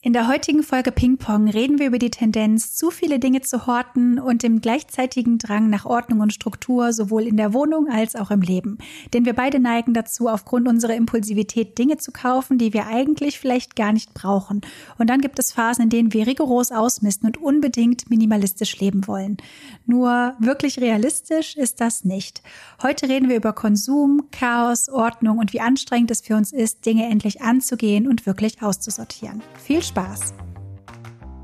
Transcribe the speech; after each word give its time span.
In 0.00 0.12
der 0.12 0.28
heutigen 0.28 0.62
Folge 0.62 0.92
Ping 0.92 1.16
Pong 1.18 1.48
reden 1.48 1.80
wir 1.80 1.88
über 1.88 1.98
die 1.98 2.12
Tendenz, 2.12 2.76
zu 2.76 2.92
viele 2.92 3.18
Dinge 3.18 3.40
zu 3.40 3.66
horten 3.66 4.20
und 4.20 4.44
dem 4.44 4.60
gleichzeitigen 4.60 5.38
Drang 5.38 5.70
nach 5.70 5.86
Ordnung 5.86 6.20
und 6.20 6.32
Struktur 6.32 6.92
sowohl 6.92 7.26
in 7.26 7.36
der 7.36 7.52
Wohnung 7.52 7.88
als 7.90 8.14
auch 8.14 8.30
im 8.30 8.40
Leben. 8.40 8.78
Denn 9.12 9.24
wir 9.24 9.32
beide 9.32 9.58
neigen 9.58 9.94
dazu, 9.94 10.28
aufgrund 10.28 10.68
unserer 10.68 10.94
Impulsivität 10.94 11.76
Dinge 11.78 11.96
zu 11.96 12.12
kaufen, 12.12 12.58
die 12.58 12.72
wir 12.72 12.86
eigentlich 12.86 13.40
vielleicht 13.40 13.74
gar 13.74 13.92
nicht 13.92 14.14
brauchen. 14.14 14.60
Und 14.98 15.10
dann 15.10 15.20
gibt 15.20 15.40
es 15.40 15.50
Phasen, 15.50 15.82
in 15.82 15.90
denen 15.90 16.12
wir 16.12 16.28
rigoros 16.28 16.70
ausmisten 16.70 17.26
und 17.26 17.36
unbedingt 17.36 18.08
minimalistisch 18.08 18.78
leben 18.78 19.08
wollen. 19.08 19.36
Nur 19.84 20.36
wirklich 20.38 20.78
realistisch 20.78 21.56
ist 21.56 21.80
das 21.80 22.04
nicht. 22.04 22.40
Heute 22.84 23.08
reden 23.08 23.28
wir 23.28 23.34
über 23.34 23.52
Konsum, 23.52 24.28
Chaos, 24.30 24.88
Ordnung 24.88 25.38
und 25.38 25.52
wie 25.52 25.60
anstrengend 25.60 26.12
es 26.12 26.20
für 26.20 26.36
uns 26.36 26.52
ist, 26.52 26.86
Dinge 26.86 27.06
endlich 27.10 27.42
anzugehen 27.42 28.06
und 28.06 28.26
wirklich 28.26 28.62
auszusortieren. 28.62 29.42
Viel 29.64 29.82
Spaß! 29.88 30.34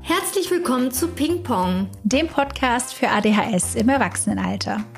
Herzlich 0.01 0.51
willkommen 0.51 0.91
zu 0.91 1.07
Ping 1.07 1.41
Pong, 1.41 1.89
dem 2.03 2.27
Podcast 2.27 2.93
für 2.93 3.09
ADHS 3.09 3.73
im 3.73 3.89
Erwachsenenalter. 3.89 4.83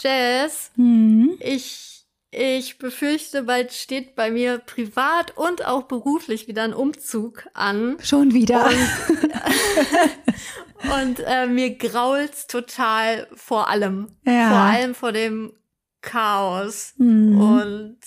Jess, 0.00 0.70
Mhm. 0.76 1.36
ich, 1.40 2.04
ich 2.30 2.78
befürchte, 2.78 3.44
bald 3.44 3.72
steht 3.72 4.14
bei 4.14 4.30
mir 4.30 4.58
privat 4.58 5.36
und 5.36 5.64
auch 5.66 5.84
beruflich 5.84 6.48
wieder 6.48 6.62
ein 6.64 6.74
Umzug 6.74 7.46
an. 7.54 7.96
Schon 8.02 8.32
wieder. 8.34 8.70
Und 11.02 11.20
äh, 11.20 11.46
mir 11.46 11.76
grault's 11.76 12.46
total 12.46 13.26
vor 13.34 13.68
allem. 13.68 14.08
Ja. 14.24 14.48
Vor 14.50 14.58
allem 14.58 14.94
vor 14.94 15.12
dem 15.12 15.52
Chaos. 16.02 16.92
Mhm. 16.98 17.40
Und 17.40 17.98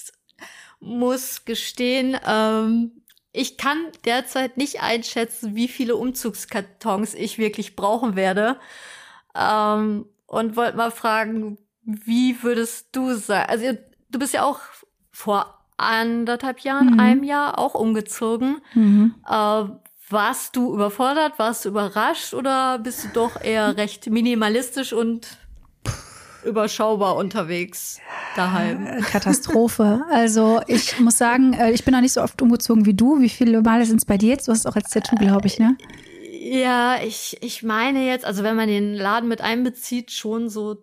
muss 0.79 1.43
gestehen, 1.45 2.17
ähm, 2.25 3.03
ich 3.31 3.57
kann 3.57 3.77
derzeit 4.05 4.57
nicht 4.57 4.81
einschätzen, 4.81 5.55
wie 5.55 5.67
viele 5.67 5.95
Umzugskartons 5.95 7.13
ich 7.15 7.37
wirklich 7.37 7.75
brauchen 7.75 8.15
werde. 8.15 8.57
Ähm, 9.35 10.05
und 10.25 10.55
wollte 10.55 10.77
mal 10.77 10.91
fragen, 10.91 11.57
wie 12.05 12.41
würdest 12.43 12.87
du 12.91 13.13
sagen? 13.15 13.49
Also 13.49 13.65
du 14.11 14.19
bist 14.19 14.33
ja 14.33 14.43
auch 14.43 14.59
vor 15.11 15.55
anderthalb 15.77 16.59
Jahren, 16.59 16.93
Mhm. 16.93 16.99
einem 16.99 17.23
Jahr 17.23 17.57
auch 17.57 17.73
umgezogen. 17.73 18.57
Mhm. 18.73 19.15
Äh, 19.27 19.63
warst 20.11 20.55
du 20.55 20.73
überfordert? 20.73 21.33
Warst 21.37 21.65
du 21.65 21.69
überrascht 21.69 22.33
oder 22.33 22.79
bist 22.79 23.03
du 23.05 23.07
doch 23.13 23.41
eher 23.41 23.77
recht 23.77 24.07
minimalistisch 24.07 24.91
und 24.93 25.37
überschaubar 26.45 27.15
unterwegs 27.15 27.99
daheim? 28.35 28.85
Äh, 28.85 29.01
Katastrophe. 29.01 30.03
Also 30.09 30.61
ich 30.67 30.99
muss 30.99 31.17
sagen, 31.17 31.53
äh, 31.53 31.71
ich 31.71 31.83
bin 31.85 31.93
noch 31.93 32.01
nicht 32.01 32.13
so 32.13 32.21
oft 32.21 32.41
umgezogen 32.41 32.85
wie 32.85 32.93
du. 32.93 33.19
Wie 33.19 33.29
viele 33.29 33.61
Male 33.61 33.85
sind 33.85 33.97
es 33.97 34.05
bei 34.05 34.17
dir 34.17 34.29
jetzt? 34.29 34.47
Du 34.47 34.51
hast 34.51 34.59
es 34.59 34.65
auch 34.65 34.75
als 34.75 34.89
Tattoo, 34.91 35.15
glaube 35.15 35.47
ich, 35.47 35.59
ne? 35.59 35.77
Ja, 36.41 36.95
ich, 37.03 37.37
ich 37.41 37.63
meine 37.63 38.05
jetzt, 38.05 38.25
also 38.25 38.43
wenn 38.43 38.55
man 38.55 38.67
den 38.69 38.93
Laden 38.95 39.27
mit 39.29 39.41
einbezieht, 39.41 40.11
schon 40.11 40.49
so 40.49 40.77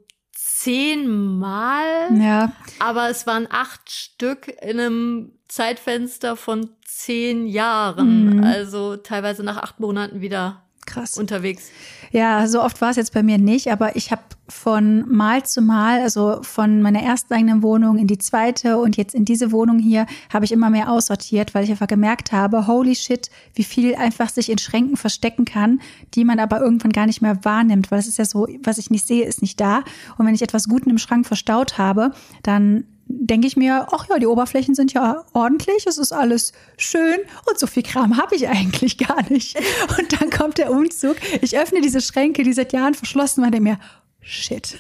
zehnmal. 0.66 1.84
Ja. 2.20 2.52
Aber 2.80 3.08
es 3.08 3.26
waren 3.26 3.46
acht 3.48 3.90
Stück 3.90 4.48
in 4.60 4.80
einem 4.80 5.32
Zeitfenster 5.46 6.36
von 6.36 6.70
zehn 6.84 7.46
Jahren. 7.46 8.38
Mhm. 8.38 8.44
Also 8.44 8.96
teilweise 8.96 9.44
nach 9.44 9.58
acht 9.58 9.78
Monaten 9.78 10.20
wieder 10.20 10.65
Krass. 10.86 11.18
unterwegs. 11.18 11.70
Ja, 12.12 12.46
so 12.46 12.62
oft 12.62 12.80
war 12.80 12.90
es 12.90 12.96
jetzt 12.96 13.12
bei 13.12 13.22
mir 13.22 13.38
nicht, 13.38 13.70
aber 13.70 13.96
ich 13.96 14.10
habe 14.10 14.22
von 14.48 15.08
Mal 15.12 15.44
zu 15.44 15.60
Mal, 15.60 16.00
also 16.00 16.38
von 16.42 16.80
meiner 16.80 17.02
ersten 17.02 17.34
eigenen 17.34 17.62
Wohnung 17.62 17.98
in 17.98 18.06
die 18.06 18.18
zweite 18.18 18.78
und 18.78 18.96
jetzt 18.96 19.14
in 19.14 19.24
diese 19.24 19.50
Wohnung 19.50 19.78
hier, 19.78 20.06
habe 20.32 20.44
ich 20.44 20.52
immer 20.52 20.70
mehr 20.70 20.90
aussortiert, 20.90 21.54
weil 21.54 21.64
ich 21.64 21.70
einfach 21.70 21.88
gemerkt 21.88 22.32
habe, 22.32 22.66
holy 22.66 22.94
shit, 22.94 23.28
wie 23.54 23.64
viel 23.64 23.96
einfach 23.96 24.30
sich 24.30 24.48
in 24.50 24.58
Schränken 24.58 24.96
verstecken 24.96 25.44
kann, 25.44 25.80
die 26.14 26.24
man 26.24 26.38
aber 26.38 26.60
irgendwann 26.60 26.92
gar 26.92 27.06
nicht 27.06 27.22
mehr 27.22 27.44
wahrnimmt, 27.44 27.90
weil 27.90 27.98
es 27.98 28.06
ist 28.06 28.18
ja 28.18 28.24
so, 28.24 28.46
was 28.62 28.78
ich 28.78 28.90
nicht 28.90 29.06
sehe, 29.06 29.24
ist 29.24 29.42
nicht 29.42 29.60
da. 29.60 29.82
Und 30.16 30.26
wenn 30.26 30.34
ich 30.34 30.42
etwas 30.42 30.68
Guten 30.68 30.90
im 30.90 30.98
Schrank 30.98 31.26
verstaut 31.26 31.76
habe, 31.76 32.12
dann 32.42 32.84
denke 33.08 33.46
ich 33.46 33.56
mir, 33.56 33.86
ach 33.92 34.08
ja, 34.08 34.18
die 34.18 34.26
Oberflächen 34.26 34.74
sind 34.74 34.92
ja 34.92 35.24
ordentlich, 35.32 35.86
es 35.86 35.98
ist 35.98 36.12
alles 36.12 36.52
schön 36.76 37.18
und 37.48 37.58
so 37.58 37.66
viel 37.66 37.82
Kram 37.82 38.16
habe 38.16 38.34
ich 38.34 38.48
eigentlich 38.48 38.98
gar 38.98 39.22
nicht. 39.30 39.56
Und 39.98 40.20
dann 40.20 40.30
kommt 40.30 40.58
der 40.58 40.70
Umzug, 40.70 41.16
ich 41.40 41.58
öffne 41.58 41.80
diese 41.80 42.00
Schränke, 42.00 42.42
die 42.42 42.52
seit 42.52 42.72
Jahren 42.72 42.94
verschlossen 42.94 43.42
waren, 43.42 43.52
denke 43.52 43.70
mir, 43.70 43.78
shit. 44.26 44.78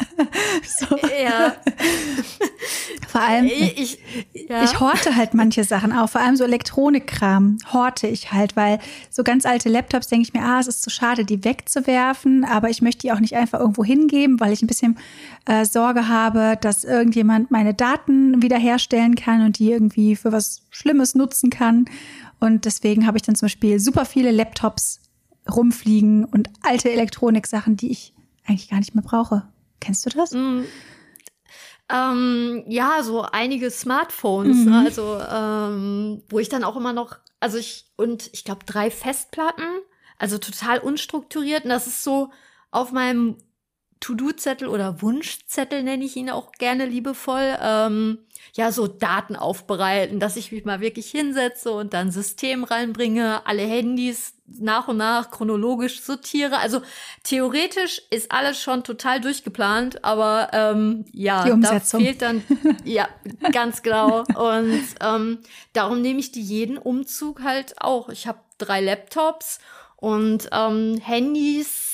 so. 0.78 0.96
Ja, 1.22 1.56
Vor 3.08 3.20
allem, 3.20 3.46
ich, 3.46 3.98
ich, 4.32 4.48
ja. 4.48 4.62
ich 4.62 4.78
horte 4.78 5.16
halt 5.16 5.34
manche 5.34 5.64
Sachen 5.64 5.92
auch, 5.92 6.08
vor 6.10 6.20
allem 6.20 6.36
so 6.36 6.44
Elektronikkram 6.44 7.58
horte 7.72 8.06
ich 8.06 8.32
halt, 8.32 8.54
weil 8.54 8.78
so 9.10 9.24
ganz 9.24 9.46
alte 9.46 9.68
Laptops 9.68 10.08
denke 10.08 10.28
ich 10.28 10.32
mir, 10.32 10.44
ah, 10.44 10.60
es 10.60 10.68
ist 10.68 10.82
zu 10.82 10.90
schade, 10.90 11.24
die 11.24 11.44
wegzuwerfen, 11.44 12.44
aber 12.44 12.70
ich 12.70 12.82
möchte 12.82 13.00
die 13.02 13.12
auch 13.12 13.20
nicht 13.20 13.36
einfach 13.36 13.58
irgendwo 13.60 13.84
hingeben, 13.84 14.38
weil 14.38 14.52
ich 14.52 14.62
ein 14.62 14.66
bisschen 14.66 14.98
äh, 15.46 15.64
Sorge 15.64 16.08
habe, 16.08 16.56
dass 16.60 16.84
irgendjemand 16.84 17.50
meine 17.50 17.74
Daten 17.74 18.42
wiederherstellen 18.42 19.14
kann 19.14 19.44
und 19.44 19.58
die 19.58 19.70
irgendwie 19.70 20.14
für 20.14 20.32
was 20.32 20.62
Schlimmes 20.70 21.14
nutzen 21.14 21.50
kann. 21.50 21.86
Und 22.38 22.64
deswegen 22.64 23.06
habe 23.06 23.18
ich 23.18 23.22
dann 23.22 23.34
zum 23.34 23.46
Beispiel 23.46 23.80
super 23.80 24.04
viele 24.04 24.30
Laptops 24.30 25.00
rumfliegen 25.50 26.24
und 26.24 26.48
alte 26.62 26.90
Elektroniksachen, 26.90 27.76
die 27.76 27.90
ich 27.90 28.14
eigentlich 28.46 28.68
gar 28.70 28.78
nicht 28.78 28.94
mehr 28.94 29.04
brauche. 29.04 29.48
Kennst 29.80 30.04
du 30.06 30.10
das? 30.10 30.32
Mm, 30.32 30.62
Ähm, 31.92 32.62
ja, 32.68 33.02
so 33.02 33.22
einige 33.22 33.68
Smartphones, 33.70 34.58
Mhm. 34.58 34.70
ne? 34.70 34.78
also 34.86 35.18
ähm, 35.28 36.22
wo 36.28 36.38
ich 36.38 36.48
dann 36.48 36.62
auch 36.62 36.76
immer 36.76 36.92
noch, 36.92 37.16
also 37.40 37.58
ich 37.58 37.86
und 37.96 38.30
ich 38.32 38.44
glaube 38.44 38.64
drei 38.64 38.90
Festplatten, 38.92 39.64
also 40.16 40.38
total 40.38 40.78
unstrukturiert 40.78 41.64
und 41.64 41.70
das 41.70 41.88
ist 41.88 42.04
so 42.04 42.30
auf 42.70 42.92
meinem 42.92 43.38
To-Do-Zettel 44.00 44.66
oder 44.66 45.02
Wunschzettel 45.02 45.82
nenne 45.82 46.04
ich 46.04 46.16
ihn 46.16 46.30
auch 46.30 46.52
gerne 46.52 46.86
liebevoll, 46.86 47.56
ähm, 47.62 48.18
ja, 48.54 48.72
so 48.72 48.86
Daten 48.86 49.36
aufbereiten, 49.36 50.18
dass 50.18 50.36
ich 50.36 50.50
mich 50.50 50.64
mal 50.64 50.80
wirklich 50.80 51.10
hinsetze 51.10 51.70
und 51.70 51.92
dann 51.92 52.10
System 52.10 52.64
reinbringe, 52.64 53.46
alle 53.46 53.62
Handys 53.62 54.34
nach 54.46 54.88
und 54.88 54.96
nach 54.96 55.30
chronologisch 55.30 56.00
sortiere. 56.00 56.58
Also 56.58 56.82
theoretisch 57.22 58.02
ist 58.10 58.32
alles 58.32 58.60
schon 58.60 58.82
total 58.82 59.20
durchgeplant, 59.20 60.02
aber 60.02 60.48
ähm, 60.52 61.04
ja, 61.12 61.44
da 61.56 61.80
fehlt 61.80 62.22
dann, 62.22 62.42
ja, 62.84 63.08
ganz 63.52 63.82
genau. 63.82 64.24
Und 64.34 64.82
ähm, 65.00 65.38
darum 65.72 66.00
nehme 66.00 66.18
ich 66.18 66.32
die 66.32 66.42
jeden 66.42 66.78
Umzug 66.78 67.42
halt 67.42 67.80
auch. 67.80 68.08
Ich 68.08 68.26
habe 68.26 68.40
drei 68.58 68.80
Laptops 68.80 69.60
und 69.96 70.48
ähm, 70.52 71.00
Handys 71.02 71.89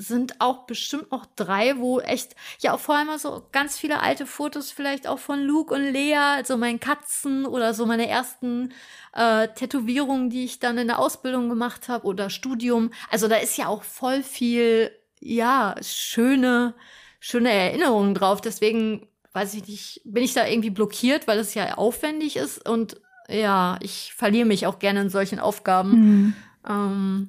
sind 0.00 0.40
auch 0.40 0.64
bestimmt 0.64 1.12
noch 1.12 1.26
drei, 1.36 1.76
wo 1.76 2.00
echt, 2.00 2.34
ja, 2.60 2.72
auch 2.72 2.80
vor 2.80 2.96
allem 2.96 3.18
so 3.18 3.46
ganz 3.52 3.76
viele 3.76 4.00
alte 4.00 4.24
Fotos 4.24 4.70
vielleicht 4.70 5.06
auch 5.06 5.18
von 5.18 5.42
Luke 5.42 5.74
und 5.74 5.92
Lea, 5.92 6.16
also 6.16 6.56
meinen 6.56 6.80
Katzen 6.80 7.44
oder 7.44 7.74
so 7.74 7.84
meine 7.84 8.08
ersten 8.08 8.72
äh, 9.12 9.48
Tätowierungen, 9.48 10.30
die 10.30 10.44
ich 10.44 10.58
dann 10.58 10.78
in 10.78 10.86
der 10.86 10.98
Ausbildung 10.98 11.50
gemacht 11.50 11.88
habe 11.88 12.06
oder 12.06 12.30
Studium. 12.30 12.90
Also 13.10 13.28
da 13.28 13.36
ist 13.36 13.58
ja 13.58 13.66
auch 13.66 13.82
voll 13.82 14.22
viel, 14.22 14.90
ja, 15.20 15.74
schöne, 15.82 16.74
schöne 17.18 17.50
Erinnerungen 17.50 18.14
drauf. 18.14 18.40
Deswegen, 18.40 19.06
weiß 19.34 19.52
ich 19.52 19.68
nicht, 19.68 20.00
bin 20.04 20.24
ich 20.24 20.32
da 20.32 20.46
irgendwie 20.46 20.70
blockiert, 20.70 21.28
weil 21.28 21.38
es 21.38 21.52
ja 21.52 21.74
aufwendig 21.74 22.36
ist 22.36 22.66
und 22.66 22.98
ja, 23.28 23.76
ich 23.80 24.14
verliere 24.16 24.46
mich 24.46 24.66
auch 24.66 24.78
gerne 24.78 25.02
in 25.02 25.10
solchen 25.10 25.40
Aufgaben. 25.40 25.90
Mhm. 25.90 26.34
Ähm, 26.66 27.28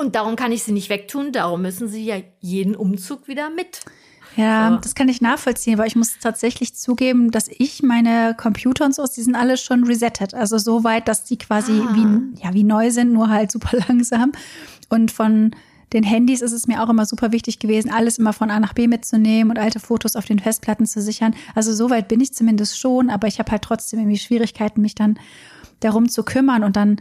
und 0.00 0.14
darum 0.14 0.36
kann 0.36 0.52
ich 0.52 0.62
sie 0.62 0.72
nicht 0.72 0.88
wegtun, 0.90 1.32
darum 1.32 1.62
müssen 1.62 1.88
sie 1.88 2.04
ja 2.04 2.16
jeden 2.40 2.74
Umzug 2.74 3.28
wieder 3.28 3.50
mit. 3.50 3.80
Ja, 4.36 4.70
So. 4.70 4.76
das 4.76 4.94
kann 4.94 5.08
ich 5.08 5.20
nachvollziehen, 5.20 5.76
weil 5.76 5.88
ich 5.88 5.96
muss 5.96 6.18
tatsächlich 6.20 6.74
zugeben, 6.74 7.30
dass 7.32 7.48
ich 7.48 7.82
meine 7.82 8.34
Computer 8.38 8.84
und 8.84 8.94
so, 8.94 9.04
die 9.04 9.22
sind 9.22 9.34
alle 9.34 9.56
schon 9.56 9.82
resettet. 9.84 10.34
Also 10.34 10.56
so 10.58 10.84
weit, 10.84 11.08
dass 11.08 11.24
die 11.24 11.36
quasi 11.36 11.72
Ah. 11.72 11.94
wie, 11.94 12.40
ja, 12.42 12.54
wie 12.54 12.62
neu 12.64 12.90
sind, 12.90 13.12
nur 13.12 13.28
halt 13.28 13.50
super 13.52 13.76
langsam. 13.88 14.32
Und 14.88 15.10
von 15.10 15.50
den 15.92 16.04
Handys 16.04 16.40
ist 16.42 16.52
es 16.52 16.68
mir 16.68 16.80
auch 16.84 16.88
immer 16.88 17.04
super 17.06 17.32
wichtig 17.32 17.58
gewesen, 17.58 17.90
alles 17.90 18.18
immer 18.18 18.32
von 18.32 18.52
A 18.52 18.60
nach 18.60 18.74
B 18.74 18.86
mitzunehmen 18.86 19.50
und 19.50 19.58
alte 19.58 19.80
Fotos 19.80 20.14
auf 20.14 20.24
den 20.24 20.38
Festplatten 20.38 20.86
zu 20.86 21.02
sichern. 21.02 21.34
Also 21.56 21.74
so 21.74 21.90
weit 21.90 22.06
bin 22.06 22.20
ich 22.20 22.32
zumindest 22.32 22.78
schon, 22.78 23.10
aber 23.10 23.26
ich 23.26 23.40
habe 23.40 23.50
halt 23.50 23.62
trotzdem 23.62 23.98
irgendwie 23.98 24.18
Schwierigkeiten, 24.18 24.80
mich 24.80 24.94
dann 24.94 25.18
darum 25.80 26.08
zu 26.08 26.22
kümmern 26.22 26.62
und 26.62 26.76
dann 26.76 27.00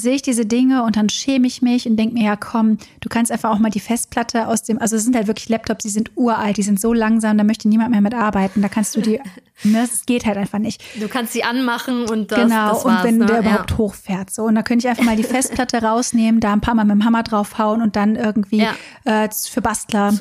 sehe 0.00 0.14
ich 0.14 0.22
diese 0.22 0.46
Dinge 0.46 0.82
und 0.82 0.96
dann 0.96 1.08
schäme 1.08 1.46
ich 1.46 1.62
mich 1.62 1.86
und 1.88 1.96
denke 1.96 2.14
mir, 2.14 2.24
ja 2.24 2.36
komm, 2.36 2.78
du 3.00 3.08
kannst 3.08 3.30
einfach 3.30 3.50
auch 3.50 3.58
mal 3.58 3.70
die 3.70 3.80
Festplatte 3.80 4.48
aus 4.48 4.62
dem, 4.62 4.78
also 4.80 4.96
es 4.96 5.04
sind 5.04 5.14
halt 5.14 5.26
wirklich 5.26 5.48
Laptops, 5.48 5.84
die 5.84 5.90
sind 5.90 6.10
uralt, 6.16 6.56
die 6.56 6.62
sind 6.62 6.80
so 6.80 6.92
langsam, 6.92 7.38
da 7.38 7.44
möchte 7.44 7.68
niemand 7.68 7.90
mehr 7.90 8.00
mitarbeiten. 8.00 8.62
Da 8.62 8.68
kannst 8.68 8.96
du 8.96 9.00
die, 9.00 9.20
ne, 9.62 9.82
das 9.82 10.06
geht 10.06 10.26
halt 10.26 10.36
einfach 10.36 10.58
nicht. 10.58 10.82
Du 11.00 11.08
kannst 11.08 11.32
sie 11.32 11.44
anmachen 11.44 12.04
und 12.08 12.32
das, 12.32 12.40
Genau, 12.40 12.68
das 12.70 12.84
und 12.84 12.92
war's, 12.92 13.04
wenn 13.04 13.18
ne? 13.18 13.26
der 13.26 13.38
überhaupt 13.40 13.78
hochfährt. 13.78 14.30
So, 14.30 14.44
und 14.44 14.54
da 14.54 14.62
könnte 14.62 14.86
ich 14.86 14.90
einfach 14.90 15.04
mal 15.04 15.16
die 15.16 15.22
Festplatte 15.24 15.78
rausnehmen, 15.82 16.40
da 16.40 16.52
ein 16.52 16.60
paar 16.60 16.74
Mal 16.74 16.84
mit 16.84 16.94
dem 16.94 17.04
Hammer 17.04 17.22
draufhauen 17.22 17.82
und 17.82 17.96
dann 17.96 18.16
irgendwie 18.16 18.62
Ja. 18.62 18.74
äh, 19.04 19.28
für 19.30 19.60
Bastler 19.60 20.12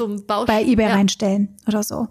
bei 0.45 0.63
Ebay 0.63 0.85
ja. 0.87 0.93
reinstellen 0.93 1.55
oder 1.67 1.83
so. 1.83 2.07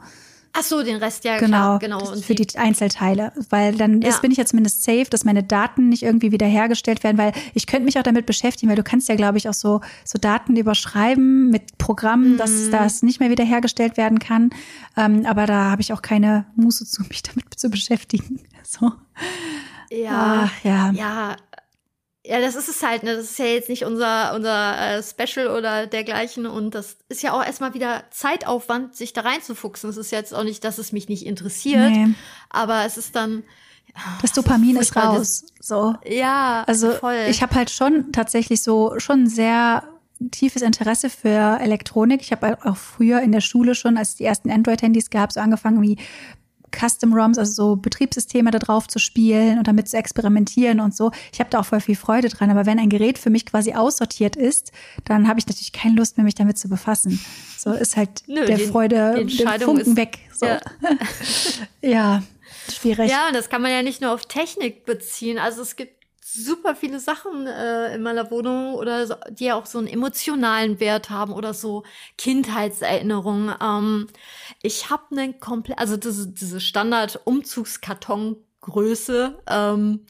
Ach 0.55 0.62
so, 0.62 0.83
den 0.83 0.97
Rest, 0.97 1.25
ja, 1.25 1.39
Genau, 1.39 1.49
klar, 1.49 1.79
genau. 1.79 2.11
Und 2.12 2.25
für 2.25 2.35
die 2.35 2.47
Einzelteile, 2.59 3.33
weil 3.50 3.77
dann 3.77 4.00
Ja. 4.03 4.09
ist, 4.09 4.23
bin 4.23 4.31
ich 4.33 4.39
ja 4.39 4.45
zumindest 4.45 4.83
safe, 4.83 5.05
dass 5.09 5.25
meine 5.25 5.43
Daten 5.45 5.89
nicht 5.89 6.03
irgendwie 6.03 6.33
wiederhergestellt 6.33 7.05
werden, 7.05 7.17
weil 7.19 7.33
ich 7.55 7.67
könnte 7.67 7.85
mich 7.85 7.99
auch 7.99 8.03
damit 8.03 8.27
beschäftigen, 8.27 8.69
weil 8.69 8.77
du 8.77 8.83
kannst 8.83 9.09
ja, 9.09 9.15
glaube 9.15 9.39
ich, 9.39 9.49
auch 9.49 9.55
so, 9.55 9.81
so 10.05 10.19
Daten 10.19 10.56
überschreiben 10.56 11.50
mit 11.50 11.79
Programmen, 11.79 12.33
Mhm. 12.33 12.37
dass 12.39 12.71
das 12.71 13.03
nicht 13.03 13.21
mehr 13.21 13.31
wiederhergestellt 13.31 13.97
werden 13.97 14.19
kann. 14.19 14.50
Ähm, 14.97 15.27
aber 15.27 15.47
da 15.47 15.71
habe 15.71 15.83
ich 15.83 15.93
auch 15.93 16.03
keine 16.03 16.47
Muße 16.56 16.87
zu, 16.87 17.03
mich 17.09 17.23
damit 17.23 17.45
zu 17.56 17.69
beschäftigen. 17.71 18.41
So. 18.65 18.93
ja, 19.91 20.47
Ach, 20.49 20.65
ja. 20.65 20.91
ja, 20.93 21.37
ja, 22.29 22.41
das 22.43 22.57
ist 22.57 22.69
es 22.69 22.83
halt, 22.83 23.05
ne? 23.05 23.17
Das 23.17 23.25
ist 23.25 23.39
ja 23.39 23.47
jetzt 23.47 23.71
nicht 23.71 23.85
unser, 23.87 24.35
unser 24.35 24.99
äh, 24.99 25.03
Special 25.03 25.49
oder 25.49 25.87
dergleichen. 25.87 26.45
Und 26.45 26.75
das 26.75 26.99
ist 27.09 27.23
ja 27.23 27.33
auch 27.33 27.43
erstmal 27.45 27.73
wieder 27.73 28.05
Zeitaufwand, 28.11 28.95
sich 28.95 29.15
da 29.15 29.23
reinzufuchsen. 29.23 29.89
Es 29.89 29.97
ist 29.97 30.13
jetzt 30.13 30.35
auch 30.35 30.45
nicht, 30.45 30.63
dass 30.63 30.77
es 30.77 30.93
mich 30.93 31.09
nicht 31.09 31.25
interessiert, 31.25 31.91
Nee. 31.91 32.09
aber 32.51 32.85
es 32.85 32.99
ist 32.99 33.17
dann, 33.17 33.45
Das 34.21 34.33
Dopamin 34.33 34.77
ist 34.77 34.93
furchtbar, 34.93 35.17
raus. 35.17 35.45
So. 35.59 35.95
ja, 36.05 36.65
Also 36.67 36.91
voll. 36.91 37.17
ich 37.31 37.41
habe 37.43 37.55
halt 37.55 37.71
schon 37.71 38.13
tatsächlich 38.13 38.63
so 38.63 38.99
schon 38.99 39.27
sehr 39.27 39.85
tiefes 40.31 40.63
Interesse 40.63 41.09
für 41.11 41.59
Elektronik. 41.61 42.21
Ich 42.21 42.33
habe 42.33 42.59
auch 42.65 42.77
früher 42.77 43.21
in 43.23 43.33
der 43.33 43.41
Schule 43.41 43.75
schon, 43.75 43.97
als 43.97 44.11
es 44.11 44.15
die 44.17 44.25
ersten 44.25 44.51
Android-Handys 44.51 45.09
gab, 45.11 45.33
so 45.33 45.41
angefangen 45.41 45.81
wie 45.81 45.97
Custom 46.70 47.12
ROMs, 47.15 47.38
also 47.38 47.53
so 47.53 47.76
Betriebssysteme 47.76 48.50
da 48.50 48.59
drauf 48.59 48.88
zu 48.88 48.99
spielen 48.99 49.59
und 49.59 49.67
damit 49.67 49.88
zu 49.88 49.97
experimentieren 49.97 50.81
und 50.81 50.94
so. 50.94 51.11
Ich 51.32 51.41
habe 51.41 51.50
da 51.50 51.61
auch 51.61 51.65
voll 51.67 51.81
viel 51.81 51.97
Freude 51.97 52.29
dran. 52.29 52.50
Aber 52.50 52.67
wenn 52.67 52.79
ein 52.79 52.88
Gerät 52.88 53.19
für 53.19 53.31
mich 53.31 53.47
quasi 53.47 53.75
aussortiert 53.75 54.37
ist, 54.37 54.73
dann 55.05 55.29
habe 55.29 55.38
ich 55.38 55.47
natürlich 55.47 55.73
keine 55.73 55.94
Lust 55.97 56.17
mehr, 56.17 56.25
mich 56.25 56.35
damit 56.35 56.59
zu 56.59 56.69
befassen. 56.69 57.19
So 57.56 57.73
ist 57.73 57.97
halt 57.97 58.23
Nö, 58.26 58.44
der 58.47 58.56
die- 58.59 58.67
Freude, 58.67 59.25
die 59.25 59.37
der 59.37 59.61
Funken 59.61 59.81
ist- 59.93 59.97
weg. 59.97 60.19
So. 60.32 60.47
Ja. 60.47 60.61
Ja, 61.81 62.23
schwierig. 62.73 63.11
Ja, 63.11 63.29
und 63.29 63.35
das 63.35 63.49
kann 63.49 63.62
man 63.62 63.71
ja 63.71 63.82
nicht 63.82 64.00
nur 64.00 64.12
auf 64.12 64.26
Technik 64.26 64.85
beziehen. 64.85 65.38
Also 65.38 65.62
es 65.62 65.76
gibt 65.76 65.98
super 66.33 66.75
viele 66.75 66.99
Sachen 67.01 67.47
äh, 67.47 67.95
in 67.95 68.03
meiner 68.03 68.31
Wohnung 68.31 68.75
oder 68.75 69.07
so, 69.07 69.15
die 69.31 69.47
ja 69.47 69.55
auch 69.55 69.67
so 69.67 69.79
einen 69.79 69.87
emotionalen 69.87 70.81
Wert 70.81 71.11
haben 71.11 71.33
oder 71.33 71.55
so 71.55 71.85
Kindheitserinnerungen. 72.17 73.55
Ähm, 73.61 74.07
ich 74.63 74.91
habe 74.91 75.05
einen 75.13 75.41
komplett, 75.41 75.79
also 75.79 75.97
diese, 75.97 76.29
diese 76.29 76.61
Standard-Umzugskartongröße 76.61 79.39
ähm, 79.49 80.07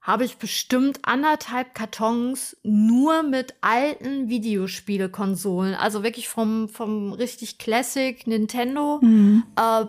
habe 0.00 0.24
ich 0.24 0.38
bestimmt 0.38 1.00
anderthalb 1.02 1.74
Kartons 1.74 2.56
nur 2.62 3.22
mit 3.22 3.54
alten 3.60 4.28
Videospielekonsolen. 4.28 5.74
Also 5.74 6.02
wirklich 6.02 6.28
vom, 6.28 6.68
vom 6.70 7.12
richtig 7.12 7.58
Classic 7.58 8.26
Nintendo 8.26 8.98
Mhm. 9.02 9.44
äh, 9.56 9.84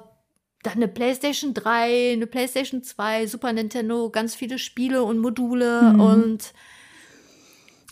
dann 0.64 0.74
eine 0.74 0.88
PlayStation 0.88 1.54
3, 1.54 2.14
eine 2.14 2.28
PlayStation 2.28 2.84
2, 2.84 3.28
Super 3.28 3.52
Nintendo, 3.54 4.10
ganz 4.10 4.36
viele 4.36 4.60
Spiele 4.60 5.04
und 5.04 5.18
Module 5.20 5.82
Mhm. 5.94 6.00
und 6.00 6.54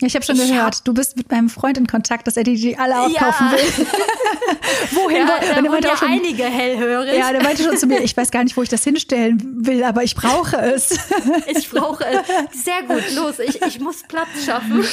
Ich 0.01 0.15
habe 0.15 0.23
schon 0.23 0.37
Ich 0.37 0.47
gehört, 0.47 0.87
du 0.87 0.93
bist 0.93 1.17
mit 1.17 1.29
meinem 1.29 1.49
Freund 1.49 1.77
in 1.77 1.85
Kontakt, 1.87 2.25
dass 2.25 2.37
er 2.37 2.43
die, 2.45 2.55
die 2.55 2.77
alle 2.77 2.99
aufkaufen 3.01 3.47
Ja. 3.47 3.51
will. 3.51 3.87
Wohin? 4.91 5.17
ja, 5.17 5.25
da 5.25 5.35
er 5.55 5.61
meinte 5.61 5.87
ja 5.89 5.97
schon, 5.97 6.07
einige 6.09 6.43
hellhörig. 6.45 7.17
ja, 7.17 7.31
der 7.33 7.43
meinte 7.43 7.63
schon 7.63 7.75
zu 7.77 7.85
mir, 7.85 8.01
ich 8.01 8.15
weiß 8.15 8.31
gar 8.31 8.43
nicht, 8.43 8.55
wo 8.55 8.63
ich 8.63 8.69
das 8.69 8.83
hinstellen 8.83 9.65
will, 9.65 9.83
aber 9.83 10.03
ich 10.03 10.15
brauche 10.15 10.55
es. 10.57 10.97
Ich 11.47 11.69
brauche 11.69 12.05
es. 12.05 12.63
Sehr 12.63 12.83
gut, 12.83 13.03
los, 13.15 13.39
ich, 13.39 13.61
ich 13.61 13.79
muss 13.79 14.03
Platz 14.07 14.29
schaffen. 14.45 14.85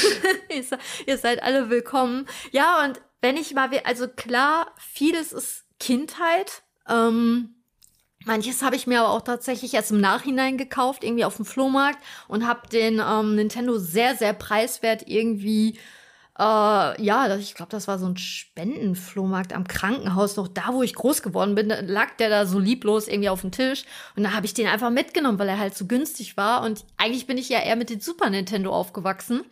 ihr, 0.52 0.62
se- 0.64 0.78
ihr 1.06 1.18
seid 1.18 1.42
alle 1.42 1.70
willkommen. 1.70 2.26
Ja, 2.50 2.84
und 2.84 3.00
wenn 3.20 3.36
ich 3.36 3.54
mal, 3.54 3.70
also 3.84 4.08
klar, 4.08 4.72
vieles 4.78 5.32
ist 5.32 5.64
Kindheit. 5.78 6.62
Ähm, 6.88 7.50
manches 8.26 8.62
habe 8.62 8.76
ich 8.76 8.86
mir 8.86 9.00
aber 9.00 9.10
auch 9.10 9.22
tatsächlich 9.22 9.74
erst 9.74 9.90
im 9.90 10.00
Nachhinein 10.00 10.58
gekauft, 10.58 11.04
irgendwie 11.04 11.24
auf 11.24 11.36
dem 11.36 11.44
Flohmarkt 11.44 11.98
und 12.28 12.46
habe 12.46 12.68
den 12.68 13.00
ähm, 13.04 13.36
Nintendo 13.36 13.78
sehr, 13.78 14.16
sehr 14.16 14.32
preiswert 14.32 15.04
irgendwie 15.06 15.78
äh, 16.38 17.02
ja, 17.02 17.34
ich 17.36 17.54
glaube, 17.54 17.70
das 17.70 17.88
war 17.88 17.98
so 17.98 18.06
ein 18.06 18.16
Spendenflohmarkt 18.18 19.54
am 19.54 19.66
Krankenhaus, 19.66 20.36
noch 20.36 20.48
da, 20.48 20.72
wo 20.72 20.82
ich 20.82 20.94
groß 20.94 21.22
geworden 21.22 21.54
bin, 21.54 21.68
lag 21.68 22.14
der 22.18 22.28
da 22.28 22.46
so 22.46 22.58
lieblos 22.58 23.08
irgendwie 23.08 23.30
auf 23.30 23.40
dem 23.40 23.52
Tisch. 23.52 23.84
Und 24.16 24.24
da 24.24 24.32
habe 24.32 24.44
ich 24.44 24.52
den 24.52 24.66
einfach 24.66 24.90
mitgenommen, 24.90 25.38
weil 25.38 25.48
er 25.48 25.58
halt 25.58 25.74
so 25.74 25.86
günstig 25.86 26.36
war. 26.36 26.62
Und 26.62 26.84
eigentlich 26.98 27.26
bin 27.26 27.38
ich 27.38 27.48
ja 27.48 27.60
eher 27.60 27.76
mit 27.76 27.88
dem 27.88 28.00
Super 28.00 28.28
Nintendo 28.28 28.70
aufgewachsen. 28.70 29.44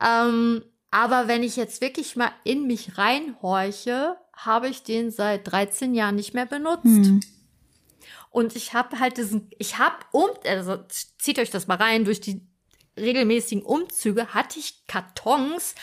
Ähm, 0.00 0.62
aber 0.92 1.26
wenn 1.26 1.42
ich 1.42 1.56
jetzt 1.56 1.80
wirklich 1.80 2.14
mal 2.14 2.30
in 2.44 2.66
mich 2.66 2.96
reinhorche, 2.96 4.16
habe 4.32 4.68
ich 4.68 4.84
den 4.84 5.10
seit 5.10 5.50
13 5.50 5.94
Jahren 5.94 6.14
nicht 6.14 6.34
mehr 6.34 6.46
benutzt. 6.46 6.84
Hm. 6.84 7.20
Und 8.30 8.56
ich 8.56 8.72
habe 8.72 8.98
halt 9.00 9.18
diesen, 9.18 9.50
ich 9.58 9.78
habe 9.78 9.96
um, 10.12 10.30
also 10.44 10.78
zieht 11.18 11.38
euch 11.38 11.50
das 11.50 11.66
mal 11.66 11.76
rein, 11.76 12.04
durch 12.04 12.20
die 12.20 12.46
regelmäßigen 12.96 13.64
Umzüge 13.64 14.34
hatte 14.34 14.58
ich 14.58 14.86
Kartons 14.86 15.74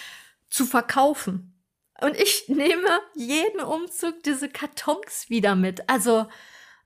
zu 0.50 0.66
verkaufen. 0.66 1.62
Und 2.02 2.16
ich 2.16 2.46
nehme 2.48 3.00
jeden 3.16 3.62
Umzug 3.62 4.24
diese 4.24 4.50
Kartons 4.50 5.30
wieder 5.30 5.56
mit. 5.56 5.90
Also, 5.90 6.28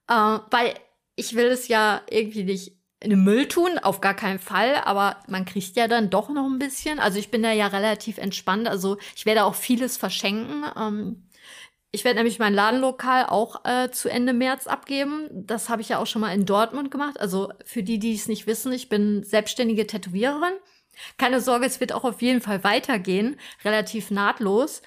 äh, 0.08 0.40
weil 0.50 0.74
ich 1.16 1.36
will 1.36 1.48
es 1.48 1.68
ja 1.68 2.02
irgendwie 2.10 2.44
nicht 2.44 2.78
in 3.00 3.10
den 3.10 3.24
Müll 3.24 3.48
tun, 3.48 3.80
auf 3.80 4.00
gar 4.00 4.14
keinen 4.14 4.38
Fall, 4.38 4.75
aber 4.75 5.18
man 5.28 5.46
kriegt 5.46 5.75
ja 5.75 5.88
dann 5.88 6.12
doch 6.12 6.30
noch 6.30 6.46
ein 6.46 6.60
bisschen. 6.60 7.00
Also 7.00 7.18
ich 7.18 7.31
bin 7.31 7.42
da 7.42 7.52
ja 7.52 7.68
relativ 7.68 8.19
entspannt. 8.19 8.68
Also 8.68 8.98
ich 9.16 9.25
werde 9.25 9.44
auch 9.44 9.56
vieles 9.56 9.98
verschenken. 9.98 10.64
Ähm, 10.78 11.28
ich 11.92 12.06
werde 12.06 12.18
nämlich 12.18 12.40
mein 12.40 12.54
Ladenlokal 12.54 13.26
auch 13.26 13.66
äh, 13.66 13.92
zu 13.92 14.10
Ende 14.10 14.32
März 14.34 14.68
abgeben. 14.68 15.28
Das 15.32 15.68
habe 15.68 15.82
ich 15.82 15.90
ja 15.90 15.98
auch 15.98 16.08
schon 16.08 16.22
mal 16.22 16.34
in 16.34 16.46
Dortmund 16.46 16.90
gemacht. 16.90 17.20
Also 17.20 17.52
für 17.66 17.84
die, 17.84 18.00
die 18.00 18.16
es 18.16 18.28
nicht 18.28 18.48
wissen, 18.48 18.72
ich 18.72 18.88
bin 18.88 19.24
selbstständige 19.24 19.86
Tätowiererin. 19.86 20.54
Keine 21.18 21.42
Sorge, 21.42 21.66
es 21.66 21.80
wird 21.80 21.92
auch 21.92 22.04
auf 22.06 22.22
jeden 22.22 22.42
Fall 22.42 22.64
weitergehen, 22.64 23.38
relativ 23.66 24.10
nahtlos. 24.10 24.81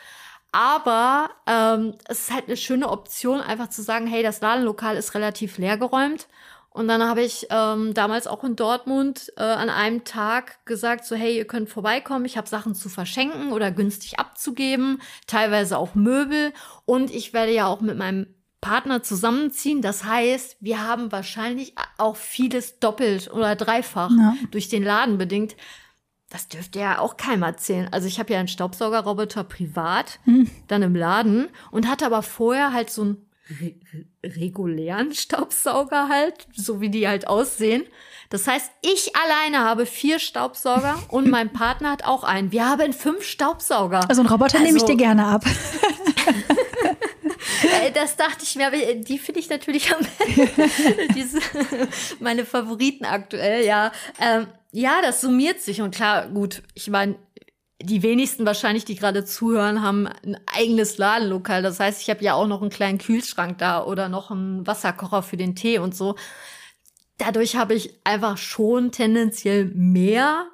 Aber 0.53 1.31
ähm, 1.47 1.95
es 2.09 2.21
ist 2.21 2.33
halt 2.33 2.47
eine 2.47 2.57
schöne 2.57 2.89
Option, 2.89 3.41
einfach 3.41 3.69
zu 3.69 3.83
sagen, 3.83 4.07
hey, 4.07 4.23
das 4.23 4.41
Ladenlokal 4.41 4.97
ist 4.97 5.15
relativ 5.15 5.59
leergeräumt. 5.59 6.29
Und 6.75 6.89
dann 6.89 7.05
habe 7.05 7.23
ich 7.23 7.47
ähm, 7.51 7.95
damals 7.95 8.27
auch 8.27 8.43
in 8.43 8.57
Dortmund 8.57 9.33
äh, 9.37 9.43
an 9.45 9.71
einem 9.71 10.03
Tag 10.03 10.67
gesagt, 10.67 11.05
so 11.07 11.15
hey, 11.15 11.37
ihr 11.37 11.47
könnt 11.47 11.71
vorbeikommen, 11.71 12.25
ich 12.25 12.37
habe 12.37 12.49
Sachen 12.49 12.75
zu 12.75 12.89
verschenken 12.89 13.53
oder 13.53 13.71
günstig 13.71 14.19
abzugeben, 14.19 15.01
teilweise 15.29 15.79
auch 15.79 15.95
Möbel. 15.95 16.53
Und 16.85 17.15
ich 17.15 17.33
werde 17.33 17.53
ja 17.55 17.67
auch 17.69 17.81
mit 17.81 17.97
meinem 17.97 18.27
Partner 18.61 19.05
zusammenziehen. 19.05 19.83
Das 19.83 20.03
heißt, 20.05 20.57
wir 20.59 20.83
haben 20.87 21.13
wahrscheinlich 21.13 21.75
auch 21.97 22.17
vieles 22.17 22.81
doppelt 22.81 23.31
oder 23.33 23.55
dreifach 23.55 24.11
Ja. 24.11 24.35
durch 24.51 24.69
den 24.69 24.83
Laden 24.83 25.17
bedingt. 25.17 25.55
Das 26.29 26.49
dürfte 26.49 26.81
ja 26.81 26.99
auch 26.99 27.17
keinem 27.17 27.45
erzählen. 27.45 27.89
Also 27.93 28.09
ich 28.09 28.19
habe 28.19 28.33
ja 28.33 28.41
einen 28.41 28.49
Staubsaugerroboter 28.49 29.45
privat, 29.45 30.19
Hm. 30.25 30.51
dann 30.67 30.83
im 30.83 30.97
Laden 30.97 31.51
und 31.71 31.89
hatte 31.89 32.05
aber 32.07 32.23
vorher 32.23 32.73
halt 32.73 32.91
so 32.91 33.03
einen 33.03 33.24
re 33.51 33.75
re- 33.93 34.31
regulären 34.41 35.13
Staubsauger 35.15 36.09
halt, 36.09 36.47
so 36.55 36.81
wie 36.81 36.89
die 36.91 37.07
halt 37.09 37.27
aussehen. 37.29 37.85
Das 38.31 38.47
heißt, 38.49 38.71
ich 38.83 39.13
alleine 39.17 39.59
habe 39.61 39.85
vier 39.87 40.19
Staubsauger 40.19 40.99
und 41.09 41.29
mein 41.31 41.53
Partner 41.53 41.91
hat 41.91 42.05
auch 42.05 42.25
einen. 42.25 42.53
Wir 42.53 42.69
haben 42.69 42.93
fünf 42.93 43.23
Staubsauger. 43.25 44.09
Also 44.09 44.23
einen 44.23 44.31
Roboter 44.31 44.59
nehme 44.61 44.77
ich 44.79 44.83
Also- 44.83 44.87
dir 44.87 44.97
gerne 44.97 45.27
ab. 45.27 45.45
Äh, 47.83 47.91
Das 47.93 48.17
dachte 48.17 48.43
ich 48.43 48.57
mir, 48.57 48.67
aber 48.69 48.77
die 48.95 49.19
finde 49.19 49.41
ich 49.41 49.49
natürlich 49.49 49.93
am 49.95 50.01
diese 51.15 51.39
meine 52.21 52.45
Favoriten 52.45 53.05
aktuell, 53.05 53.65
ja. 53.65 53.93
Ähm, 54.21 54.47
ja, 54.73 55.01
das 55.03 55.21
summiert 55.21 55.61
sich 55.61 55.81
und 55.83 55.95
klar, 55.95 56.29
gut, 56.29 56.63
ich 56.75 56.89
meine, 56.91 57.17
die 57.85 58.03
wenigsten 58.03 58.47
wahrscheinlich, 58.47 58.85
die 58.85 58.95
gerade 58.97 59.25
zuhören, 59.25 59.83
haben 59.83 60.07
ein 60.07 60.39
eigenes 60.47 60.99
Ladenlokal. 60.99 61.63
Das 61.63 61.81
heißt, 61.81 62.03
ich 62.03 62.11
habe 62.11 62.25
ja 62.25 62.35
auch 62.35 62.47
noch 62.47 62.61
einen 62.61 62.71
kleinen 62.71 62.99
Kühlschrank 62.99 63.59
da 63.59 63.85
oder 63.85 64.09
noch 64.09 64.31
einen 64.31 64.67
Wasserkocher 64.67 65.23
für 65.23 65.37
den 65.37 65.55
Tee 65.55 65.79
und 65.79 65.95
so. 65.95 66.17
Dadurch 67.19 67.57
habe 67.57 67.75
ich 67.75 68.01
einfach 68.05 68.37
schon 68.39 68.91
tendenziell 68.91 69.67
mehr, 69.67 70.47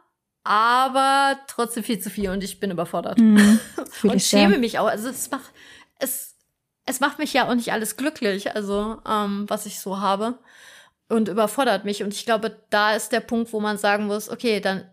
aber 0.45 1.39
trotzdem 1.47 1.85
viel 1.85 1.99
zu 2.01 2.11
viel 2.11 2.31
und 2.31 2.45
ich 2.45 2.61
bin 2.61 2.71
überfordert 2.71 3.19
Hm, 3.19 3.59
fühl 3.91 4.11
und 4.11 4.23
schäme 4.23 4.59
mich 4.59 4.79
auch. 4.79 4.87
Also 4.89 5.09
es 5.09 5.31
macht 5.31 5.51
es 5.99 6.37
es 6.87 7.01
macht 7.01 7.19
mich 7.19 7.33
ja 7.33 7.49
auch 7.49 7.55
nicht 7.55 7.73
alles 7.73 7.97
glücklich, 7.97 8.55
also 8.55 8.99
ähm, 9.09 9.45
was 9.49 9.67
ich 9.67 9.81
so 9.81 10.01
habe. 10.01 10.39
und 11.09 11.29
überfordert 11.29 11.85
mich. 11.85 12.03
Und 12.03 12.15
ich 12.15 12.25
glaube, 12.25 12.57
da 12.71 12.95
ist 12.95 13.11
der 13.13 13.21
Punkt, 13.21 13.53
wo 13.53 13.61
man 13.61 13.79
sagen 13.79 14.07
muss, 14.07 14.29
okay, 14.31 14.61
dann 14.61 14.85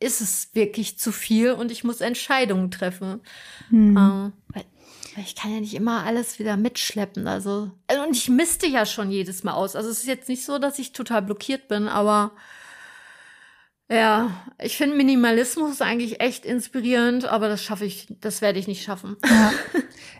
ist 0.00 0.20
es 0.20 0.48
wirklich 0.54 0.98
zu 0.98 1.12
viel 1.12 1.52
und 1.52 1.70
ich 1.70 1.84
muss 1.84 2.00
Entscheidungen 2.00 2.70
treffen. 2.70 3.20
Hm. 3.68 3.96
Ähm, 3.96 4.32
weil, 4.48 4.64
weil 5.14 5.24
ich 5.24 5.36
kann 5.36 5.52
ja 5.52 5.60
nicht 5.60 5.74
immer 5.74 6.04
alles 6.04 6.38
wieder 6.38 6.56
mitschleppen. 6.56 7.26
Also, 7.26 7.70
und 8.06 8.16
ich 8.16 8.28
misste 8.28 8.66
ja 8.66 8.86
schon 8.86 9.10
jedes 9.10 9.44
Mal 9.44 9.52
aus. 9.52 9.76
Also 9.76 9.90
es 9.90 9.98
ist 9.98 10.06
jetzt 10.06 10.28
nicht 10.28 10.44
so, 10.44 10.58
dass 10.58 10.78
ich 10.78 10.92
total 10.92 11.22
blockiert 11.22 11.68
bin, 11.68 11.86
aber 11.86 12.32
ja, 13.90 14.30
ich 14.58 14.76
finde 14.76 14.96
Minimalismus 14.96 15.82
eigentlich 15.82 16.20
echt 16.20 16.46
inspirierend, 16.46 17.24
aber 17.24 17.48
das 17.48 17.62
schaffe 17.62 17.84
ich, 17.84 18.06
das 18.20 18.40
werde 18.40 18.58
ich 18.58 18.68
nicht 18.68 18.84
schaffen. 18.84 19.16
Ja. 19.28 19.52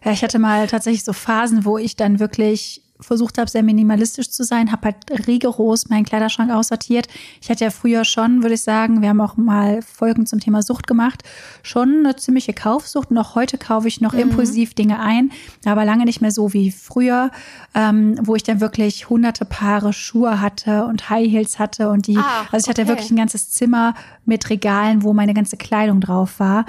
ja, 0.05 0.13
ich 0.13 0.23
hatte 0.23 0.41
mal 0.41 0.67
tatsächlich 0.67 1.05
so 1.05 1.13
Phasen, 1.13 1.65
wo 1.65 1.79
ich 1.79 1.95
dann 1.95 2.19
wirklich 2.19 2.83
versucht 3.01 3.39
habe, 3.39 3.51
sehr 3.51 3.63
minimalistisch 3.63 4.31
zu 4.31 4.45
sein, 4.45 4.73
habe 4.73 4.87
halt 4.87 5.27
rigoros 5.27 5.89
meinen 5.89 6.05
Kleiderschrank 6.05 6.51
aussortiert. 6.51 7.09
Ich 7.41 7.51
hatte 7.51 7.65
ja 7.65 7.71
früher 7.71 8.05
schon, 8.05 8.43
würde 8.43 8.55
ich 8.55 8.63
sagen, 8.63 9.03
wir 9.03 9.09
haben 9.09 9.21
auch 9.21 9.37
mal 9.37 9.83
Folgen 9.83 10.27
zum 10.27 10.41
Thema 10.41 10.63
Sucht 10.63 10.87
gemacht, 10.87 11.23
schon 11.63 12.01
eine 12.01 12.17
ziemliche 12.17 12.53
Kaufsucht. 12.53 13.09
Auch 13.17 13.35
heute 13.35 13.59
kaufe 13.59 13.89
ich 13.89 14.01
noch 14.01 14.13
mhm. 14.13 14.21
impulsiv 14.21 14.75
Dinge 14.75 15.01
ein, 15.01 15.31
aber 15.65 15.85
lange 15.85 16.05
nicht 16.05 16.21
mehr 16.21 16.31
so 16.31 16.53
wie 16.53 16.71
früher, 16.71 17.31
ähm, 17.75 18.17
wo 18.23 18.37
ich 18.37 18.43
dann 18.43 18.61
wirklich 18.61 19.11
hunderte 19.11 19.45
Paare 19.45 19.93
Schuhe 19.93 20.41
hatte 20.41 20.85
und 20.87 21.11
High 21.11 21.31
Heels 21.31 21.59
hatte 21.59 21.91
und 21.91 22.07
die, 22.07 22.17
ah, 22.17 22.47
also 22.51 22.65
ich 22.65 22.69
hatte 22.69 22.83
okay. 22.83 22.89
wirklich 22.89 23.11
ein 23.11 23.17
ganzes 23.17 23.51
Zimmer 23.51 23.95
mit 24.25 24.49
Regalen, 24.51 25.03
wo 25.03 25.13
meine 25.13 25.35
ganze 25.35 25.57
Kleidung 25.57 26.01
drauf 26.01 26.39
war. 26.39 26.67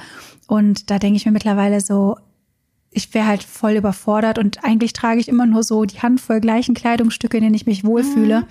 Und 0.47 0.89
da 0.89 0.99
denke 0.99 1.17
ich 1.17 1.25
mir 1.25 1.31
mittlerweile 1.31 1.79
so, 1.79 2.17
ich 2.91 3.13
wäre 3.13 3.25
halt 3.25 3.43
voll 3.43 3.73
überfordert 3.73 4.37
und 4.37 4.63
eigentlich 4.63 4.93
trage 4.93 5.19
ich 5.19 5.29
immer 5.29 5.45
nur 5.45 5.63
so 5.63 5.85
die 5.85 6.01
Handvoll 6.01 6.41
gleichen 6.41 6.75
Kleidungsstücke, 6.75 7.37
in 7.37 7.43
denen 7.43 7.55
ich 7.55 7.65
mich 7.65 7.83
wohlfühle. 7.83 8.41
Mhm. 8.41 8.45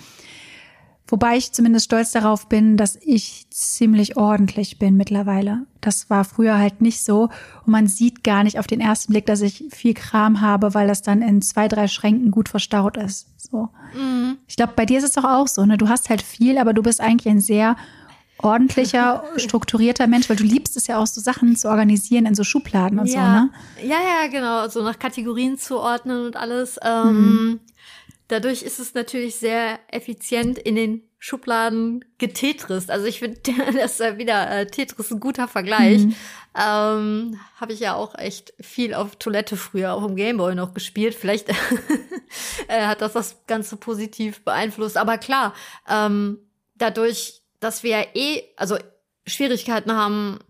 Wobei 1.11 1.37
ich 1.37 1.53
zumindest 1.53 1.87
stolz 1.87 2.13
darauf 2.13 2.49
bin, 2.49 2.77
dass 2.77 2.97
ich 3.03 3.47
ziemlich 3.51 4.17
ordentlich 4.17 4.79
bin 4.79 4.97
mittlerweile. 4.97 5.67
Das 5.81 6.09
war 6.09 6.25
früher 6.25 6.57
halt 6.57 6.81
nicht 6.81 7.03
so. 7.03 7.31
Und 7.67 7.73
man 7.73 7.89
sieht 7.89 8.23
gar 8.23 8.45
nicht 8.45 8.61
auf 8.61 8.69
den 8.69 8.81
ersten 8.81 9.13
Blick, 9.13 9.27
dass 9.27 9.41
ich 9.41 9.65
viel 9.71 9.95
Kram 9.95 10.41
habe, 10.41 10.73
weil 10.73 10.87
das 10.87 11.03
dann 11.03 11.21
in 11.21 11.43
zwei, 11.43 11.67
drei 11.67 11.89
Schränken 11.89 12.31
gut 12.31 12.49
verstaut 12.49 12.97
ist. 12.97 13.27
So. 13.39 13.71
Mhm. 13.93 14.37
Ich 14.47 14.55
glaube, 14.55 14.75
bei 14.77 14.87
dir 14.87 14.99
ist 14.99 15.05
es 15.05 15.13
doch 15.13 15.25
auch 15.25 15.49
so. 15.49 15.67
Ne? 15.67 15.77
Du 15.77 15.89
hast 15.89 16.11
halt 16.11 16.23
viel, 16.23 16.59
aber 16.59 16.73
du 16.75 16.83
bist 16.83 17.01
eigentlich 17.01 17.29
ein 17.29 17.41
sehr 17.41 17.75
ordentlicher, 18.43 19.25
strukturierter 19.37 20.07
Mensch, 20.07 20.29
weil 20.29 20.37
du 20.37 20.45
liebst 20.45 20.77
es 20.77 20.87
ja 20.87 20.99
auch, 20.99 21.07
so 21.07 21.21
Sachen 21.21 21.57
zu 21.57 21.69
organisieren 21.69 22.27
in 22.27 22.35
so 22.35 22.45
Schubladen 22.45 22.99
und 22.99 23.07
ja. 23.07 23.13
so, 23.13 23.21
ne? 23.21 23.89
Ja, 23.89 23.99
ja, 24.01 24.29
genau, 24.29 24.69
so 24.69 24.83
nach 24.83 24.99
Kategorien 24.99 25.59
zu 25.59 25.79
ordnen 25.79 26.27
und 26.27 26.37
alles. 26.37 26.79
Ähm, 26.83 27.13
mhm. 27.13 27.61
Dadurch 28.29 28.63
ist 28.63 28.79
es 28.79 28.95
natürlich 28.95 29.37
sehr 29.37 29.81
effizient 29.89 30.59
in 30.59 30.77
den 30.77 31.03
Schubladen 31.19 32.05
getetrist. 32.19 32.91
Also 32.91 33.07
ich 33.07 33.19
finde, 33.19 33.41
das 33.75 34.01
ist 34.01 34.19
wieder 34.19 34.51
äh, 34.51 34.67
Tetris 34.67 35.11
ein 35.11 35.21
guter 35.21 35.49
Vergleich. 35.49 36.05
Mhm. 36.05 36.15
Ähm, 36.55 37.41
Habe 37.61 37.73
ich 37.73 37.81
ja 37.81 37.95
auch 37.95 38.17
echt 38.17 38.55
viel 38.61 38.95
auf 38.95 39.17
Toilette 39.17 39.57
früher 39.57 39.95
auch 39.95 40.05
im 40.05 40.17
Gameboy 40.17 40.55
noch 40.55 40.75
gespielt. 40.75 41.15
Vielleicht 41.15 41.49
äh, 42.69 42.87
hat 42.87 43.03
das 43.03 43.13
das 43.13 43.37
Ganze 43.47 43.77
positiv 43.77 44.43
beeinflusst. 44.45 44.97
Aber 44.97 45.19
klar, 45.19 45.53
ähm, 45.89 46.39
dadurch 46.77 47.40
dass 47.61 47.83
wir 47.83 48.09
eh, 48.15 48.43
also 48.57 48.77
Schwierigkeiten 49.27 49.93
haben, 49.93 50.41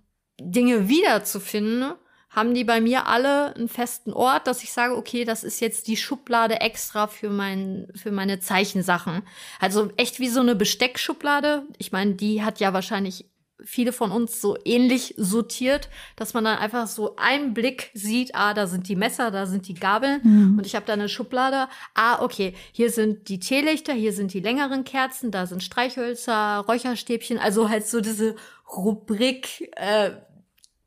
Dinge 0.41 0.89
wiederzufinden, 0.89 1.93
haben 2.31 2.55
die 2.55 2.65
bei 2.65 2.81
mir 2.81 3.07
alle 3.07 3.55
einen 3.57 3.69
festen 3.69 4.13
Ort, 4.13 4.47
dass 4.47 4.63
ich 4.63 4.73
sage, 4.73 4.97
okay, 4.97 5.25
das 5.25 5.43
ist 5.43 5.61
jetzt 5.61 5.89
die 5.89 5.97
Schublade 5.97 6.61
extra 6.61 7.09
für 7.09 7.29
mein, 7.29 7.89
für 7.97 8.13
meine 8.13 8.39
Zeichensachen. 8.39 9.23
Also 9.59 9.91
echt 9.97 10.21
wie 10.21 10.29
so 10.29 10.41
eine 10.41 10.55
Besteckschublade. 10.55 11.65
Ich 11.79 11.91
meine, 11.91 12.15
die 12.15 12.45
hat 12.45 12.61
ja 12.61 12.73
wahrscheinlich 12.73 13.30
viele 13.65 13.93
von 13.93 14.11
uns 14.11 14.41
so 14.41 14.57
ähnlich 14.65 15.15
sortiert, 15.17 15.89
dass 16.17 16.35
man 16.35 16.45
dann 16.45 16.59
einfach 16.59 16.87
so 16.87 17.17
einen 17.17 17.55
Blick 17.55 17.91
sieht, 17.95 18.35
ah, 18.35 18.55
da 18.55 18.67
sind 18.67 18.89
die 18.89 18.97
Messer, 18.97 19.31
da 19.31 19.47
sind 19.47 19.69
die 19.69 19.75
Gabeln 19.75 20.21
mhm. 20.23 20.59
und 20.59 20.67
ich 20.67 20.75
habe 20.75 20.87
da 20.87 20.93
eine 20.93 21.09
Schublade. 21.09 21.69
Ah, 21.95 22.23
okay, 22.23 22.55
hier 22.73 22.91
sind 22.91 23.29
die 23.29 23.41
Teelichter, 23.41 23.93
hier 23.93 24.13
sind 24.13 24.33
die 24.33 24.41
längeren 24.41 24.85
Kerzen, 24.85 25.31
da 25.31 25.47
sind 25.47 25.63
Streichhölzer, 25.63 26.65
Räucherstäbchen, 26.67 27.39
also 27.39 27.69
halt 27.69 27.87
so 27.87 28.01
diese 28.01 28.37
Rubrik 28.75 29.71
äh, 29.77 30.11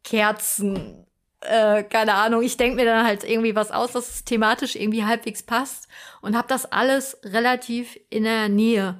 Kerzen, 0.03 1.05
äh, 1.41 1.83
keine 1.83 2.15
Ahnung, 2.15 2.41
ich 2.41 2.57
denke 2.57 2.75
mir 2.75 2.85
dann 2.85 3.05
halt 3.05 3.23
irgendwie 3.23 3.55
was 3.55 3.71
aus, 3.71 3.91
dass 3.91 4.09
es 4.09 4.23
thematisch 4.23 4.75
irgendwie 4.75 5.05
halbwegs 5.05 5.43
passt 5.43 5.87
und 6.21 6.35
habe 6.35 6.47
das 6.47 6.71
alles 6.71 7.17
relativ 7.23 7.99
in 8.09 8.23
der 8.23 8.49
Nähe, 8.49 8.97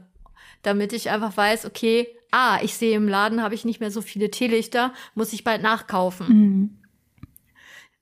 damit 0.62 0.94
ich 0.94 1.10
einfach 1.10 1.36
weiß, 1.36 1.65
okay, 1.65 2.08
ah, 2.34 2.60
ich 2.62 2.74
sehe 2.74 2.98
im 2.98 3.08
Laden 3.08 3.42
habe 3.42 3.56
ich 3.56 3.63
nicht 3.63 3.80
mehr 3.80 3.92
so 3.92 4.02
viele 4.02 4.32
Teelichter, 4.32 4.92
muss 5.13 5.34
ich 5.34 5.44
bald 5.44 5.62
nachkaufen. 5.62 6.28
Mhm. 6.28 6.78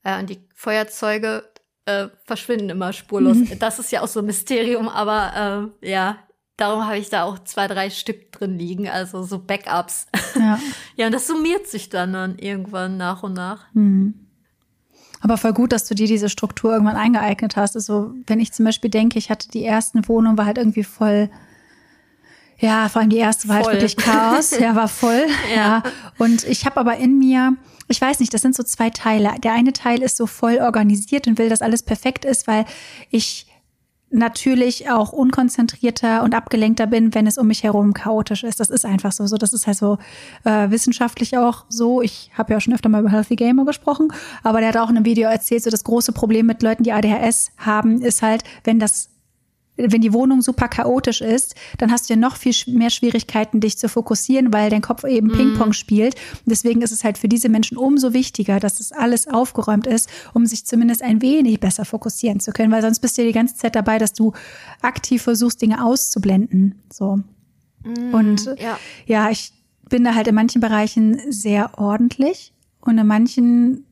Äh, 0.04 0.20
und 0.20 0.30
die 0.30 0.40
Feuerzeuge 0.56 1.44
äh, 1.86 2.08
verschwinden 2.26 2.70
immer 2.70 2.94
spurlos. 2.94 3.38
Mhm. 3.38 3.60
Das 3.60 3.78
ist 3.78 3.92
ja 3.92 4.02
auch 4.02 4.08
so 4.08 4.22
ein 4.22 4.26
Mysterium, 4.26 4.88
aber 4.88 5.72
äh, 5.82 5.90
ja, 5.90 6.18
darum 6.56 6.86
habe 6.86 6.98
ich 6.98 7.10
da 7.10 7.24
auch 7.24 7.40
zwei, 7.40 7.68
drei 7.68 7.90
Stück 7.90 8.32
drin 8.32 8.58
liegen, 8.58 8.88
also 8.88 9.24
so 9.24 9.38
Backups. 9.38 10.08
Ja, 10.36 10.60
ja 10.96 11.06
und 11.08 11.12
das 11.12 11.28
summiert 11.28 11.68
sich 11.68 11.90
dann, 11.90 12.14
dann 12.14 12.38
irgendwann 12.40 12.98
nach 12.98 13.24
und 13.24 13.34
nach. 13.34 13.66
Mhm. 13.74 14.28
Aber 15.24 15.38
voll 15.38 15.54
gut, 15.54 15.72
dass 15.72 15.86
du 15.86 15.94
dir 15.94 16.08
diese 16.08 16.30
Struktur 16.30 16.72
irgendwann 16.72 16.96
eingeeignet 16.96 17.56
hast. 17.56 17.76
Also, 17.76 18.14
wenn 18.26 18.40
ich 18.40 18.54
zum 18.54 18.66
Beispiel 18.66 18.90
denke, 18.90 19.20
ich 19.20 19.30
hatte 19.30 19.50
die 19.50 19.64
ersten 19.64 20.08
Wohnung, 20.08 20.38
war 20.38 20.48
halt 20.48 20.58
irgendwie 20.58 20.84
voll 20.84 21.30
ja, 22.62 22.90
vor 22.90 23.02
allem 23.02 23.10
die 23.10 23.18
erste 23.18 23.48
war 23.48 23.56
halt 23.56 23.66
voll. 23.66 23.74
halt 23.74 23.82
wirklich 23.82 23.98
Chaos. 23.98 24.58
Ja, 24.60 24.76
war 24.76 24.88
voll. 24.88 25.26
ja. 25.50 25.56
ja. 25.56 25.84
Und 26.18 26.44
ich 26.44 26.66
habe 26.66 26.80
aber 26.80 26.98
in 26.98 27.18
mir, 27.18 27.56
ich 27.88 28.00
weiß 28.00 28.20
nicht, 28.20 28.34
das 28.34 28.42
sind 28.42 28.56
so 28.56 28.64
zwei 28.64 28.90
Teile. 28.92 29.32
Der 29.44 29.54
eine 29.54 29.74
Teil 29.74 30.02
ist 30.02 30.18
so 30.18 30.28
voll 30.28 30.60
organisiert 30.60 31.28
und 31.28 31.38
will, 31.40 31.50
dass 31.50 31.62
alles 31.62 31.84
perfekt 31.84 32.24
ist, 32.24 32.48
weil 32.48 32.66
ich 33.10 33.48
natürlich 34.12 34.90
auch 34.90 35.14
unkonzentrierter 35.14 36.22
und 36.24 36.36
abgelenkter 36.36 36.86
bin, 36.86 37.16
wenn 37.16 37.26
es 37.28 37.38
um 37.38 37.48
mich 37.48 37.64
herum 37.64 37.94
chaotisch 37.94 38.44
ist. 38.44 38.60
Das 38.60 38.70
ist 38.70 38.86
einfach 38.86 39.12
so. 39.12 39.26
So, 39.26 39.38
das 39.38 39.54
ist 39.54 39.68
halt 39.68 39.78
so 39.78 39.98
äh, 40.44 40.70
wissenschaftlich 40.70 41.38
auch 41.38 41.66
so. 41.70 42.02
Ich 42.02 42.30
habe 42.38 42.54
ja 42.54 42.60
schon 42.60 42.74
öfter 42.74 42.90
mal 42.90 43.02
über 43.02 43.10
Healthy 43.10 43.38
Gamer 43.38 43.66
gesprochen, 43.66 44.14
aber 44.44 44.60
der 44.60 44.70
hat 44.70 44.78
auch 44.78 44.90
in 44.90 44.98
einem 44.98 45.06
Video 45.06 45.30
erzählt, 45.30 45.64
so 45.64 45.70
das 45.70 45.84
große 45.84 46.12
Problem 46.12 46.46
mit 46.46 46.62
Leuten, 46.62 46.84
die 46.84 46.92
ADHS 46.92 47.52
haben, 47.58 48.02
ist 48.02 48.22
halt, 48.22 48.44
wenn 48.66 48.80
das 48.80 49.10
wenn 49.88 50.02
die 50.02 50.14
Wohnung 50.14 50.42
super 50.42 50.68
chaotisch 50.68 51.22
ist, 51.22 51.56
dann 51.78 51.92
hast 51.92 52.10
du 52.10 52.14
ja 52.14 52.20
noch 52.20 52.36
viel 52.36 52.54
mehr 52.68 52.90
Schwierigkeiten, 52.90 53.60
dich 53.60 53.78
zu 53.78 53.90
fokussieren, 53.90 54.54
weil 54.54 54.70
dein 54.70 54.82
Kopf 54.82 55.04
eben 55.04 55.28
mhm. 55.28 55.34
Ping-Pong 55.34 55.74
spielt. 55.74 56.16
Und 56.16 56.50
deswegen 56.50 56.82
ist 56.82 56.92
es 56.92 57.04
halt 57.04 57.18
für 57.18 57.28
diese 57.28 57.50
Menschen 57.50 57.78
umso 57.78 58.14
wichtiger, 58.14 58.60
dass 58.60 58.76
das 58.76 58.92
alles 58.92 59.28
aufgeräumt 59.28 59.88
ist, 59.88 60.10
um 60.34 60.46
sich 60.46 60.66
zumindest 60.66 61.02
ein 61.02 61.22
wenig 61.22 61.60
besser 61.60 61.86
fokussieren 61.86 62.40
zu 62.40 62.52
können, 62.52 62.72
weil 62.72 62.82
sonst 62.82 63.00
bist 63.00 63.18
du 63.18 63.22
ja 63.22 63.28
die 63.28 63.34
ganze 63.34 63.56
Zeit 63.56 63.76
dabei, 63.76 63.98
dass 63.98 64.14
du 64.14 64.34
aktiv 64.82 65.22
versuchst, 65.22 65.62
Dinge 65.62 65.84
auszublenden. 65.84 66.76
So. 66.92 67.20
Mhm, 67.84 68.14
Und 68.14 68.46
ja. 68.60 68.78
ja, 69.06 69.30
ich 69.30 69.54
bin 69.90 70.04
da 70.04 70.16
halt 70.16 70.28
in 70.28 70.36
manchen 70.36 70.62
Bereichen 70.62 71.20
sehr 71.30 71.78
ordentlich 71.78 72.54
und 72.80 72.98
in 72.98 73.08
manchen 73.08 73.86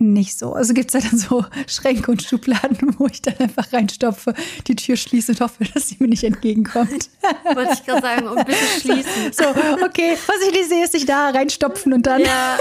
nicht 0.00 0.38
so. 0.38 0.52
Also 0.54 0.74
gibt 0.74 0.94
es 0.94 1.02
ja 1.02 1.08
dann 1.08 1.18
so 1.18 1.44
Schränke 1.66 2.10
und 2.10 2.22
Schubladen, 2.22 2.98
wo 2.98 3.06
ich 3.06 3.22
dann 3.22 3.36
einfach 3.38 3.72
reinstopfe, 3.72 4.34
die 4.66 4.76
Tür 4.76 4.96
schließe 4.96 5.32
und 5.32 5.40
hoffe, 5.40 5.64
dass 5.64 5.88
sie 5.88 5.96
mir 5.98 6.08
nicht 6.08 6.24
entgegenkommt. 6.24 7.10
Wollte 7.44 7.72
ich 7.74 7.84
gerade 7.84 8.02
sagen, 8.02 8.26
und 8.28 8.46
bitte 8.46 8.64
schließen. 8.80 9.32
So, 9.32 9.44
okay, 9.84 10.16
was 10.26 10.36
ich 10.46 10.52
nicht 10.52 10.68
sehe, 10.68 10.84
ist 10.84 10.92
sich 10.92 11.06
da 11.06 11.30
reinstopfen 11.30 11.92
und 11.92 12.06
dann. 12.06 12.20
Ja. 12.22 12.58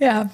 ja. 0.00 0.30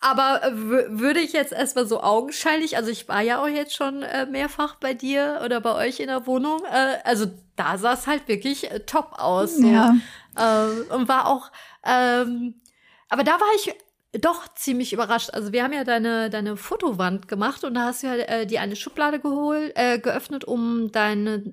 Aber 0.00 0.40
würde 0.52 1.20
ich 1.20 1.32
jetzt 1.32 1.52
erstmal 1.52 1.86
so 1.86 2.02
augenscheinlich, 2.02 2.76
also 2.76 2.90
ich 2.90 3.08
war 3.08 3.20
ja 3.20 3.42
auch 3.42 3.48
jetzt 3.48 3.74
schon 3.74 4.02
äh, 4.02 4.26
mehrfach 4.26 4.76
bei 4.76 4.94
dir 4.94 5.40
oder 5.44 5.60
bei 5.60 5.74
euch 5.74 6.00
in 6.00 6.06
der 6.06 6.26
Wohnung, 6.26 6.60
äh, 6.70 6.98
also 7.04 7.26
da 7.56 7.78
sah 7.78 7.94
es 7.94 8.06
halt 8.06 8.28
wirklich 8.28 8.70
äh, 8.70 8.80
top 8.80 9.14
aus. 9.18 9.56
So. 9.56 9.66
Ja. 9.66 9.96
Ähm, 10.38 10.84
und 10.90 11.08
war 11.08 11.26
auch, 11.26 11.50
ähm, 11.84 12.54
aber 13.08 13.24
da 13.24 13.32
war 13.32 13.48
ich 13.56 13.74
doch 14.12 14.48
ziemlich 14.54 14.92
überrascht. 14.92 15.30
Also 15.30 15.52
wir 15.52 15.62
haben 15.62 15.72
ja 15.72 15.84
deine, 15.84 16.30
deine 16.30 16.56
Fotowand 16.56 17.28
gemacht 17.28 17.64
und 17.64 17.74
da 17.74 17.84
hast 17.84 18.02
du 18.02 18.06
ja 18.06 18.14
äh, 18.14 18.46
die 18.46 18.58
eine 18.58 18.76
Schublade 18.76 19.20
geholt, 19.20 19.72
äh, 19.74 19.98
geöffnet, 19.98 20.44
um 20.44 20.90
deine 20.92 21.52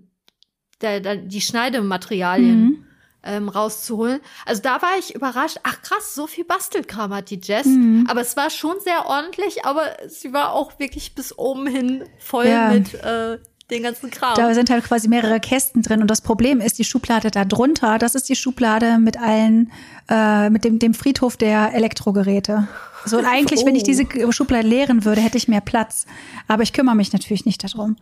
de, 0.81 1.01
de, 1.01 1.27
die 1.27 1.41
Schneidematerialien 1.41 2.63
mhm. 2.63 2.85
ähm, 3.23 3.49
rauszuholen. 3.49 4.21
Also 4.45 4.61
da 4.61 4.81
war 4.81 4.97
ich 4.97 5.15
überrascht. 5.15 5.57
Ach 5.63 5.81
krass, 5.81 6.15
so 6.15 6.27
viel 6.27 6.45
Bastelkram 6.45 7.13
hat 7.13 7.29
die 7.29 7.39
Jess. 7.41 7.65
Mhm. 7.65 8.07
Aber 8.09 8.21
es 8.21 8.37
war 8.37 8.49
schon 8.49 8.79
sehr 8.79 9.05
ordentlich, 9.05 9.65
aber 9.65 9.97
sie 10.07 10.31
war 10.31 10.53
auch 10.53 10.79
wirklich 10.79 11.15
bis 11.15 11.37
oben 11.37 11.67
hin 11.67 12.05
voll 12.19 12.47
ja. 12.47 12.69
mit 12.69 12.93
äh, 12.93 13.39
den 13.71 13.83
ganzen 13.83 14.11
Kram. 14.11 14.35
Da 14.35 14.53
sind 14.53 14.69
halt 14.69 14.83
quasi 14.83 15.07
mehrere 15.07 15.39
Kästen 15.39 15.81
drin 15.81 16.01
und 16.01 16.07
das 16.07 16.21
Problem 16.21 16.61
ist, 16.61 16.77
die 16.77 16.83
Schublade 16.83 17.31
da 17.31 17.45
drunter, 17.45 17.97
das 17.97 18.15
ist 18.15 18.29
die 18.29 18.35
Schublade 18.35 18.99
mit 18.99 19.19
allen, 19.19 19.71
äh, 20.09 20.49
mit 20.49 20.63
dem, 20.63 20.79
dem 20.79 20.93
Friedhof 20.93 21.37
der 21.37 21.73
Elektrogeräte. 21.73 22.67
So, 23.05 23.17
und 23.17 23.25
eigentlich, 23.25 23.61
oh. 23.61 23.65
wenn 23.65 23.75
ich 23.75 23.83
oh. 23.83 23.85
diese 23.85 24.31
Schublade 24.31 24.67
leeren 24.67 25.05
würde, 25.05 25.21
hätte 25.21 25.37
ich 25.37 25.47
mehr 25.47 25.61
Platz. 25.61 26.05
Aber 26.47 26.63
ich 26.63 26.73
kümmere 26.73 26.95
mich 26.95 27.13
natürlich 27.13 27.45
nicht 27.45 27.63
darum. 27.63 27.97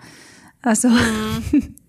Also. 0.62 0.90
Mhm. 0.90 1.76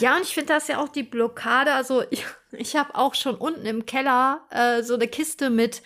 Ja, 0.00 0.16
und 0.16 0.22
ich 0.22 0.34
finde 0.34 0.52
das 0.52 0.66
ja 0.66 0.78
auch 0.78 0.88
die 0.88 1.04
Blockade. 1.04 1.72
Also 1.72 2.02
ich, 2.10 2.24
ich 2.50 2.74
habe 2.74 2.94
auch 2.96 3.14
schon 3.14 3.36
unten 3.36 3.64
im 3.66 3.86
Keller 3.86 4.40
äh, 4.50 4.82
so 4.82 4.94
eine 4.94 5.06
Kiste 5.06 5.48
mit 5.48 5.80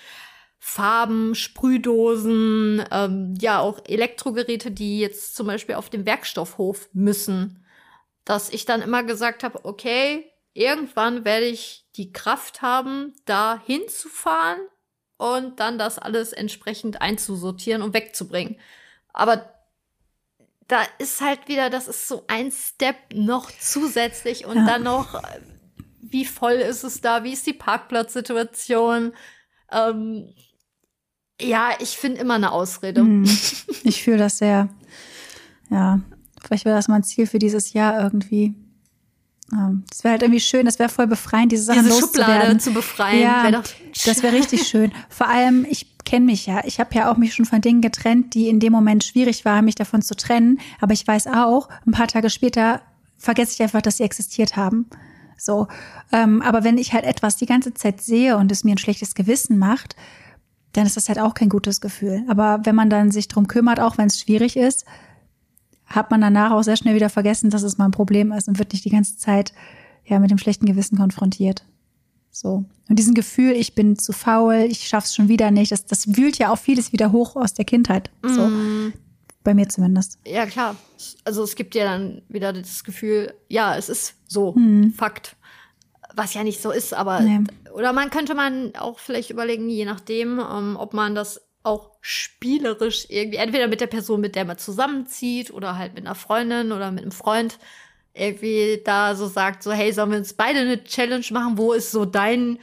Farben, 0.58 1.34
Sprühdosen, 1.34 2.84
ähm, 2.90 3.34
ja 3.40 3.60
auch 3.60 3.80
Elektrogeräte, 3.86 4.70
die 4.70 4.98
jetzt 5.00 5.36
zum 5.36 5.46
Beispiel 5.46 5.76
auf 5.76 5.88
dem 5.88 6.04
Werkstoffhof 6.04 6.88
müssen. 6.92 7.64
Dass 8.24 8.50
ich 8.50 8.64
dann 8.64 8.82
immer 8.82 9.04
gesagt 9.04 9.44
habe, 9.44 9.64
okay, 9.64 10.30
irgendwann 10.52 11.24
werde 11.24 11.46
ich 11.46 11.86
die 11.96 12.12
Kraft 12.12 12.62
haben, 12.62 13.14
da 13.24 13.60
hinzufahren 13.64 14.58
und 15.16 15.60
dann 15.60 15.78
das 15.78 15.98
alles 15.98 16.32
entsprechend 16.32 17.00
einzusortieren 17.00 17.82
und 17.82 17.94
wegzubringen. 17.94 18.58
Aber 19.12 19.52
da 20.68 20.82
ist 20.98 21.20
halt 21.20 21.48
wieder, 21.48 21.70
das 21.70 21.88
ist 21.88 22.08
so 22.08 22.24
ein 22.28 22.52
Step 22.52 22.96
noch 23.14 23.50
zusätzlich 23.58 24.44
und 24.44 24.58
ja. 24.58 24.66
dann 24.66 24.82
noch, 24.82 25.20
wie 26.00 26.24
voll 26.24 26.52
ist 26.52 26.84
es 26.84 27.00
da, 27.00 27.24
wie 27.24 27.32
ist 27.32 27.46
die 27.46 27.54
Parkplatzsituation? 27.54 29.14
Ähm, 29.72 30.34
ja, 31.40 31.71
ich 31.78 31.97
finde 31.97 32.21
immer 32.21 32.35
eine 32.35 32.52
Ausrede. 32.52 33.00
Hm. 33.00 33.25
Ich 33.85 34.02
fühle 34.02 34.18
das 34.18 34.38
sehr. 34.38 34.68
Ja, 35.71 36.00
vielleicht 36.42 36.64
wäre 36.64 36.76
das 36.76 36.88
mal 36.88 36.97
ein 36.97 37.04
Ziel 37.04 37.26
für 37.26 37.38
dieses 37.38 37.73
Jahr 37.73 38.02
irgendwie. 38.02 38.54
Ähm, 39.52 39.85
das 39.88 40.04
wäre 40.04 40.12
halt 40.12 40.23
irgendwie 40.23 40.40
schön, 40.40 40.66
das 40.66 40.78
wäre 40.78 40.88
voll 40.88 41.07
befreiend, 41.07 41.52
diese 41.52 41.64
Sachen 41.64 41.85
diese 41.85 41.99
Schublade 41.99 42.59
zu 42.59 42.73
befreien. 42.73 43.23
Ja, 43.23 43.45
wär 43.45 43.62
das 44.04 44.23
wäre 44.23 44.33
richtig 44.37 44.66
schön. 44.66 44.92
Vor 45.09 45.28
allem, 45.28 45.66
ich 45.71 45.97
kenne 46.04 46.26
mich 46.26 46.47
ja. 46.47 46.62
Ich 46.64 46.80
habe 46.80 46.95
ja 46.95 47.11
auch 47.11 47.16
mich 47.16 47.35
schon 47.35 47.47
von 47.47 47.61
Dingen 47.61 47.80
getrennt, 47.80 48.35
die 48.35 48.49
in 48.49 48.61
dem 48.61 48.73
Moment 48.73 49.04
schwierig 49.04 49.45
waren, 49.45 49.64
mich 49.64 49.75
davon 49.75 50.02
zu 50.02 50.16
trennen. 50.16 50.59
Aber 50.80 50.92
ich 50.92 51.07
weiß 51.07 51.28
auch, 51.28 51.68
ein 51.87 51.92
paar 51.92 52.09
Tage 52.09 52.30
später 52.30 52.83
vergesse 53.16 53.52
ich 53.54 53.62
einfach, 53.62 53.83
dass 53.83 53.99
sie 53.99 54.04
existiert 54.04 54.57
haben. 54.57 54.87
So, 55.37 55.68
ähm, 56.12 56.42
aber 56.42 56.64
wenn 56.64 56.78
ich 56.78 56.92
halt 56.92 57.04
etwas 57.04 57.37
die 57.37 57.47
ganze 57.47 57.73
Zeit 57.73 58.00
sehe 58.02 58.37
und 58.37 58.50
es 58.50 58.64
mir 58.64 58.73
ein 58.73 58.78
schlechtes 58.78 59.14
Gewissen 59.14 59.57
macht, 59.57 59.95
dann 60.72 60.87
ist 60.87 60.96
das 60.96 61.08
halt 61.08 61.18
auch 61.18 61.34
kein 61.34 61.48
gutes 61.48 61.80
Gefühl. 61.80 62.25
Aber 62.28 62.60
wenn 62.64 62.75
man 62.75 62.90
dann 62.90 63.10
sich 63.10 63.28
drum 63.28 63.48
kümmert, 63.48 63.80
auch 63.80 63.98
wenn 63.98 64.06
es 64.06 64.20
schwierig 64.20 64.56
ist, 64.56 64.84
hat 65.87 66.10
man 66.10 66.20
danach 66.20 66.50
auch 66.52 66.62
sehr 66.62 66.76
schnell 66.76 66.94
wieder 66.94 67.08
vergessen, 67.08 67.50
dass 67.50 67.62
es 67.62 67.78
mal 67.78 67.87
ein 67.87 67.92
Problem 67.92 68.32
ist 68.32 68.48
und 68.48 68.58
wird 68.58 68.72
nicht 68.72 68.84
die 68.84 68.90
ganze 68.90 69.16
Zeit 69.16 69.52
ja 70.04 70.18
mit 70.18 70.30
dem 70.30 70.38
schlechten 70.38 70.66
Gewissen 70.66 70.98
konfrontiert. 70.98 71.64
So. 72.30 72.64
Und 72.88 72.98
diesen 72.98 73.14
Gefühl, 73.14 73.52
ich 73.52 73.75
bin 73.75 73.98
zu 73.98 74.12
faul, 74.12 74.66
ich 74.68 74.87
schaff's 74.87 75.14
schon 75.14 75.28
wieder 75.28 75.50
nicht, 75.50 75.72
das, 75.72 75.87
das 75.87 76.16
wühlt 76.16 76.38
ja 76.38 76.52
auch 76.52 76.58
vieles 76.58 76.92
wieder 76.92 77.12
hoch 77.12 77.37
aus 77.37 77.54
der 77.54 77.64
Kindheit. 77.64 78.10
So. 78.22 78.46
Mm. 78.46 78.92
Bei 79.44 79.54
mir 79.54 79.68
zumindest. 79.68 80.18
Ja, 80.26 80.46
klar. 80.46 80.76
Also 81.25 81.42
es 81.42 81.54
gibt 81.54 81.75
ja 81.75 81.84
dann 81.84 82.22
wieder 82.28 82.52
das 82.52 82.84
Gefühl, 82.84 83.32
ja, 83.48 83.76
es 83.76 83.88
ist 83.88 84.14
so, 84.26 84.52
mm. 84.52 84.92
Fakt. 84.92 85.37
Was 86.18 86.34
ja 86.34 86.42
nicht 86.42 86.60
so 86.60 86.72
ist, 86.72 86.94
aber 86.94 87.20
nee. 87.20 87.44
oder 87.72 87.92
man 87.92 88.10
könnte 88.10 88.34
man 88.34 88.75
auch 88.75 88.98
vielleicht 88.98 89.30
überlegen, 89.30 89.68
je 89.68 89.84
nachdem, 89.84 90.40
ähm, 90.40 90.76
ob 90.76 90.92
man 90.92 91.14
das 91.14 91.48
auch 91.62 91.92
spielerisch 92.00 93.06
irgendwie, 93.08 93.38
entweder 93.38 93.68
mit 93.68 93.80
der 93.80 93.87
Person, 93.87 94.20
mit 94.20 94.34
der 94.34 94.44
man 94.44 94.58
zusammenzieht, 94.58 95.52
oder 95.52 95.78
halt 95.78 95.94
mit 95.94 96.06
einer 96.06 96.16
Freundin 96.16 96.72
oder 96.72 96.90
mit 96.90 97.02
einem 97.02 97.12
Freund, 97.12 97.58
irgendwie 98.14 98.82
da 98.84 99.14
so 99.14 99.28
sagt, 99.28 99.62
so, 99.62 99.70
hey, 99.70 99.92
sollen 99.92 100.10
wir 100.10 100.18
uns 100.18 100.34
beide 100.34 100.58
eine 100.58 100.82
Challenge 100.82 101.25
machen? 101.30 101.56
Wo 101.56 101.72
ist 101.72 101.92
so 101.92 102.04
dein, 102.04 102.58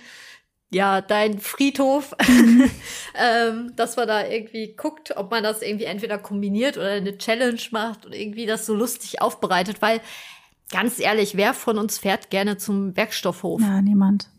ja, 0.70 1.00
dein 1.00 1.40
Friedhof? 1.40 2.14
Mhm. 2.28 2.70
ähm, 3.16 3.74
dass 3.78 3.96
man 3.96 4.10
da 4.10 4.28
irgendwie 4.28 4.76
guckt, 4.76 5.16
ob 5.16 5.32
man 5.32 5.44
das 5.44 5.62
irgendwie 5.62 5.86
entweder 5.86 6.18
kombiniert 6.18 6.76
oder 6.76 6.90
eine 6.90 7.18
Challenge 7.18 7.62
macht 7.72 8.06
und 8.06 8.14
irgendwie 8.14 8.46
das 8.46 8.66
so 8.66 8.74
lustig 8.74 9.22
aufbereitet, 9.22 9.82
weil 9.82 10.02
ganz 10.72 11.00
ehrlich, 11.00 11.38
wer 11.38 11.54
von 11.54 11.78
uns 11.78 11.98
fährt 11.98 12.30
gerne 12.30 12.58
zum 12.58 12.96
Werkstoffhof? 12.96 13.62
Ja, 13.62 13.82
niemand. 13.82 14.30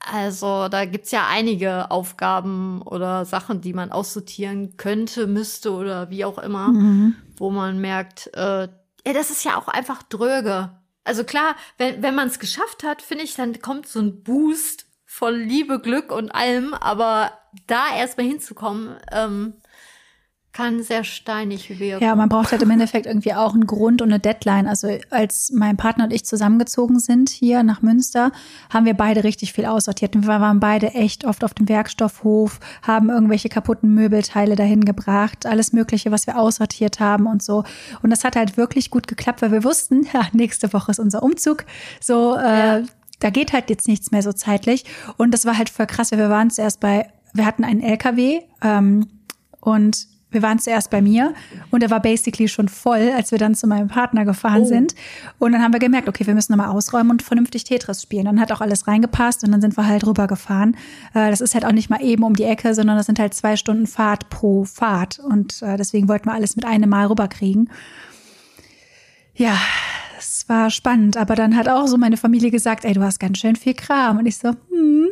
Also 0.00 0.68
da 0.68 0.84
gibt's 0.84 1.10
ja 1.10 1.26
einige 1.28 1.90
Aufgaben 1.90 2.82
oder 2.82 3.24
Sachen, 3.24 3.60
die 3.60 3.72
man 3.72 3.92
aussortieren 3.92 4.76
könnte, 4.76 5.26
müsste 5.26 5.72
oder 5.72 6.08
wie 6.10 6.24
auch 6.24 6.38
immer, 6.38 6.68
mhm. 6.68 7.16
wo 7.36 7.50
man 7.50 7.78
merkt, 7.80 8.30
äh, 8.34 8.68
ja, 9.06 9.12
das 9.12 9.30
ist 9.30 9.44
ja 9.44 9.56
auch 9.56 9.68
einfach 9.68 10.02
dröge. 10.02 10.70
Also 11.04 11.24
klar, 11.24 11.56
wenn, 11.78 12.02
wenn 12.02 12.14
man 12.14 12.28
es 12.28 12.38
geschafft 12.38 12.84
hat, 12.84 13.02
finde 13.02 13.24
ich, 13.24 13.34
dann 13.34 13.60
kommt 13.60 13.86
so 13.86 14.00
ein 14.00 14.22
Boost 14.22 14.86
von 15.04 15.34
Liebe, 15.34 15.80
Glück 15.80 16.12
und 16.12 16.30
allem, 16.30 16.74
aber 16.74 17.32
da 17.66 17.94
erstmal 17.96 18.26
hinzukommen, 18.26 18.96
ähm, 19.10 19.54
kann 20.52 20.82
sehr 20.82 21.04
steinig 21.04 21.78
wirken. 21.78 22.02
Ja, 22.02 22.16
man 22.16 22.28
braucht 22.28 22.52
halt 22.52 22.62
im 22.62 22.70
Endeffekt 22.70 23.06
irgendwie 23.06 23.34
auch 23.34 23.54
einen 23.54 23.66
Grund 23.66 24.02
und 24.02 24.08
eine 24.08 24.18
Deadline. 24.18 24.66
Also 24.66 24.88
als 25.10 25.52
mein 25.52 25.76
Partner 25.76 26.04
und 26.04 26.12
ich 26.12 26.24
zusammengezogen 26.24 26.98
sind 26.98 27.28
hier 27.28 27.62
nach 27.62 27.82
Münster, 27.82 28.32
haben 28.70 28.86
wir 28.86 28.94
beide 28.94 29.24
richtig 29.24 29.52
viel 29.52 29.66
aussortiert. 29.66 30.14
Wir 30.14 30.26
waren 30.26 30.58
beide 30.58 30.94
echt 30.94 31.24
oft 31.24 31.44
auf 31.44 31.54
dem 31.54 31.68
Werkstoffhof, 31.68 32.60
haben 32.82 33.10
irgendwelche 33.10 33.48
kaputten 33.48 33.94
Möbelteile 33.94 34.56
dahin 34.56 34.84
gebracht, 34.84 35.46
alles 35.46 35.72
Mögliche, 35.72 36.10
was 36.10 36.26
wir 36.26 36.38
aussortiert 36.38 36.98
haben 36.98 37.26
und 37.26 37.42
so. 37.42 37.62
Und 38.02 38.10
das 38.10 38.24
hat 38.24 38.34
halt 38.34 38.56
wirklich 38.56 38.90
gut 38.90 39.06
geklappt, 39.06 39.42
weil 39.42 39.52
wir 39.52 39.64
wussten, 39.64 40.08
ja, 40.12 40.26
nächste 40.32 40.72
Woche 40.72 40.90
ist 40.90 40.98
unser 40.98 41.22
Umzug. 41.22 41.66
So, 42.00 42.34
äh, 42.36 42.82
da 43.20 43.30
geht 43.30 43.52
halt 43.52 43.70
jetzt 43.70 43.86
nichts 43.86 44.10
mehr 44.10 44.22
so 44.22 44.32
zeitlich. 44.32 44.84
Und 45.18 45.32
das 45.32 45.44
war 45.44 45.58
halt 45.58 45.68
voll 45.68 45.86
krass, 45.86 46.10
weil 46.10 46.18
wir 46.18 46.30
waren 46.30 46.50
zuerst 46.50 46.80
bei, 46.80 47.08
wir 47.32 47.46
hatten 47.46 47.64
einen 47.64 47.82
LKW 47.82 48.40
ähm, 48.62 49.08
und 49.60 50.06
wir 50.30 50.42
waren 50.42 50.58
zuerst 50.58 50.90
bei 50.90 51.00
mir 51.00 51.32
und 51.70 51.82
er 51.82 51.90
war 51.90 52.00
basically 52.00 52.48
schon 52.48 52.68
voll, 52.68 53.12
als 53.16 53.30
wir 53.30 53.38
dann 53.38 53.54
zu 53.54 53.66
meinem 53.66 53.88
Partner 53.88 54.24
gefahren 54.24 54.62
oh. 54.62 54.66
sind. 54.66 54.94
Und 55.38 55.52
dann 55.52 55.62
haben 55.62 55.72
wir 55.72 55.80
gemerkt, 55.80 56.08
okay, 56.08 56.26
wir 56.26 56.34
müssen 56.34 56.52
nochmal 56.52 56.68
ausräumen 56.68 57.10
und 57.12 57.22
vernünftig 57.22 57.64
Tetris 57.64 58.02
spielen. 58.02 58.26
Dann 58.26 58.40
hat 58.40 58.52
auch 58.52 58.60
alles 58.60 58.86
reingepasst 58.86 59.44
und 59.44 59.52
dann 59.52 59.60
sind 59.60 59.76
wir 59.76 59.86
halt 59.86 60.06
rübergefahren. 60.06 60.76
Äh, 61.14 61.30
das 61.30 61.40
ist 61.40 61.54
halt 61.54 61.64
auch 61.64 61.72
nicht 61.72 61.88
mal 61.88 62.02
eben 62.02 62.24
um 62.24 62.34
die 62.34 62.44
Ecke, 62.44 62.74
sondern 62.74 62.96
das 62.96 63.06
sind 63.06 63.18
halt 63.18 63.32
zwei 63.32 63.56
Stunden 63.56 63.86
Fahrt 63.86 64.28
pro 64.28 64.64
Fahrt. 64.64 65.18
Und 65.18 65.62
äh, 65.62 65.76
deswegen 65.76 66.08
wollten 66.08 66.28
wir 66.28 66.34
alles 66.34 66.56
mit 66.56 66.66
einem 66.66 66.90
Mal 66.90 67.06
rüberkriegen. 67.06 67.70
Ja, 69.34 69.56
es 70.18 70.46
war 70.48 70.68
spannend. 70.70 71.16
Aber 71.16 71.36
dann 71.36 71.56
hat 71.56 71.68
auch 71.68 71.86
so 71.86 71.96
meine 71.96 72.18
Familie 72.18 72.50
gesagt, 72.50 72.84
ey, 72.84 72.92
du 72.92 73.02
hast 73.02 73.18
ganz 73.18 73.38
schön 73.38 73.56
viel 73.56 73.74
Kram. 73.74 74.18
Und 74.18 74.26
ich 74.26 74.36
so, 74.36 74.48
hm, 74.48 75.08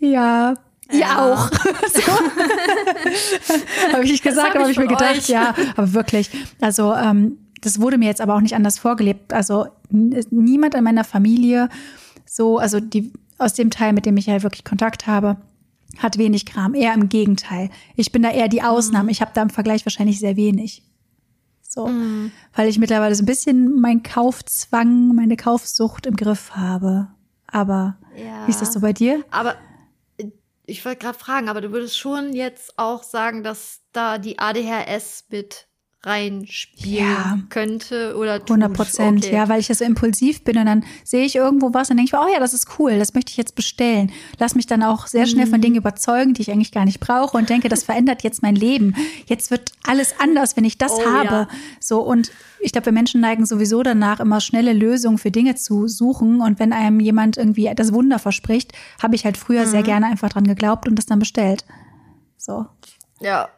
ja, 0.00 0.54
ja, 0.92 1.32
auch. 1.32 1.50
so. 1.92 2.02
habe 3.92 4.04
ich 4.04 4.12
nicht 4.12 4.24
gesagt, 4.24 4.50
aber 4.50 4.60
habe 4.60 4.72
ich 4.72 4.78
mir 4.78 4.86
gedacht, 4.86 5.18
euch. 5.18 5.28
ja, 5.28 5.54
aber 5.76 5.92
wirklich. 5.92 6.30
Also 6.60 6.94
ähm, 6.94 7.38
das 7.60 7.80
wurde 7.80 7.98
mir 7.98 8.06
jetzt 8.06 8.20
aber 8.20 8.34
auch 8.34 8.40
nicht 8.40 8.54
anders 8.54 8.78
vorgelebt. 8.78 9.32
Also 9.32 9.66
niemand 9.90 10.74
in 10.74 10.84
meiner 10.84 11.04
Familie 11.04 11.68
so, 12.24 12.58
also 12.58 12.78
die 12.80 13.12
aus 13.38 13.54
dem 13.54 13.70
Teil, 13.70 13.92
mit 13.92 14.06
dem 14.06 14.16
ich 14.16 14.26
ja 14.26 14.42
wirklich 14.42 14.64
Kontakt 14.64 15.06
habe, 15.06 15.36
hat 15.98 16.18
wenig 16.18 16.46
Kram. 16.46 16.74
Eher 16.74 16.94
im 16.94 17.08
Gegenteil. 17.08 17.70
Ich 17.96 18.12
bin 18.12 18.22
da 18.22 18.30
eher 18.30 18.48
die 18.48 18.62
Ausnahme. 18.62 19.04
Mhm. 19.04 19.10
Ich 19.10 19.20
habe 19.20 19.32
da 19.34 19.42
im 19.42 19.50
Vergleich 19.50 19.84
wahrscheinlich 19.84 20.20
sehr 20.20 20.36
wenig. 20.36 20.84
So, 21.62 21.88
mhm. 21.88 22.32
weil 22.54 22.68
ich 22.68 22.78
mittlerweile 22.78 23.14
so 23.14 23.22
ein 23.22 23.26
bisschen 23.26 23.80
meinen 23.80 24.02
Kaufzwang, 24.02 25.14
meine 25.14 25.36
Kaufsucht 25.36 26.06
im 26.06 26.16
Griff 26.16 26.52
habe. 26.52 27.08
Aber 27.46 27.96
ja. 28.16 28.46
wie 28.46 28.50
ist 28.50 28.60
das 28.60 28.72
so 28.72 28.80
bei 28.80 28.92
dir? 28.92 29.24
Aber 29.30 29.56
ich 30.70 30.84
wollte 30.84 31.00
gerade 31.00 31.18
fragen, 31.18 31.48
aber 31.48 31.60
du 31.60 31.72
würdest 31.72 31.98
schon 31.98 32.32
jetzt 32.32 32.78
auch 32.78 33.02
sagen, 33.02 33.42
dass 33.42 33.82
da 33.92 34.18
die 34.18 34.38
ADHS 34.38 35.26
mit 35.28 35.66
reinspielen 36.02 37.06
ja. 37.06 37.38
könnte 37.50 38.16
oder 38.16 38.38
tut. 38.38 38.50
100 38.62 38.72
Prozent, 38.72 39.24
okay. 39.26 39.34
ja, 39.34 39.48
weil 39.50 39.60
ich 39.60 39.68
ja 39.68 39.74
so 39.74 39.84
impulsiv 39.84 40.42
bin 40.44 40.56
und 40.56 40.64
dann 40.64 40.84
sehe 41.04 41.26
ich 41.26 41.36
irgendwo 41.36 41.74
was 41.74 41.90
und 41.90 41.98
denke 41.98 42.16
ich, 42.16 42.18
oh 42.18 42.32
ja, 42.32 42.40
das 42.40 42.54
ist 42.54 42.78
cool, 42.78 42.98
das 42.98 43.12
möchte 43.12 43.30
ich 43.30 43.36
jetzt 43.36 43.54
bestellen. 43.54 44.10
Lass 44.38 44.54
mich 44.54 44.66
dann 44.66 44.82
auch 44.82 45.06
sehr 45.06 45.26
schnell 45.26 45.46
von 45.46 45.58
mhm. 45.58 45.62
Dingen 45.62 45.76
überzeugen, 45.76 46.32
die 46.32 46.40
ich 46.40 46.50
eigentlich 46.50 46.72
gar 46.72 46.86
nicht 46.86 47.00
brauche 47.00 47.36
und 47.36 47.50
denke, 47.50 47.68
das 47.68 47.82
verändert 47.82 48.22
jetzt 48.22 48.42
mein 48.42 48.54
Leben. 48.54 48.94
Jetzt 49.26 49.50
wird 49.50 49.72
alles 49.86 50.14
anders, 50.18 50.56
wenn 50.56 50.64
ich 50.64 50.78
das 50.78 50.92
oh, 50.92 51.04
habe. 51.04 51.34
Ja. 51.34 51.48
So 51.80 52.00
und 52.00 52.32
ich 52.60 52.72
glaube, 52.72 52.86
wir 52.86 52.92
Menschen 52.92 53.20
neigen 53.20 53.44
sowieso 53.44 53.82
danach, 53.82 54.20
immer 54.20 54.40
schnelle 54.40 54.72
Lösungen 54.72 55.18
für 55.18 55.30
Dinge 55.30 55.54
zu 55.54 55.86
suchen. 55.86 56.40
Und 56.40 56.58
wenn 56.58 56.72
einem 56.72 57.00
jemand 57.00 57.36
irgendwie 57.36 57.70
das 57.74 57.92
Wunder 57.92 58.18
verspricht, 58.18 58.72
habe 59.02 59.16
ich 59.16 59.24
halt 59.24 59.36
früher 59.36 59.66
mhm. 59.66 59.70
sehr 59.70 59.82
gerne 59.82 60.06
einfach 60.06 60.30
dran 60.30 60.44
geglaubt 60.44 60.88
und 60.88 60.96
das 60.96 61.06
dann 61.06 61.18
bestellt. 61.18 61.64
So. 62.36 62.66
Ja, 63.20 63.48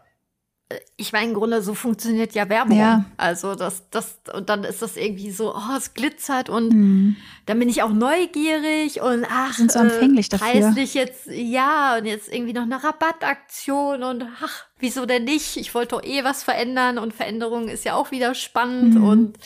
ich 0.97 1.13
meine, 1.13 1.29
im 1.29 1.35
Grunde 1.35 1.63
so 1.63 1.75
funktioniert 1.75 2.35
ja 2.35 2.49
Werbung. 2.49 2.79
Ja. 2.79 3.05
Also 3.17 3.55
das, 3.55 3.89
das, 3.91 4.17
und 4.35 4.49
dann 4.49 4.65
ist 4.65 4.83
das 4.83 4.97
irgendwie 4.97 5.31
so, 5.31 5.55
oh, 5.55 5.77
es 5.77 5.95
glitzert 5.95 6.49
und 6.49 6.73
mhm. 6.73 7.17
dann 7.47 7.59
bin 7.59 7.69
ich 7.69 7.83
auch 7.83 7.93
neugierig 7.93 9.01
und 9.01 9.27
ach, 9.29 9.55
sind 9.55 9.73
so 9.73 9.81
empfänglich 9.81 10.33
äh, 10.33 10.39
preislich 10.39 10.95
jetzt, 10.95 11.27
ja, 11.27 11.97
und 11.99 12.07
jetzt 12.07 12.33
irgendwie 12.33 12.53
noch 12.53 12.63
eine 12.63 12.83
Rabattaktion 12.83 14.03
und 14.03 14.25
ach, 14.43 14.67
wieso 14.79 15.07
denn 15.07 15.25
nicht? 15.25 15.57
Ich 15.57 15.75
wollte 15.75 15.97
doch 15.97 16.05
eh 16.05 16.25
was 16.25 16.43
verändern 16.43 16.99
und 16.99 17.15
Veränderung 17.15 17.69
ist 17.69 17.85
ja 17.85 17.95
auch 17.95 18.11
wieder 18.11 18.35
spannend 18.35 18.95
mhm. 18.95 19.05
und 19.05 19.39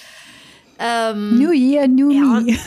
ähm, 0.79 1.39
New 1.39 1.53
Year, 1.53 1.89
New 1.89 2.11
ja, 2.11 2.41
Me. 2.41 2.59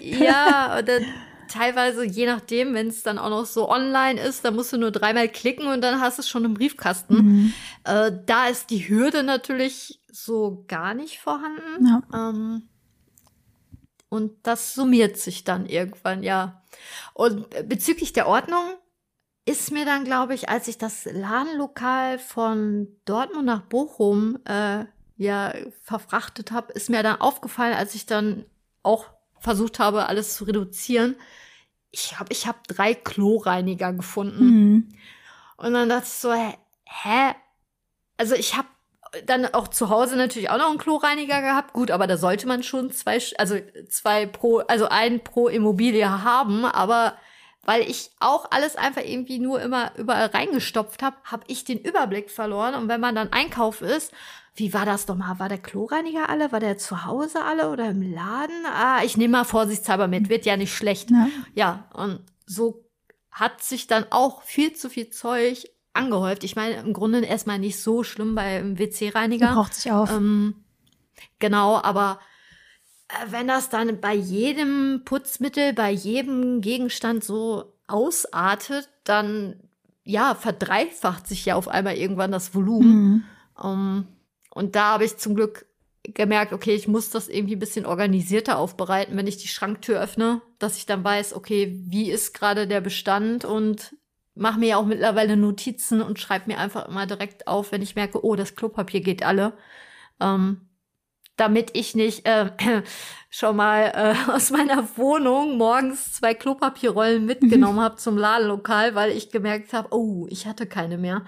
ja, 0.00 0.78
und 0.78 0.88
dann 0.88 1.04
teilweise, 1.48 2.04
je 2.04 2.26
nachdem, 2.26 2.74
wenn 2.74 2.88
es 2.88 3.02
dann 3.02 3.18
auch 3.18 3.30
noch 3.30 3.46
so 3.46 3.68
online 3.68 4.20
ist, 4.20 4.44
da 4.44 4.50
musst 4.50 4.72
du 4.72 4.78
nur 4.78 4.90
dreimal 4.90 5.28
klicken 5.28 5.66
und 5.66 5.80
dann 5.80 6.00
hast 6.00 6.18
du 6.18 6.22
es 6.22 6.28
schon 6.28 6.44
im 6.44 6.54
Briefkasten. 6.54 7.14
Mhm. 7.14 7.52
Äh, 7.84 8.12
da 8.26 8.46
ist 8.46 8.70
die 8.70 8.88
Hürde 8.88 9.22
natürlich 9.22 10.00
so 10.10 10.64
gar 10.68 10.94
nicht 10.94 11.18
vorhanden. 11.18 11.86
Ja. 11.86 12.02
Ähm, 12.12 12.68
Und 14.10 14.32
das 14.42 14.74
summiert 14.74 15.18
sich 15.18 15.44
dann 15.44 15.66
irgendwann, 15.66 16.22
ja. 16.22 16.62
Und 17.12 17.50
bezüglich 17.68 18.12
der 18.12 18.26
Ordnung 18.26 18.64
ist 19.44 19.70
mir 19.70 19.84
dann, 19.84 20.04
glaube 20.04 20.34
ich, 20.34 20.48
als 20.48 20.68
ich 20.68 20.78
das 20.78 21.04
Ladenlokal 21.04 22.18
von 22.18 22.88
Dortmund 23.04 23.46
nach 23.46 23.62
Bochum 23.62 24.38
äh, 24.44 24.84
ja 25.16 25.52
verfrachtet 25.82 26.52
habe, 26.52 26.72
ist 26.72 26.88
mir 26.90 27.02
dann 27.02 27.20
aufgefallen, 27.20 27.74
als 27.74 27.94
ich 27.94 28.06
dann 28.06 28.44
auch 28.82 29.06
versucht 29.40 29.78
habe, 29.78 30.06
alles 30.06 30.34
zu 30.34 30.44
reduzieren. 30.44 31.16
Ich 31.90 32.18
habe 32.18 32.32
ich 32.32 32.46
hab 32.46 32.66
drei 32.66 32.94
Kloreiniger 32.94 33.92
gefunden. 33.92 34.44
Mhm. 34.44 34.88
Und 35.56 35.72
dann 35.72 35.88
dachte 35.88 36.06
ich 36.06 36.12
so, 36.12 36.32
hä? 36.32 37.34
Also 38.16 38.34
ich 38.34 38.56
habe 38.56 38.68
dann 39.26 39.46
auch 39.46 39.68
zu 39.68 39.88
Hause 39.88 40.16
natürlich 40.16 40.50
auch 40.50 40.58
noch 40.58 40.68
einen 40.68 40.78
Kloreiniger 40.78 41.40
gehabt. 41.40 41.72
Gut, 41.72 41.90
aber 41.90 42.06
da 42.06 42.16
sollte 42.16 42.46
man 42.46 42.62
schon 42.62 42.90
zwei, 42.90 43.20
also 43.38 43.56
zwei 43.88 44.26
pro, 44.26 44.58
also 44.58 44.88
einen 44.88 45.20
pro 45.20 45.48
Immobilie 45.48 46.22
haben. 46.22 46.64
Aber 46.64 47.16
weil 47.68 47.82
ich 47.82 48.12
auch 48.18 48.50
alles 48.50 48.76
einfach 48.76 49.02
irgendwie 49.04 49.38
nur 49.38 49.60
immer 49.60 49.92
überall 49.98 50.28
reingestopft 50.28 51.02
habe, 51.02 51.18
habe 51.24 51.44
ich 51.48 51.64
den 51.64 51.78
Überblick 51.78 52.30
verloren. 52.30 52.74
Und 52.74 52.88
wenn 52.88 52.98
man 52.98 53.14
dann 53.14 53.30
Einkauf 53.30 53.82
ist, 53.82 54.10
wie 54.54 54.72
war 54.72 54.86
das 54.86 55.06
nochmal? 55.06 55.38
War 55.38 55.50
der 55.50 55.58
Kloreiniger 55.58 56.30
alle? 56.30 56.50
War 56.50 56.60
der 56.60 56.78
zu 56.78 57.04
Hause 57.04 57.44
alle 57.44 57.68
oder 57.68 57.90
im 57.90 58.00
Laden? 58.00 58.64
Ah, 58.64 59.04
ich 59.04 59.18
nehme 59.18 59.32
mal 59.32 59.44
vorsichtshalber 59.44 60.08
mit, 60.08 60.30
wird 60.30 60.46
ja 60.46 60.56
nicht 60.56 60.74
schlecht. 60.74 61.10
Ja, 61.10 61.28
ja 61.52 61.90
und 61.92 62.22
so 62.46 62.86
hat 63.30 63.62
sich 63.62 63.86
dann 63.86 64.06
auch 64.08 64.40
viel 64.40 64.72
zu 64.72 64.88
viel 64.88 65.10
Zeug 65.10 65.70
angehäuft. 65.92 66.44
Ich 66.44 66.56
meine, 66.56 66.76
im 66.76 66.94
Grunde 66.94 67.22
erstmal 67.22 67.58
nicht 67.58 67.82
so 67.82 68.02
schlimm 68.02 68.34
beim 68.34 68.78
WC-Reiniger. 68.78 69.52
Braucht 69.52 69.74
sich 69.74 69.92
auf. 69.92 70.10
Ähm, 70.10 70.64
genau, 71.38 71.76
aber 71.82 72.18
wenn 73.28 73.48
das 73.48 73.70
dann 73.70 74.00
bei 74.00 74.14
jedem 74.14 75.02
Putzmittel, 75.04 75.72
bei 75.72 75.90
jedem 75.90 76.60
Gegenstand 76.60 77.24
so 77.24 77.72
ausartet, 77.86 78.88
dann 79.04 79.56
ja, 80.04 80.34
verdreifacht 80.34 81.26
sich 81.26 81.44
ja 81.44 81.54
auf 81.54 81.68
einmal 81.68 81.96
irgendwann 81.96 82.32
das 82.32 82.54
Volumen. 82.54 82.90
Mhm. 82.90 83.24
Um, 83.62 84.06
und 84.50 84.76
da 84.76 84.92
habe 84.92 85.04
ich 85.04 85.18
zum 85.18 85.34
Glück 85.34 85.66
gemerkt, 86.02 86.52
okay, 86.52 86.74
ich 86.74 86.88
muss 86.88 87.10
das 87.10 87.28
irgendwie 87.28 87.56
ein 87.56 87.60
bisschen 87.60 87.84
organisierter 87.84 88.58
aufbereiten, 88.58 89.16
wenn 89.16 89.26
ich 89.26 89.36
die 89.36 89.48
Schranktür 89.48 90.00
öffne, 90.00 90.40
dass 90.58 90.78
ich 90.78 90.86
dann 90.86 91.04
weiß, 91.04 91.34
okay, 91.34 91.78
wie 91.86 92.10
ist 92.10 92.34
gerade 92.34 92.66
der 92.66 92.80
Bestand 92.80 93.44
und 93.44 93.96
mache 94.34 94.60
mir 94.60 94.68
ja 94.68 94.76
auch 94.76 94.86
mittlerweile 94.86 95.36
Notizen 95.36 96.00
und 96.00 96.18
schreibe 96.18 96.50
mir 96.50 96.58
einfach 96.58 96.88
immer 96.88 97.06
direkt 97.06 97.46
auf, 97.46 97.72
wenn 97.72 97.82
ich 97.82 97.96
merke, 97.96 98.24
oh, 98.24 98.36
das 98.36 98.54
Klopapier 98.54 99.00
geht 99.00 99.24
alle. 99.24 99.54
Ähm, 100.20 100.67
damit 101.38 101.70
ich 101.72 101.94
nicht 101.94 102.26
äh, 102.26 102.50
schon 103.30 103.56
mal 103.56 103.92
äh, 103.94 104.30
aus 104.30 104.50
meiner 104.50 104.96
Wohnung 104.96 105.56
morgens 105.56 106.12
zwei 106.12 106.34
Klopapierrollen 106.34 107.24
mitgenommen 107.24 107.76
mhm. 107.78 107.82
habe 107.82 107.96
zum 107.96 108.18
Ladenlokal, 108.18 108.94
weil 108.94 109.12
ich 109.12 109.30
gemerkt 109.30 109.72
habe, 109.72 109.88
oh, 109.92 110.26
ich 110.28 110.46
hatte 110.46 110.66
keine 110.66 110.98
mehr. 110.98 111.24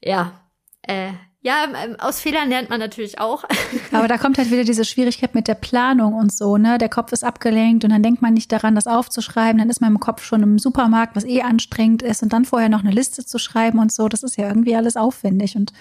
Ja, 0.00 0.40
äh, 0.82 1.12
ja, 1.42 1.64
ähm, 1.64 1.96
aus 1.98 2.20
Fehlern 2.20 2.50
lernt 2.50 2.68
man 2.68 2.80
natürlich 2.80 3.18
auch. 3.18 3.44
Aber 3.92 4.08
da 4.08 4.18
kommt 4.18 4.36
halt 4.36 4.50
wieder 4.50 4.64
diese 4.64 4.84
Schwierigkeit 4.84 5.34
mit 5.34 5.48
der 5.48 5.54
Planung 5.54 6.12
und 6.14 6.32
so, 6.32 6.58
ne? 6.58 6.76
Der 6.76 6.90
Kopf 6.90 7.12
ist 7.12 7.24
abgelenkt 7.24 7.82
und 7.82 7.90
dann 7.90 8.02
denkt 8.02 8.20
man 8.20 8.34
nicht 8.34 8.52
daran, 8.52 8.74
das 8.74 8.86
aufzuschreiben. 8.86 9.58
Dann 9.58 9.70
ist 9.70 9.80
man 9.80 9.92
im 9.92 10.00
Kopf 10.00 10.22
schon 10.22 10.42
im 10.42 10.58
Supermarkt, 10.58 11.16
was 11.16 11.24
eh 11.24 11.40
anstrengend 11.40 12.02
ist 12.02 12.22
und 12.22 12.34
dann 12.34 12.44
vorher 12.44 12.68
noch 12.68 12.80
eine 12.80 12.90
Liste 12.90 13.24
zu 13.24 13.38
schreiben 13.38 13.78
und 13.78 13.90
so. 13.90 14.08
Das 14.08 14.22
ist 14.22 14.36
ja 14.36 14.48
irgendwie 14.48 14.76
alles 14.76 14.96
aufwendig 14.96 15.56
und 15.56 15.72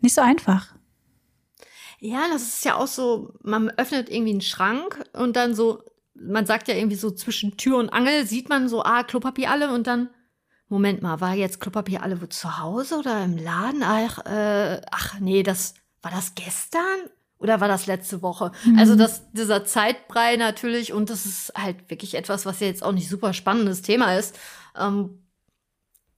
nicht 0.00 0.14
so 0.14 0.20
einfach. 0.20 0.74
Ja, 2.00 2.28
das 2.30 2.42
ist 2.42 2.64
ja 2.64 2.76
auch 2.76 2.86
so, 2.86 3.34
man 3.42 3.70
öffnet 3.70 4.08
irgendwie 4.08 4.32
einen 4.32 4.40
Schrank 4.40 5.04
und 5.14 5.36
dann 5.36 5.54
so, 5.54 5.82
man 6.14 6.46
sagt 6.46 6.68
ja 6.68 6.74
irgendwie 6.74 6.96
so 6.96 7.10
zwischen 7.10 7.56
Tür 7.56 7.78
und 7.78 7.90
Angel 7.90 8.26
sieht 8.26 8.48
man 8.48 8.68
so, 8.68 8.82
ah, 8.82 9.02
Klopapier 9.02 9.50
alle 9.50 9.72
und 9.72 9.86
dann 9.86 10.10
Moment 10.68 11.00
mal, 11.00 11.20
war 11.20 11.34
jetzt 11.34 11.60
Klopapier 11.60 12.02
alle 12.02 12.20
wo 12.20 12.26
zu 12.26 12.58
Hause 12.58 12.98
oder 12.98 13.24
im 13.24 13.38
Laden? 13.38 13.82
Ach, 13.82 14.24
äh, 14.26 14.82
ach 14.90 15.18
nee, 15.18 15.42
das 15.42 15.74
war 16.02 16.10
das 16.10 16.34
gestern 16.34 16.82
oder 17.38 17.60
war 17.60 17.68
das 17.68 17.86
letzte 17.86 18.20
Woche? 18.20 18.52
Mhm. 18.64 18.78
Also 18.78 18.94
das, 18.94 19.32
dieser 19.32 19.64
Zeitbrei 19.64 20.36
natürlich 20.36 20.92
und 20.92 21.08
das 21.08 21.24
ist 21.24 21.52
halt 21.56 21.88
wirklich 21.88 22.14
etwas, 22.14 22.44
was 22.44 22.60
ja 22.60 22.66
jetzt 22.66 22.82
auch 22.82 22.92
nicht 22.92 23.08
super 23.08 23.32
spannendes 23.32 23.80
Thema 23.82 24.16
ist. 24.16 24.38
Ähm, 24.76 25.22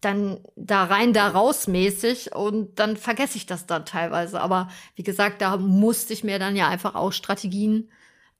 dann 0.00 0.40
da 0.56 0.84
rein, 0.84 1.12
da 1.12 1.28
raus 1.28 1.66
mäßig 1.68 2.34
und 2.34 2.78
dann 2.78 2.96
vergesse 2.96 3.36
ich 3.36 3.46
das 3.46 3.66
dann 3.66 3.84
teilweise. 3.84 4.40
Aber 4.40 4.68
wie 4.96 5.02
gesagt, 5.02 5.42
da 5.42 5.56
musste 5.56 6.12
ich 6.12 6.24
mir 6.24 6.38
dann 6.38 6.56
ja 6.56 6.68
einfach 6.68 6.94
auch 6.94 7.12
Strategien 7.12 7.90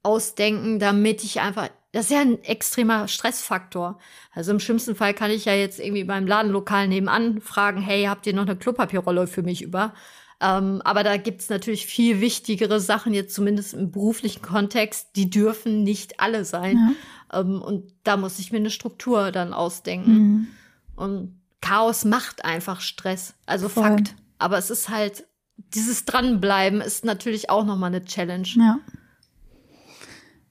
ausdenken, 0.03 0.79
damit 0.79 1.23
ich 1.25 1.41
einfach 1.41 1.69
das 1.93 2.05
ist 2.05 2.13
ja 2.13 2.21
ein 2.21 2.43
extremer 2.45 3.09
Stressfaktor. 3.09 3.99
Also 4.33 4.53
im 4.53 4.61
schlimmsten 4.61 4.95
Fall 4.95 5.13
kann 5.13 5.31
ich 5.31 5.45
ja 5.45 5.55
jetzt 5.55 5.81
irgendwie 5.81 6.05
beim 6.05 6.27
Ladenlokal 6.27 6.87
nebenan 6.87 7.41
fragen, 7.41 7.81
hey, 7.81 8.05
habt 8.05 8.27
ihr 8.27 8.35
noch 8.35 8.47
eine 8.47 8.57
Klopapierrolle 8.57 9.27
für 9.27 9.43
mich 9.43 9.63
über? 9.63 9.93
Ähm, 10.41 10.81
aber 10.85 11.03
da 11.03 11.17
gibt's 11.17 11.51
natürlich 11.51 11.87
viel 11.87 12.21
wichtigere 12.21 12.81
Sachen, 12.81 13.13
jetzt 13.13 13.35
zumindest 13.35 13.75
im 13.75 13.91
beruflichen 13.91 14.41
Kontext, 14.41 15.17
die 15.17 15.29
dürfen 15.29 15.83
nicht 15.83 16.21
alle 16.21 16.45
sein. 16.45 16.95
Ja. 17.33 17.41
Ähm, 17.41 17.61
und 17.61 17.93
da 18.05 18.17
muss 18.17 18.39
ich 18.39 18.53
mir 18.53 18.59
eine 18.59 18.71
Struktur 18.71 19.33
dann 19.33 19.53
ausdenken. 19.53 20.13
Mhm. 20.13 20.49
Und 20.95 21.40
Chaos 21.61 22.05
macht 22.05 22.45
einfach 22.45 22.81
Stress. 22.81 23.35
Also 23.47 23.69
Voll. 23.69 23.85
Fakt. 23.85 24.15
Aber 24.39 24.59
es 24.59 24.71
ist 24.71 24.89
halt, 24.89 25.27
dieses 25.57 26.05
Dranbleiben 26.05 26.81
ist 26.81 27.05
natürlich 27.05 27.51
auch 27.51 27.65
nochmal 27.65 27.89
eine 27.89 28.05
Challenge. 28.05 28.49
Ja. 28.57 28.81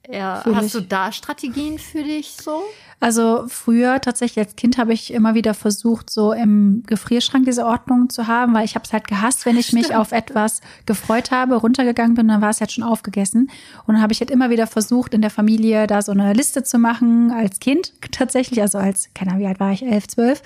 Ja, 0.08 0.42
hast 0.54 0.74
du 0.74 0.80
da 0.80 1.12
Strategien 1.12 1.78
für 1.78 2.02
dich 2.02 2.32
so? 2.32 2.64
Also 3.02 3.46
früher 3.48 3.98
tatsächlich 4.02 4.44
als 4.44 4.56
Kind 4.56 4.76
habe 4.76 4.92
ich 4.92 5.10
immer 5.10 5.34
wieder 5.34 5.54
versucht, 5.54 6.10
so 6.10 6.34
im 6.34 6.82
Gefrierschrank 6.86 7.46
diese 7.46 7.64
Ordnung 7.64 8.10
zu 8.10 8.26
haben, 8.26 8.52
weil 8.52 8.66
ich 8.66 8.74
habe 8.74 8.84
es 8.84 8.92
halt 8.92 9.08
gehasst, 9.08 9.46
wenn 9.46 9.56
ich 9.56 9.68
Stimmt. 9.68 9.88
mich 9.88 9.96
auf 9.96 10.12
etwas 10.12 10.60
gefreut 10.84 11.30
habe, 11.30 11.56
runtergegangen 11.56 12.14
bin, 12.14 12.28
dann 12.28 12.42
war 12.42 12.50
es 12.50 12.60
halt 12.60 12.72
schon 12.72 12.84
aufgegessen. 12.84 13.50
Und 13.86 13.94
dann 13.94 14.02
habe 14.02 14.12
ich 14.12 14.20
halt 14.20 14.30
immer 14.30 14.50
wieder 14.50 14.66
versucht, 14.66 15.14
in 15.14 15.22
der 15.22 15.30
Familie 15.30 15.86
da 15.86 16.02
so 16.02 16.12
eine 16.12 16.34
Liste 16.34 16.62
zu 16.62 16.78
machen, 16.78 17.30
als 17.30 17.58
Kind 17.58 17.94
tatsächlich, 18.12 18.60
also 18.60 18.76
als, 18.76 19.08
keine 19.14 19.30
Ahnung, 19.30 19.44
wie 19.44 19.48
alt 19.48 19.60
war 19.60 19.72
ich, 19.72 19.82
elf, 19.82 20.06
zwölf, 20.06 20.42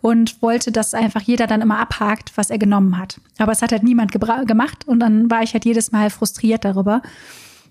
und 0.00 0.42
wollte, 0.42 0.72
dass 0.72 0.94
einfach 0.94 1.20
jeder 1.20 1.46
dann 1.46 1.60
immer 1.60 1.78
abhakt, 1.78 2.32
was 2.34 2.50
er 2.50 2.58
genommen 2.58 2.98
hat. 2.98 3.20
Aber 3.38 3.52
es 3.52 3.62
hat 3.62 3.70
halt 3.70 3.84
niemand 3.84 4.10
gemacht 4.10 4.88
und 4.88 4.98
dann 4.98 5.30
war 5.30 5.44
ich 5.44 5.52
halt 5.52 5.64
jedes 5.64 5.92
Mal 5.92 6.10
frustriert 6.10 6.64
darüber. 6.64 7.00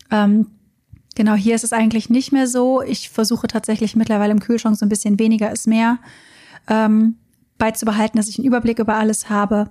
Ähm, 0.10 0.48
Genau, 1.16 1.34
hier 1.34 1.56
ist 1.56 1.64
es 1.64 1.74
eigentlich 1.74 2.10
nicht 2.10 2.32
mehr 2.32 2.48
so. 2.48 2.82
Ich 2.82 3.10
versuche 3.10 3.48
tatsächlich 3.48 3.96
mittlerweile 3.96 4.32
im 4.32 4.40
Kühlschrank 4.40 4.78
so 4.78 4.86
ein 4.86 4.90
bisschen 4.90 5.20
weniger 5.20 5.52
ist 5.52 5.68
mehr 5.68 6.00
ähm, 6.68 7.16
beizubehalten, 7.58 8.18
dass 8.18 8.30
ich 8.30 8.38
einen 8.38 8.48
Überblick 8.48 8.80
über 8.80 8.96
alles 8.96 9.30
habe. 9.30 9.70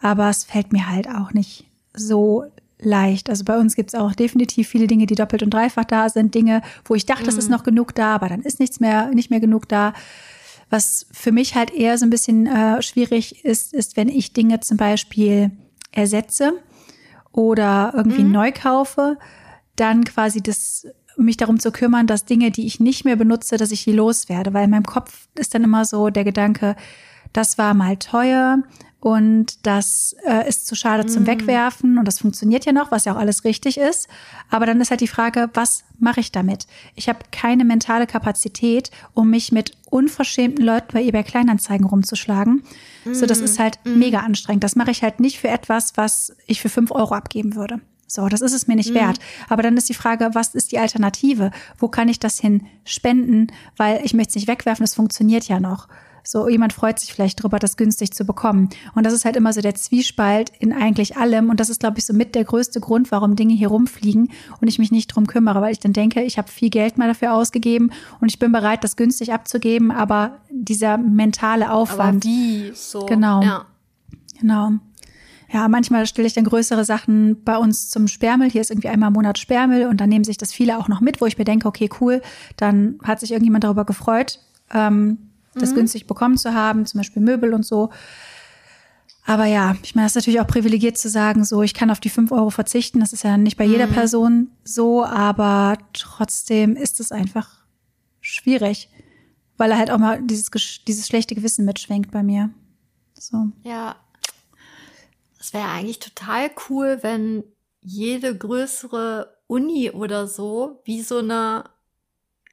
Aber 0.00 0.28
es 0.30 0.44
fällt 0.44 0.72
mir 0.72 0.88
halt 0.88 1.08
auch 1.08 1.32
nicht 1.32 1.66
so 1.92 2.44
leicht. 2.78 3.30
Also 3.30 3.44
bei 3.44 3.58
uns 3.58 3.74
gibt 3.74 3.94
es 3.94 3.98
auch 3.98 4.14
definitiv 4.14 4.68
viele 4.68 4.86
Dinge, 4.86 5.06
die 5.06 5.14
doppelt 5.14 5.42
und 5.42 5.50
dreifach 5.50 5.84
da 5.84 6.08
sind. 6.08 6.34
Dinge, 6.34 6.62
wo 6.84 6.94
ich 6.94 7.06
dachte, 7.06 7.24
mhm. 7.24 7.28
es 7.30 7.36
ist 7.36 7.46
mhm. 7.46 7.52
noch 7.52 7.64
genug 7.64 7.94
da, 7.94 8.14
aber 8.14 8.28
dann 8.28 8.42
ist 8.42 8.60
nichts 8.60 8.80
mehr, 8.80 9.08
nicht 9.08 9.30
mehr 9.30 9.40
genug 9.40 9.68
da. 9.68 9.92
Was 10.68 11.06
für 11.12 11.32
mich 11.32 11.54
halt 11.54 11.72
eher 11.72 11.96
so 11.96 12.04
ein 12.04 12.10
bisschen 12.10 12.46
äh, 12.46 12.82
schwierig 12.82 13.44
ist, 13.44 13.72
ist, 13.72 13.96
wenn 13.96 14.08
ich 14.08 14.32
Dinge 14.32 14.60
zum 14.60 14.76
Beispiel 14.76 15.50
ersetze 15.92 16.52
oder 17.32 17.92
irgendwie 17.94 18.24
mhm. 18.24 18.32
neu 18.32 18.52
kaufe 18.52 19.16
dann 19.76 20.04
quasi 20.04 20.42
das 20.42 20.86
mich 21.16 21.36
darum 21.36 21.58
zu 21.58 21.72
kümmern, 21.72 22.06
dass 22.06 22.24
Dinge, 22.24 22.50
die 22.50 22.66
ich 22.66 22.80
nicht 22.80 23.04
mehr 23.04 23.16
benutze, 23.16 23.56
dass 23.56 23.70
ich 23.70 23.84
die 23.84 23.92
loswerde, 23.92 24.52
weil 24.52 24.64
in 24.64 24.70
meinem 24.70 24.84
Kopf 24.84 25.28
ist 25.34 25.54
dann 25.54 25.64
immer 25.64 25.84
so 25.84 26.10
der 26.10 26.24
Gedanke, 26.24 26.76
das 27.32 27.58
war 27.58 27.74
mal 27.74 27.96
teuer 27.96 28.62
und 29.00 29.66
das 29.66 30.16
äh, 30.26 30.48
ist 30.48 30.66
zu 30.66 30.74
schade 30.74 31.04
mm. 31.04 31.08
zum 31.08 31.26
Wegwerfen 31.26 31.98
und 31.98 32.08
das 32.08 32.20
funktioniert 32.20 32.64
ja 32.64 32.72
noch, 32.72 32.90
was 32.90 33.04
ja 33.04 33.14
auch 33.14 33.18
alles 33.18 33.44
richtig 33.44 33.78
ist. 33.78 34.08
Aber 34.50 34.66
dann 34.66 34.80
ist 34.80 34.90
halt 34.90 35.00
die 35.00 35.06
Frage, 35.06 35.50
was 35.54 35.84
mache 35.98 36.20
ich 36.20 36.32
damit? 36.32 36.66
Ich 36.94 37.08
habe 37.08 37.20
keine 37.30 37.64
mentale 37.64 38.06
Kapazität, 38.06 38.90
um 39.14 39.30
mich 39.30 39.52
mit 39.52 39.72
unverschämten 39.90 40.64
Leuten 40.64 40.88
bei 40.92 41.04
eBay 41.04 41.24
Kleinanzeigen 41.24 41.86
rumzuschlagen. 41.86 42.62
Mm. 43.04 43.14
So, 43.14 43.26
das 43.26 43.40
ist 43.40 43.58
halt 43.58 43.78
mm. 43.84 43.98
mega 43.98 44.20
anstrengend. 44.20 44.64
Das 44.64 44.76
mache 44.76 44.90
ich 44.90 45.02
halt 45.02 45.20
nicht 45.20 45.38
für 45.38 45.48
etwas, 45.48 45.92
was 45.96 46.34
ich 46.46 46.60
für 46.60 46.68
fünf 46.68 46.90
Euro 46.90 47.14
abgeben 47.14 47.54
würde. 47.54 47.80
So, 48.06 48.28
das 48.28 48.40
ist 48.40 48.52
es 48.52 48.66
mir 48.66 48.76
nicht 48.76 48.90
mhm. 48.90 48.96
wert. 48.96 49.18
Aber 49.48 49.62
dann 49.62 49.76
ist 49.76 49.88
die 49.88 49.94
Frage, 49.94 50.30
was 50.32 50.54
ist 50.54 50.72
die 50.72 50.78
Alternative? 50.78 51.50
Wo 51.78 51.88
kann 51.88 52.08
ich 52.08 52.20
das 52.20 52.38
hin 52.38 52.66
spenden? 52.84 53.48
Weil 53.76 54.00
ich 54.04 54.14
möchte 54.14 54.30
es 54.30 54.34
nicht 54.36 54.48
wegwerfen, 54.48 54.84
es 54.84 54.94
funktioniert 54.94 55.48
ja 55.48 55.60
noch. 55.60 55.88
So, 56.26 56.48
jemand 56.48 56.72
freut 56.72 56.98
sich 56.98 57.14
vielleicht 57.14 57.40
drüber, 57.40 57.60
das 57.60 57.76
günstig 57.76 58.12
zu 58.12 58.24
bekommen. 58.24 58.68
Und 58.96 59.06
das 59.06 59.12
ist 59.12 59.24
halt 59.24 59.36
immer 59.36 59.52
so 59.52 59.60
der 59.60 59.76
Zwiespalt 59.76 60.50
in 60.58 60.72
eigentlich 60.72 61.16
allem. 61.16 61.50
Und 61.50 61.60
das 61.60 61.70
ist, 61.70 61.78
glaube 61.78 61.98
ich, 61.98 62.04
so 62.04 62.12
mit 62.12 62.34
der 62.34 62.42
größte 62.42 62.80
Grund, 62.80 63.12
warum 63.12 63.36
Dinge 63.36 63.54
hier 63.54 63.68
rumfliegen 63.68 64.32
und 64.60 64.66
ich 64.66 64.80
mich 64.80 64.90
nicht 64.90 65.06
drum 65.06 65.28
kümmere, 65.28 65.60
weil 65.60 65.70
ich 65.70 65.78
dann 65.78 65.92
denke, 65.92 66.22
ich 66.22 66.36
habe 66.36 66.48
viel 66.48 66.70
Geld 66.70 66.98
mal 66.98 67.06
dafür 67.06 67.32
ausgegeben 67.32 67.92
und 68.20 68.28
ich 68.28 68.40
bin 68.40 68.50
bereit, 68.50 68.82
das 68.82 68.96
günstig 68.96 69.32
abzugeben, 69.32 69.92
aber 69.92 70.38
dieser 70.50 70.98
mentale 70.98 71.70
Aufwand. 71.70 72.24
Aber 72.24 72.34
wie 72.34 72.72
so? 72.74 73.06
Genau. 73.06 73.42
Ja. 73.42 73.66
Genau. 74.40 74.72
Ja, 75.56 75.68
manchmal 75.68 76.06
stelle 76.06 76.28
ich 76.28 76.34
dann 76.34 76.44
größere 76.44 76.84
Sachen 76.84 77.42
bei 77.42 77.56
uns 77.56 77.88
zum 77.88 78.08
Sperrmüll. 78.08 78.50
Hier 78.50 78.60
ist 78.60 78.70
irgendwie 78.70 78.88
einmal 78.88 79.06
im 79.06 79.14
Monat 79.14 79.38
Sperrmüll 79.38 79.86
und 79.86 80.02
dann 80.02 80.10
nehmen 80.10 80.22
sich 80.22 80.36
das 80.36 80.52
viele 80.52 80.76
auch 80.78 80.88
noch 80.88 81.00
mit, 81.00 81.22
wo 81.22 81.24
ich 81.24 81.38
mir 81.38 81.46
denke, 81.46 81.66
okay, 81.66 81.88
cool, 81.98 82.20
dann 82.58 82.98
hat 83.04 83.20
sich 83.20 83.30
irgendjemand 83.30 83.64
darüber 83.64 83.86
gefreut, 83.86 84.38
ähm, 84.74 85.16
das 85.54 85.70
Mhm. 85.70 85.76
günstig 85.76 86.06
bekommen 86.06 86.36
zu 86.36 86.52
haben, 86.52 86.84
zum 86.84 86.98
Beispiel 86.98 87.22
Möbel 87.22 87.54
und 87.54 87.64
so. 87.64 87.88
Aber 89.24 89.46
ja, 89.46 89.76
ich 89.82 89.94
meine, 89.94 90.04
es 90.06 90.12
ist 90.12 90.16
natürlich 90.16 90.42
auch 90.42 90.46
privilegiert 90.46 90.98
zu 90.98 91.08
sagen, 91.08 91.42
so, 91.42 91.62
ich 91.62 91.72
kann 91.72 91.90
auf 91.90 92.00
die 92.00 92.10
fünf 92.10 92.32
Euro 92.32 92.50
verzichten. 92.50 93.00
Das 93.00 93.14
ist 93.14 93.24
ja 93.24 93.38
nicht 93.38 93.56
bei 93.56 93.64
jeder 93.64 93.86
Person 93.86 94.48
so, 94.62 95.06
aber 95.06 95.78
trotzdem 95.94 96.76
ist 96.76 97.00
es 97.00 97.12
einfach 97.12 97.48
schwierig, 98.20 98.90
weil 99.56 99.70
er 99.70 99.78
halt 99.78 99.90
auch 99.90 99.98
mal 99.98 100.20
dieses, 100.22 100.50
dieses 100.86 101.06
schlechte 101.06 101.34
Gewissen 101.34 101.64
mitschwenkt 101.64 102.10
bei 102.10 102.22
mir. 102.22 102.50
So. 103.18 103.46
Ja. 103.64 103.96
Es 105.46 105.52
wäre 105.52 105.68
eigentlich 105.68 106.00
total 106.00 106.50
cool, 106.68 106.98
wenn 107.02 107.44
jede 107.80 108.36
größere 108.36 109.38
Uni 109.46 109.92
oder 109.92 110.26
so 110.26 110.80
wie 110.84 111.02
so 111.02 111.18
eine 111.18 111.62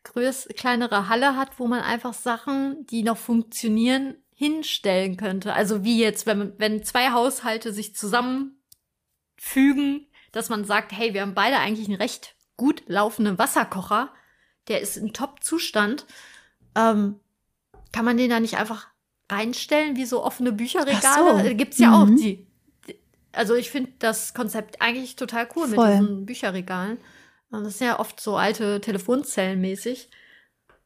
größ 0.04 0.50
kleinere 0.56 1.10
Halle 1.10 1.36
hat, 1.36 1.58
wo 1.58 1.66
man 1.66 1.80
einfach 1.82 2.14
Sachen, 2.14 2.86
die 2.86 3.02
noch 3.02 3.18
funktionieren, 3.18 4.16
hinstellen 4.36 5.18
könnte. 5.18 5.54
Also 5.54 5.84
wie 5.84 5.98
jetzt, 6.00 6.28
wenn, 6.28 6.54
wenn 6.60 6.84
zwei 6.84 7.10
Haushalte 7.12 7.74
sich 7.74 7.96
zusammenfügen, 7.96 10.06
dass 10.32 10.50
man 10.50 10.64
sagt, 10.66 10.92
hey, 10.92 11.16
wir 11.16 11.22
haben 11.22 11.34
beide 11.34 11.58
eigentlich 11.58 11.88
einen 11.88 11.98
recht 11.98 12.36
gut 12.58 12.84
laufenden 12.86 13.40
Wasserkocher, 13.40 14.14
der 14.68 14.82
ist 14.82 14.98
in 14.98 15.14
Top-Zustand. 15.14 16.06
Ähm, 16.76 17.20
kann 17.92 18.06
man 18.06 18.18
den 18.18 18.30
da 18.30 18.40
nicht 18.40 18.58
einfach 18.58 18.88
reinstellen, 19.32 19.96
wie 19.96 20.06
so 20.06 20.24
offene 20.24 20.52
Bücherregale? 20.52 21.50
So. 21.50 21.56
Gibt's 21.56 21.80
ja 21.80 21.92
auch 21.94 22.06
Mhm. 22.06 22.18
die. 22.18 22.36
die- 22.38 22.53
Also 23.34 23.56
ich 23.56 23.70
finde 23.70 23.92
das 24.00 24.34
Konzept 24.34 24.82
eigentlich 24.82 25.16
total 25.16 25.48
cool 25.56 25.68
Voll. 25.68 25.90
mit 25.90 26.02
diesen 26.02 26.26
Bücherregalen. 26.26 26.98
Und 27.52 27.66
das 27.66 27.78
sind 27.78 27.88
ja 27.88 28.00
oft 28.00 28.20
so 28.20 28.38
alte 28.38 28.80
Telefonzellen 28.82 29.60
mäßig. 29.62 30.10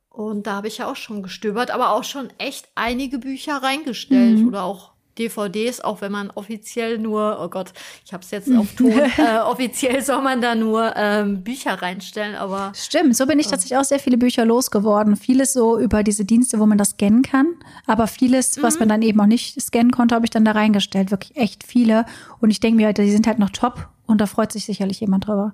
Und 0.10 0.47
da 0.47 0.53
habe 0.55 0.67
ich 0.67 0.79
ja 0.79 0.89
auch 0.89 0.95
schon 0.95 1.21
gestöbert, 1.21 1.69
aber 1.71 1.91
auch 1.91 2.03
schon 2.03 2.29
echt 2.39 2.69
einige 2.75 3.19
Bücher 3.19 3.57
reingestellt 3.62 4.39
Mhm. 4.39 4.47
oder 4.47 4.63
auch 4.63 4.93
DVDs, 5.17 5.82
auch 5.82 6.01
wenn 6.01 6.12
man 6.12 6.30
offiziell 6.32 6.97
nur, 6.97 7.39
oh 7.41 7.47
Gott, 7.49 7.73
ich 8.06 8.13
habe 8.13 8.23
es 8.23 8.32
jetzt 8.32 8.51
auf 8.56 8.73
Ton, 8.75 8.91
äh, 9.17 9.39
offiziell 9.39 10.01
soll 10.01 10.21
man 10.21 10.41
da 10.41 10.56
nur 10.56 10.93
ähm, 10.95 11.43
Bücher 11.43 11.82
reinstellen, 11.82 12.36
aber 12.36 12.71
Stimmt, 12.75 13.15
so 13.15 13.25
bin 13.25 13.39
ich 13.39 13.47
tatsächlich 13.47 13.77
auch 13.77 13.84
sehr 13.84 13.99
viele 13.99 14.17
Bücher 14.17 14.45
losgeworden. 14.45 15.15
Vieles 15.15 15.53
so 15.53 15.80
über 15.80 16.03
diese 16.03 16.25
Dienste, 16.25 16.60
wo 16.60 16.65
man 16.65 16.77
das 16.77 16.91
scannen 16.91 17.21
kann. 17.21 17.47
Aber 17.86 18.08
vieles, 18.08 18.62
was 18.62 18.80
man 18.80 18.89
dann 18.89 19.01
eben 19.01 19.19
auch 19.19 19.25
nicht 19.25 19.60
scannen 19.62 19.91
konnte, 19.91 20.15
habe 20.15 20.25
ich 20.25 20.32
dann 20.32 20.45
da 20.45 20.51
reingestellt. 20.51 21.12
Wirklich 21.12 21.36
echt 21.36 21.63
viele. 21.63 22.06
Und 22.39 22.49
ich 22.49 22.60
denke 22.60 22.77
mir, 22.77 22.88
halt, 22.88 22.97
die 22.97 23.12
sind 23.12 23.27
halt 23.27 23.39
noch 23.39 23.49
top 23.49 23.89
und 24.06 24.21
da 24.21 24.25
freut 24.25 24.51
sich 24.51 24.65
sicherlich 24.65 24.99
jemand 24.99 25.27
drüber. 25.27 25.53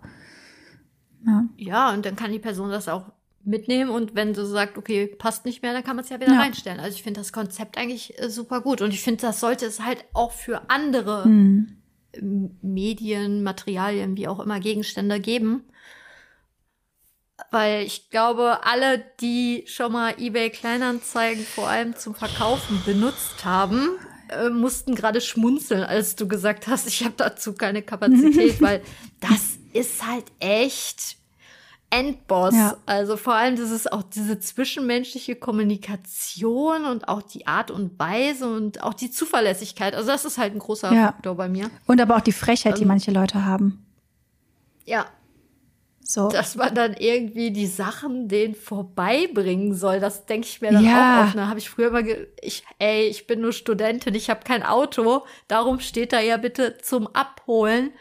Ja. 1.26 1.46
ja, 1.58 1.94
und 1.94 2.06
dann 2.06 2.16
kann 2.16 2.32
die 2.32 2.40
Person 2.40 2.70
das 2.70 2.90
auch 2.90 3.04
mitnehmen 3.46 3.90
und 3.90 4.16
wenn 4.16 4.34
sie 4.34 4.46
sagt, 4.46 4.78
okay, 4.78 5.08
passt 5.08 5.46
nicht 5.46 5.62
mehr, 5.62 5.74
dann 5.74 5.84
kann 5.84 5.96
man 5.96 6.04
es 6.06 6.10
ja 6.10 6.20
wieder 6.20 6.34
Ja. 6.34 6.40
reinstellen. 6.42 6.80
Also 6.80 6.96
ich 6.96 7.04
finde 7.04 7.20
das 7.20 7.34
Konzept 7.34 7.78
eigentlich 7.78 8.18
äh, 8.20 8.30
super 8.30 8.62
gut 8.62 8.82
und 8.82 8.94
ich 8.94 9.02
finde, 9.02 9.22
das 9.22 9.40
sollte 9.40 9.66
es 9.66 9.82
halt 9.82 10.06
auch 10.14 10.32
für 10.32 10.70
andere 10.70 11.24
Hm. 11.26 11.78
M- 12.14 12.58
Medien, 12.62 13.42
Materialien, 13.44 14.16
wie 14.18 14.28
auch 14.28 14.40
immer, 14.40 14.60
Gegenstände 14.60 15.20
geben. 15.20 15.64
Weil 17.52 17.84
ich 17.84 18.10
glaube, 18.10 18.64
alle, 18.64 19.04
die 19.20 19.64
schon 19.68 19.92
mal 19.92 20.14
eBay 20.20 20.50
Kleinanzeigen 20.52 21.44
vor 21.44 21.68
allem 21.68 21.96
zum 21.96 22.14
Verkaufen 22.14 22.82
benutzt 22.86 23.44
haben, 23.44 23.90
äh, 24.30 24.50
mussten 24.50 24.94
gerade 24.96 25.20
schmunzeln, 25.20 25.84
als 25.84 26.16
du 26.16 26.28
gesagt 26.28 26.68
hast, 26.68 26.88
ich 26.88 27.04
habe 27.04 27.16
dazu 27.18 27.54
keine 27.54 27.82
Kapazität, 27.82 28.62
weil 28.62 28.82
das 29.20 29.58
ist 29.74 30.06
halt 30.06 30.26
echt 30.40 31.18
Endboss. 31.94 32.56
Ja. 32.56 32.78
Also 32.86 33.18
vor 33.18 33.36
allem 33.36 33.56
das 33.56 33.70
ist 33.72 33.92
auch 33.92 34.04
diese 34.04 34.40
zwischenmenschliche 34.40 35.36
Kommunikation 35.36 36.86
und 36.86 37.08
auch 37.08 37.22
die 37.22 37.46
Art 37.48 37.72
und 37.72 37.98
Weise 38.00 38.48
und 38.54 38.82
auch 38.82 38.94
die 38.94 39.12
Zuverlässigkeit. 39.12 39.94
Also 39.96 40.08
das 40.10 40.26
ist 40.26 40.38
halt 40.38 40.54
ein 40.54 40.60
großer 40.60 40.92
Ja. 40.94 41.06
Faktor 41.08 41.36
bei 41.36 41.48
mir. 41.50 41.70
Und 41.86 42.02
aber 42.02 42.16
auch 42.18 42.22
die 42.22 42.32
Frechheit, 42.32 42.78
die 42.78 42.82
Ähm. 42.84 42.88
manche 42.88 43.12
Leute 43.12 43.46
haben. 43.46 43.86
Ja, 44.86 45.06
So. 46.02 46.28
dass 46.30 46.56
man 46.56 46.76
dann 46.76 46.94
irgendwie 46.98 47.52
die 47.52 47.68
Sachen 47.68 48.28
denen 48.28 48.56
vorbeibringen 48.56 49.74
soll. 49.74 50.00
Das 50.02 50.26
denke 50.26 50.48
ich 50.48 50.60
mir 50.62 50.72
dann 50.72 50.84
Ja. 50.84 51.22
auch 51.22 51.28
oft. 51.28 51.36
Da 51.38 51.48
habe 51.48 51.60
ich 51.60 51.70
früher 51.70 51.88
immer, 51.88 52.04
ge 52.04 52.28
ich, 52.42 52.64
ey, 52.80 53.08
ich 53.08 53.26
bin 53.28 53.40
nur 53.40 53.54
Studentin, 53.54 54.14
ich 54.16 54.30
habe 54.30 54.42
kein 54.44 54.64
Auto. 54.64 55.24
Darum 55.48 55.80
steht 55.80 56.12
da 56.12 56.20
ja 56.20 56.38
bitte 56.38 56.78
zum 56.80 57.08
Abholen. 57.08 57.92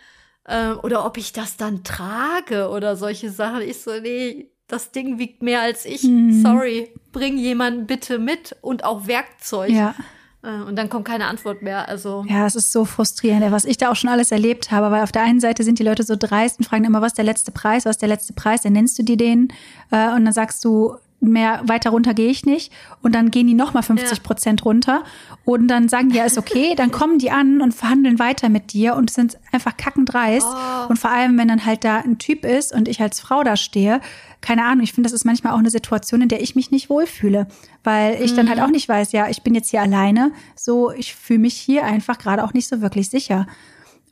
Ähm, 0.48 0.78
oder 0.82 1.06
ob 1.06 1.16
ich 1.16 1.32
das 1.32 1.56
dann 1.56 1.84
trage 1.84 2.68
oder 2.68 2.96
solche 2.96 3.30
Sachen. 3.30 3.62
Ich 3.62 3.80
so, 3.80 3.92
nee, 4.00 4.50
das 4.66 4.90
Ding 4.90 5.18
wiegt 5.18 5.42
mehr 5.42 5.60
als 5.60 5.84
ich. 5.84 6.02
Mhm. 6.02 6.42
Sorry, 6.42 6.92
bring 7.12 7.36
jemanden 7.38 7.86
bitte 7.86 8.18
mit 8.18 8.56
und 8.60 8.84
auch 8.84 9.06
Werkzeug. 9.06 9.70
ja. 9.70 9.94
Äh, 10.42 10.62
und 10.62 10.76
dann 10.76 10.88
kommt 10.88 11.04
keine 11.04 11.26
Antwort 11.26 11.62
mehr. 11.62 11.88
Also 11.88 12.24
Ja, 12.28 12.46
es 12.46 12.56
ist 12.56 12.72
so 12.72 12.84
frustrierend, 12.84 13.50
was 13.52 13.64
ich 13.64 13.76
da 13.76 13.90
auch 13.90 13.96
schon 13.96 14.10
alles 14.10 14.32
erlebt 14.32 14.70
habe, 14.70 14.90
weil 14.90 15.02
auf 15.02 15.12
der 15.12 15.22
einen 15.22 15.40
Seite 15.40 15.62
sind 15.62 15.78
die 15.78 15.84
Leute 15.84 16.02
so 16.02 16.16
dreist 16.16 16.58
und 16.58 16.64
fragen 16.64 16.84
immer, 16.84 17.00
was 17.00 17.12
ist 17.12 17.18
der 17.18 17.24
letzte 17.24 17.52
Preis, 17.52 17.84
was 17.84 17.92
ist 17.92 18.02
der 18.02 18.08
letzte 18.08 18.32
Preis, 18.32 18.62
dann 18.62 18.72
nennst 18.72 18.98
du 18.98 19.04
die 19.04 19.16
den 19.16 19.48
äh, 19.90 20.12
und 20.14 20.24
dann 20.24 20.32
sagst 20.32 20.64
du, 20.64 20.96
mehr 21.30 21.60
weiter 21.64 21.90
runter 21.90 22.14
gehe 22.14 22.28
ich 22.30 22.44
nicht 22.44 22.72
und 23.02 23.14
dann 23.14 23.30
gehen 23.30 23.46
die 23.46 23.54
noch 23.54 23.74
mal 23.74 23.82
50 23.82 24.22
Prozent 24.22 24.64
runter 24.64 25.04
und 25.44 25.68
dann 25.68 25.88
sagen 25.88 26.08
die, 26.10 26.16
ja, 26.16 26.24
ist 26.24 26.36
okay, 26.38 26.74
dann 26.76 26.90
kommen 26.90 27.18
die 27.18 27.30
an 27.30 27.60
und 27.60 27.72
verhandeln 27.72 28.18
weiter 28.18 28.48
mit 28.48 28.72
dir 28.72 28.96
und 28.96 29.10
sind 29.10 29.38
einfach 29.52 29.76
kackendreist 29.76 30.46
Oh. 30.46 30.88
und 30.88 30.98
vor 30.98 31.10
allem, 31.10 31.38
wenn 31.38 31.48
dann 31.48 31.64
halt 31.64 31.84
da 31.84 31.98
ein 31.98 32.18
Typ 32.18 32.44
ist 32.44 32.72
und 32.74 32.88
ich 32.88 33.00
als 33.00 33.20
Frau 33.20 33.42
da 33.44 33.56
stehe, 33.56 34.00
keine 34.40 34.64
Ahnung, 34.64 34.82
ich 34.82 34.92
finde, 34.92 35.06
das 35.08 35.14
ist 35.14 35.24
manchmal 35.24 35.52
auch 35.52 35.58
eine 35.58 35.70
Situation, 35.70 36.20
in 36.22 36.28
der 36.28 36.42
ich 36.42 36.56
mich 36.56 36.70
nicht 36.72 36.90
wohlfühle, 36.90 37.46
weil 37.84 38.20
ich 38.20 38.34
dann 38.34 38.48
halt 38.48 38.60
auch 38.60 38.70
nicht 38.70 38.88
weiß, 38.88 39.12
ja, 39.12 39.28
ich 39.28 39.42
bin 39.42 39.54
jetzt 39.54 39.70
hier 39.70 39.82
alleine, 39.82 40.32
so, 40.56 40.90
ich 40.90 41.14
fühle 41.14 41.38
mich 41.38 41.54
hier 41.54 41.84
einfach 41.84 42.18
gerade 42.18 42.42
auch 42.42 42.52
nicht 42.52 42.68
so 42.68 42.80
wirklich 42.80 43.08
sicher. 43.08 43.46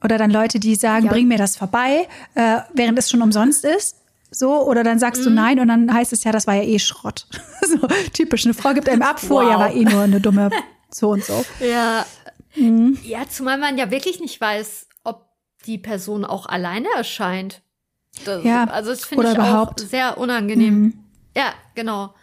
Oder 0.02 0.16
dann 0.16 0.30
Leute, 0.30 0.60
die 0.60 0.76
sagen, 0.76 1.06
Ja. 1.06 1.12
bring 1.12 1.26
mir 1.28 1.36
das 1.36 1.56
vorbei, 1.56 2.06
äh, 2.34 2.58
während 2.72 2.98
es 2.98 3.10
schon 3.10 3.20
umsonst 3.22 3.64
ist. 3.64 3.96
So, 4.30 4.64
oder 4.66 4.84
dann 4.84 4.98
sagst 4.98 5.24
du 5.26 5.30
nein 5.30 5.58
und 5.58 5.68
dann 5.68 5.92
heißt 5.92 6.12
es 6.12 6.22
ja, 6.24 6.30
das 6.32 6.46
war 6.46 6.54
ja 6.54 6.62
eh 6.62 6.78
Schrott. 6.78 7.26
so, 7.62 7.88
typisch, 8.12 8.44
eine 8.44 8.54
Frau 8.54 8.72
gibt 8.74 8.88
einem 8.88 9.02
Abfuhr, 9.02 9.42
Wow. 9.44 9.50
ja, 9.50 9.58
war 9.58 9.74
eh 9.74 9.84
nur 9.84 10.02
eine 10.02 10.20
dumme 10.20 10.50
so 10.90 11.10
und 11.10 11.24
so. 11.24 11.44
Ja. 11.60 12.06
Mhm. 12.54 12.98
Ja, 13.04 13.28
zumal 13.28 13.58
man 13.58 13.76
ja 13.78 13.90
wirklich 13.90 14.20
nicht 14.20 14.40
weiß, 14.40 14.86
ob 15.04 15.26
die 15.66 15.78
Person 15.78 16.24
auch 16.24 16.46
alleine 16.46 16.86
erscheint. 16.96 17.62
Das, 18.24 18.44
Ja, 18.44 18.64
also 18.64 18.90
das 18.90 19.04
finde 19.04 19.28
ich 19.28 19.34
überhaupt. 19.34 19.82
auch 19.82 19.86
sehr 19.86 20.18
unangenehm. 20.18 20.80
Mhm. 20.80 20.94
Ja, 21.36 21.52
genau. 21.74 22.14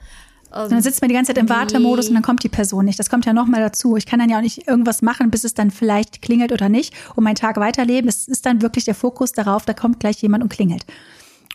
Ähm, 0.53 0.63
Und 0.63 0.71
dann 0.73 0.81
sitzt 0.81 1.01
man 1.01 1.09
die 1.09 1.15
ganze 1.15 1.33
Zeit 1.33 1.37
im 1.41 1.49
Wartemodus 1.49 2.05
Nee. 2.05 2.09
und 2.09 2.15
dann 2.15 2.23
kommt 2.23 2.43
die 2.43 2.49
Person 2.49 2.85
nicht. 2.85 2.99
Das 2.99 3.09
kommt 3.09 3.25
ja 3.25 3.33
noch 3.33 3.47
mal 3.47 3.61
dazu. 3.61 3.95
Ich 3.97 4.05
kann 4.05 4.19
dann 4.19 4.29
ja 4.29 4.37
auch 4.37 4.41
nicht 4.41 4.67
irgendwas 4.67 5.01
machen, 5.01 5.29
bis 5.31 5.43
es 5.43 5.53
dann 5.53 5.71
vielleicht 5.71 6.21
klingelt 6.21 6.51
oder 6.53 6.69
nicht 6.69 6.93
und 7.15 7.23
meinen 7.23 7.35
Tag 7.35 7.57
weiterleben. 7.57 8.07
Es 8.09 8.27
ist 8.27 8.45
dann 8.45 8.61
wirklich 8.61 8.85
der 8.85 8.95
Fokus 8.95 9.31
darauf, 9.33 9.65
da 9.65 9.73
kommt 9.73 9.99
gleich 9.99 10.21
jemand 10.21 10.43
und 10.43 10.49
klingelt. 10.49 10.85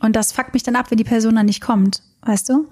Und 0.03 0.15
das 0.15 0.33
fuckt 0.33 0.53
mich 0.53 0.63
dann 0.63 0.77
ab, 0.77 0.91
wenn 0.91 0.99
die 0.99 1.05
Person 1.05 1.37
dann 1.37 1.47
nicht 1.47 1.63
kommt. 1.63 2.03
Weißt 2.23 2.49
du? 2.49 2.69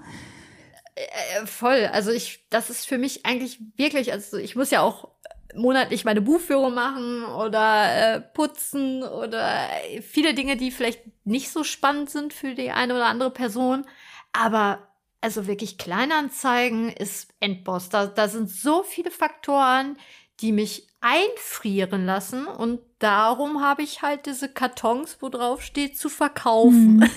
äh, 0.95 1.45
voll. 1.45 1.89
Also 1.91 2.11
ich, 2.11 2.45
das 2.49 2.69
ist 2.69 2.85
für 2.85 2.97
mich 2.97 3.25
eigentlich 3.25 3.59
wirklich, 3.77 4.11
also 4.11 4.37
ich 4.37 4.55
muss 4.55 4.71
ja 4.71 4.81
auch 4.81 5.09
monatlich 5.53 6.05
meine 6.05 6.21
Buchführung 6.21 6.73
machen 6.73 7.25
oder 7.25 8.15
äh, 8.15 8.21
putzen 8.21 9.03
oder 9.03 9.67
viele 10.01 10.33
Dinge, 10.33 10.55
die 10.55 10.71
vielleicht 10.71 11.01
nicht 11.25 11.51
so 11.51 11.63
spannend 11.63 12.09
sind 12.09 12.33
für 12.33 12.55
die 12.55 12.71
eine 12.71 12.95
oder 12.95 13.07
andere 13.07 13.31
Person. 13.31 13.85
Aber 14.31 14.87
also 15.19 15.47
wirklich 15.47 15.77
Kleinanzeigen 15.77 16.89
ist 16.89 17.33
Endboss. 17.39 17.89
Da, 17.89 18.07
da 18.07 18.27
sind 18.27 18.49
so 18.49 18.83
viele 18.83 19.11
Faktoren, 19.11 19.97
die 20.39 20.51
mich 20.51 20.87
einfrieren 21.01 22.05
lassen 22.05 22.47
und 22.47 22.79
darum 23.01 23.61
habe 23.61 23.83
ich 23.83 24.01
halt 24.01 24.25
diese 24.25 24.49
Kartons, 24.49 25.17
wo 25.19 25.29
drauf 25.29 25.61
steht, 25.61 25.97
zu 25.97 26.09
verkaufen. 26.09 26.97
Mhm. 26.97 27.09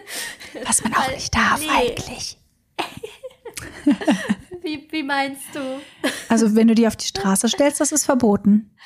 Was 0.66 0.82
man 0.82 0.94
auch 0.94 1.10
nicht 1.10 1.34
darf 1.34 1.60
nee. 1.60 1.68
eigentlich. 1.70 2.38
Wie, 4.62 4.86
wie 4.90 5.02
meinst 5.02 5.54
du? 5.54 5.80
Also 6.28 6.54
wenn 6.54 6.68
du 6.68 6.74
die 6.74 6.86
auf 6.86 6.96
die 6.96 7.06
Straße 7.08 7.48
stellst, 7.48 7.80
das 7.80 7.90
ist 7.90 8.04
verboten. 8.04 8.76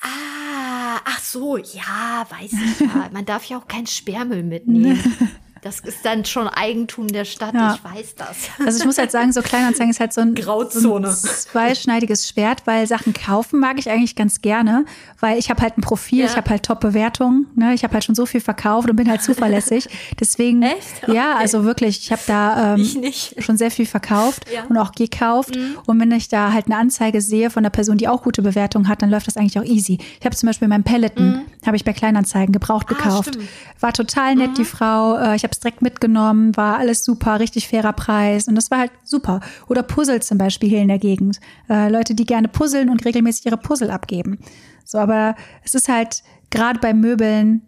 Ah, 0.00 1.00
ach 1.04 1.20
so, 1.20 1.58
ja, 1.58 2.26
weiß 2.30 2.52
ich 2.52 2.80
ja. 2.80 3.10
Man 3.12 3.26
darf 3.26 3.44
ja 3.44 3.58
auch 3.58 3.68
keinen 3.68 3.86
Sperrmüll 3.86 4.42
mitnehmen. 4.42 5.14
Das 5.62 5.80
ist 5.80 6.04
dann 6.04 6.24
schon 6.24 6.46
Eigentum 6.48 7.08
der 7.08 7.24
Stadt, 7.24 7.54
Ja. 7.54 7.74
ich 7.74 7.84
weiß 7.84 8.14
das. 8.16 8.36
Also 8.64 8.78
ich 8.78 8.84
muss 8.84 8.98
halt 8.98 9.10
sagen, 9.10 9.32
so 9.32 9.42
Kleinanzeigen 9.42 9.90
ist 9.90 10.00
halt 10.00 10.12
so 10.12 10.20
ein, 10.20 10.34
Grauzone. 10.34 11.10
so 11.12 11.26
ein 11.28 11.34
zweischneidiges 11.34 12.28
Schwert, 12.28 12.62
weil 12.66 12.86
Sachen 12.86 13.12
kaufen 13.12 13.58
mag 13.60 13.78
ich 13.78 13.90
eigentlich 13.90 14.14
ganz 14.14 14.40
gerne, 14.42 14.84
weil 15.20 15.38
ich 15.38 15.50
habe 15.50 15.62
halt 15.62 15.76
ein 15.78 15.80
Profil, 15.80 16.20
Ja. 16.20 16.26
ich 16.26 16.36
habe 16.36 16.50
halt 16.50 16.62
Top-Bewertungen, 16.64 17.46
ne? 17.56 17.74
ich 17.74 17.82
habe 17.84 17.94
halt 17.94 18.04
schon 18.04 18.14
so 18.14 18.26
viel 18.26 18.40
verkauft 18.40 18.88
und 18.90 18.96
bin 18.96 19.08
halt 19.10 19.22
zuverlässig. 19.22 19.88
Deswegen, 20.20 20.62
Echt? 20.62 21.08
ja, 21.08 21.32
Okay. 21.32 21.40
also 21.40 21.64
wirklich, 21.64 21.98
ich 22.00 22.12
habe 22.12 22.22
da 22.26 22.74
ähm, 22.74 22.80
Ich 22.80 22.96
nicht. 22.96 23.42
schon 23.42 23.56
sehr 23.56 23.70
viel 23.70 23.86
verkauft 23.86 24.44
Ja. 24.52 24.62
Mhm. 24.62 24.68
und 24.70 24.78
auch 24.78 24.92
gekauft. 24.92 25.56
Und 25.86 26.00
wenn 26.00 26.12
ich 26.12 26.28
da 26.28 26.52
halt 26.52 26.66
eine 26.66 26.76
Anzeige 26.76 27.20
sehe 27.20 27.50
von 27.50 27.62
einer 27.62 27.70
Person, 27.70 27.96
die 27.98 28.08
auch 28.08 28.22
gute 28.22 28.42
Bewertungen 28.42 28.88
hat, 28.88 29.02
dann 29.02 29.10
läuft 29.10 29.26
das 29.26 29.36
eigentlich 29.36 29.58
auch 29.58 29.64
easy. 29.64 29.98
Ich 30.20 30.24
habe 30.26 30.36
zum 30.36 30.48
Beispiel 30.48 30.68
meinen 30.68 30.84
Peloton, 30.84 31.42
habe 31.66 31.76
ich 31.76 31.84
bei 31.84 31.92
Kleinanzeigen 31.92 32.52
gebraucht 32.52 32.88
Mhm. 32.90 32.96
Ah, 33.00 33.02
gekauft. 33.02 33.28
stimmt. 33.30 33.48
War 33.80 33.92
total 33.92 34.34
nett, 34.36 34.56
die 34.58 34.64
Frau. 34.64 35.16
Äh, 35.16 35.36
Ich 35.36 35.44
habe 35.46 35.52
es 35.52 35.60
direkt 35.60 35.82
mitgenommen, 35.82 36.56
war 36.56 36.78
alles 36.78 37.04
super, 37.04 37.40
richtig 37.40 37.68
fairer 37.68 37.92
Preis. 37.92 38.48
Und 38.48 38.54
das 38.56 38.70
war 38.70 38.78
halt 38.78 38.92
super. 39.04 39.40
Oder 39.68 39.82
Puzzle 39.82 40.20
zum 40.20 40.38
Beispiel 40.38 40.68
hier 40.68 40.82
in 40.82 40.88
der 40.88 40.98
Gegend. 40.98 41.40
Äh, 41.68 41.88
Leute, 41.88 42.14
die 42.14 42.26
gerne 42.26 42.48
puzzeln 42.48 42.90
und 42.90 43.04
regelmäßig 43.04 43.46
ihre 43.46 43.56
Puzzle 43.56 43.90
abgeben. 43.90 44.38
So, 44.84 44.98
aber 44.98 45.34
es 45.64 45.74
ist 45.74 45.88
halt 45.88 46.22
gerade 46.50 46.78
bei 46.78 46.94
Möbeln 46.94 47.62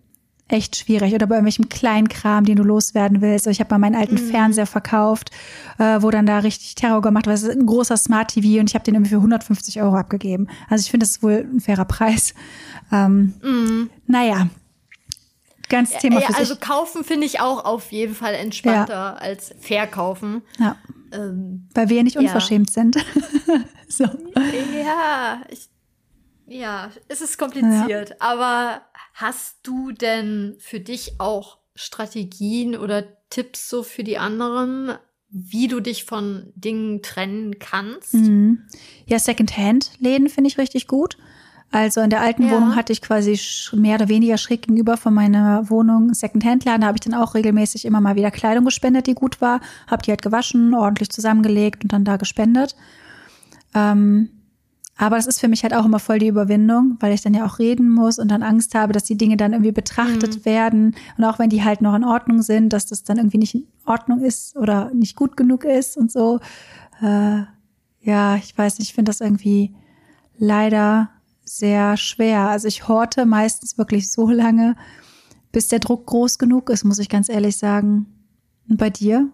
echt 0.51 0.77
schwierig 0.77 1.15
oder 1.15 1.27
bei 1.27 1.35
irgendwelchem 1.37 1.69
Kleinkram, 1.69 2.45
den 2.45 2.57
du 2.57 2.63
loswerden 2.63 3.21
willst. 3.21 3.47
Also 3.47 3.51
Ich 3.55 3.61
habe 3.61 3.75
mal 3.75 3.79
meinen 3.79 3.95
alten 4.01 4.17
Fernseher 4.19 4.67
verkauft, 4.67 5.31
äh, 5.79 6.01
wo 6.01 6.11
dann 6.11 6.27
da 6.27 6.39
richtig 6.39 6.75
Terror 6.75 7.03
gemacht 7.03 7.27
wird. 7.27 7.35
Das 7.35 7.43
ist 7.43 7.55
ein 7.55 7.67
großer 7.67 7.97
Smart 7.97 8.29
TV 8.33 8.61
und 8.61 8.71
ich 8.71 8.75
habe 8.75 8.85
den 8.85 8.95
irgendwie 8.95 9.11
für 9.11 9.17
150 9.17 9.83
Euro 9.83 9.97
abgegeben. 9.97 10.49
Also 10.71 10.83
ich 10.83 10.91
finde, 10.91 11.05
das 11.05 11.11
ist 11.17 11.23
wohl 11.23 11.47
ein 11.53 11.61
fairer 11.61 11.85
Preis. 11.85 12.35
Ähm, 12.91 13.35
Naja, 14.07 14.49
ganz 15.69 15.97
Thema 15.99 16.21
Ja, 16.21 16.29
für 16.29 16.37
also 16.37 16.55
sich. 16.55 16.61
kaufen 16.63 17.05
finde 17.05 17.27
ich 17.27 17.41
auch 17.41 17.65
auf 17.65 17.93
jeden 17.93 18.15
Fall 18.15 18.35
entspannter 18.35 19.21
als 19.21 19.55
verkaufen. 19.61 20.43
Ja, 20.59 20.77
Ähm, 21.13 21.69
weil 21.75 21.89
wir 21.89 22.03
nicht 22.05 22.15
Ja. 22.17 22.21
unverschämt 22.23 22.71
sind. 22.71 22.97
so. 23.89 24.05
ja, 24.05 25.43
ich, 25.49 25.69
ja, 26.47 26.91
es 27.09 27.21
ist 27.21 27.39
kompliziert. 27.39 28.21
Aber 28.21 28.83
hast 29.15 29.59
du 29.63 29.93
denn 29.93 30.57
für 30.59 30.81
dich 30.81 31.19
auch 31.19 31.59
Strategien 31.75 32.77
oder 32.77 33.05
Tipps 33.31 33.69
so 33.69 33.83
für 33.83 34.05
die 34.05 34.19
anderen, 34.19 34.93
wie 35.31 35.69
du 35.69 35.81
dich 35.81 36.05
von 36.05 36.53
Dingen 36.55 37.03
trennen 37.03 37.59
kannst? 37.59 38.15
Mhm. 38.15 38.67
Ja, 39.07 39.19
Secondhand-Läden 39.19 40.29
finde 40.29 40.49
ich 40.49 40.59
richtig 40.59 40.87
gut. 40.89 41.19
Also 41.71 42.01
in 42.01 42.09
der 42.09 42.23
alten 42.23 42.45
Ja. 42.45 42.53
Wohnung 42.53 42.77
hatte 42.77 42.93
ich 42.93 43.03
quasi 43.03 43.39
mehr 43.77 43.97
oder 43.97 44.09
weniger 44.09 44.39
schräg 44.39 44.63
gegenüber 44.63 44.97
von 44.97 45.13
meiner 45.13 45.69
Wohnung 45.69 46.15
Secondhand-Laden. 46.15 46.81
Da 46.81 46.87
habe 46.87 46.97
ich 46.97 47.03
dann 47.09 47.21
auch 47.21 47.35
regelmäßig 47.35 47.85
immer 47.85 48.01
mal 48.01 48.17
wieder 48.17 48.31
Kleidung 48.31 48.65
gespendet, 48.65 49.07
die 49.07 49.15
gut 49.15 49.41
war. 49.41 49.61
Habe 49.87 50.03
die 50.03 50.11
halt 50.11 50.23
gewaschen, 50.23 50.75
ordentlich 50.75 51.11
zusammengelegt 51.11 51.83
und 51.85 51.93
dann 51.93 52.05
da 52.05 52.17
gespendet. 52.17 52.75
Ähm, 53.75 54.31
aber 54.97 55.17
das 55.17 55.27
ist 55.27 55.41
für 55.41 55.47
mich 55.47 55.63
halt 55.63 55.75
auch 55.75 55.85
immer 55.85 56.01
voll 56.01 56.19
die 56.19 56.27
Überwindung, 56.27 56.97
weil 56.99 57.13
ich 57.13 57.21
dann 57.21 57.33
ja 57.35 57.47
auch 57.47 57.61
reden 57.61 57.89
muss 57.89 58.19
und 58.19 58.29
dann 58.31 58.43
Angst 58.43 58.75
habe, 58.75 58.93
dass 58.93 59.05
die 59.05 59.17
Dinge 59.17 59.37
dann 59.37 59.53
irgendwie 59.53 59.71
betrachtet 59.71 60.45
werden. 60.45 60.97
Und 61.17 61.25
auch 61.25 61.39
wenn 61.39 61.51
die 61.51 61.63
halt 61.63 61.83
noch 61.83 61.95
in 61.95 62.03
Ordnung 62.03 62.43
sind, 62.43 62.73
dass 62.73 62.87
das 62.87 63.05
dann 63.05 63.19
irgendwie 63.19 63.39
nicht 63.39 63.55
in 63.55 63.67
Ordnung 63.85 64.23
ist 64.23 64.57
oder 64.57 64.91
nicht 64.93 65.15
gut 65.15 65.37
genug 65.37 65.65
ist 65.65 65.97
und 65.97 66.11
so. 66.11 66.41
Äh, 67.01 67.43
ja, 68.01 68.37
ich 68.37 68.57
weiß 68.59 68.79
nicht, 68.81 68.89
ich 68.89 68.95
finde 68.95 69.11
das 69.11 69.21
irgendwie 69.21 69.73
leider 70.37 71.11
sehr 71.49 71.97
schwer. 71.97 72.49
Also 72.49 72.69
ich 72.69 72.89
horte 72.89 73.27
meistens 73.27 73.79
wirklich 73.79 74.11
so 74.13 74.29
lange, 74.29 74.77
bis 75.53 75.69
der 75.69 75.79
Druck 75.79 76.07
groß 76.07 76.39
genug 76.39 76.71
ist, 76.71 76.85
muss 76.85 76.99
ich 76.99 77.09
ganz 77.09 77.29
ehrlich 77.29 77.57
sagen. 77.57 78.07
Und 78.69 78.77
bei 78.77 78.91
dir? 78.91 79.29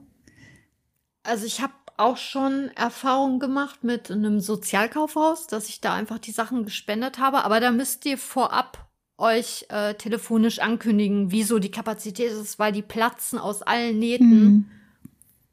Also 1.22 1.46
ich 1.46 1.60
habe 1.60 1.72
auch 1.96 2.16
schon 2.16 2.70
Erfahrungen 2.74 3.38
gemacht 3.38 3.84
mit 3.84 4.10
einem 4.10 4.40
Sozialkaufhaus, 4.40 5.46
dass 5.46 5.68
ich 5.68 5.80
da 5.80 5.94
einfach 5.94 6.18
die 6.18 6.32
Sachen 6.32 6.64
gespendet 6.64 7.18
habe. 7.18 7.44
Aber 7.44 7.60
da 7.60 7.70
müsst 7.70 8.04
ihr 8.06 8.18
vorab 8.18 8.88
euch 9.16 9.66
äh, 9.68 9.94
telefonisch 9.94 10.58
ankündigen, 10.58 11.30
wieso 11.30 11.58
die 11.58 11.70
Kapazität 11.70 12.32
ist, 12.32 12.58
weil 12.58 12.72
die 12.72 12.82
platzen 12.82 13.38
aus 13.38 13.62
allen 13.62 13.98
Nähten. 13.98 14.30
Hm. 14.30 14.70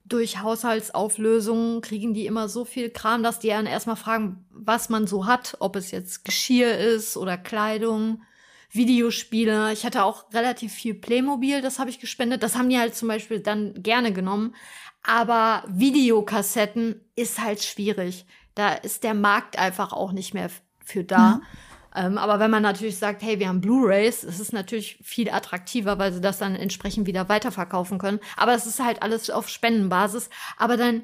Durch 0.05 0.41
Haushaltsauflösungen 0.41 1.79
kriegen 1.79 2.13
die 2.13 2.25
immer 2.25 2.49
so 2.49 2.65
viel 2.65 2.89
Kram, 2.89 3.23
dass 3.23 3.39
die 3.39 3.47
dann 3.47 3.65
erstmal 3.65 3.95
fragen, 3.95 4.43
was 4.63 4.89
man 4.89 5.07
so 5.07 5.25
hat, 5.25 5.57
ob 5.59 5.75
es 5.75 5.91
jetzt 5.91 6.25
Geschirr 6.25 6.77
ist 6.77 7.17
oder 7.17 7.37
Kleidung, 7.37 8.23
Videospiele. 8.71 9.73
Ich 9.73 9.85
hatte 9.85 10.03
auch 10.03 10.31
relativ 10.33 10.71
viel 10.73 10.93
Playmobil, 10.93 11.61
das 11.61 11.79
habe 11.79 11.89
ich 11.89 11.99
gespendet. 11.99 12.43
Das 12.43 12.55
haben 12.55 12.69
die 12.69 12.79
halt 12.79 12.95
zum 12.95 13.07
Beispiel 13.07 13.39
dann 13.39 13.81
gerne 13.83 14.13
genommen. 14.13 14.55
Aber 15.03 15.63
Videokassetten 15.67 17.01
ist 17.15 17.41
halt 17.41 17.63
schwierig. 17.63 18.25
Da 18.55 18.73
ist 18.73 19.03
der 19.03 19.13
Markt 19.13 19.57
einfach 19.57 19.91
auch 19.93 20.11
nicht 20.11 20.33
mehr 20.33 20.49
für 20.83 21.03
da. 21.03 21.41
Ähm, 21.93 22.17
aber 22.17 22.39
wenn 22.39 22.51
man 22.51 22.63
natürlich 22.63 22.97
sagt, 22.97 23.21
hey, 23.21 23.39
wir 23.39 23.49
haben 23.49 23.61
Blu-rays, 23.61 24.23
es 24.23 24.39
ist 24.39 24.53
natürlich 24.53 24.99
viel 25.03 25.29
attraktiver, 25.29 25.99
weil 25.99 26.13
sie 26.13 26.21
das 26.21 26.37
dann 26.37 26.55
entsprechend 26.55 27.07
wieder 27.07 27.27
weiterverkaufen 27.27 27.97
können. 27.97 28.19
Aber 28.37 28.53
es 28.53 28.65
ist 28.65 28.81
halt 28.81 29.01
alles 29.01 29.29
auf 29.29 29.49
Spendenbasis. 29.49 30.29
Aber 30.57 30.77
dann 30.77 31.03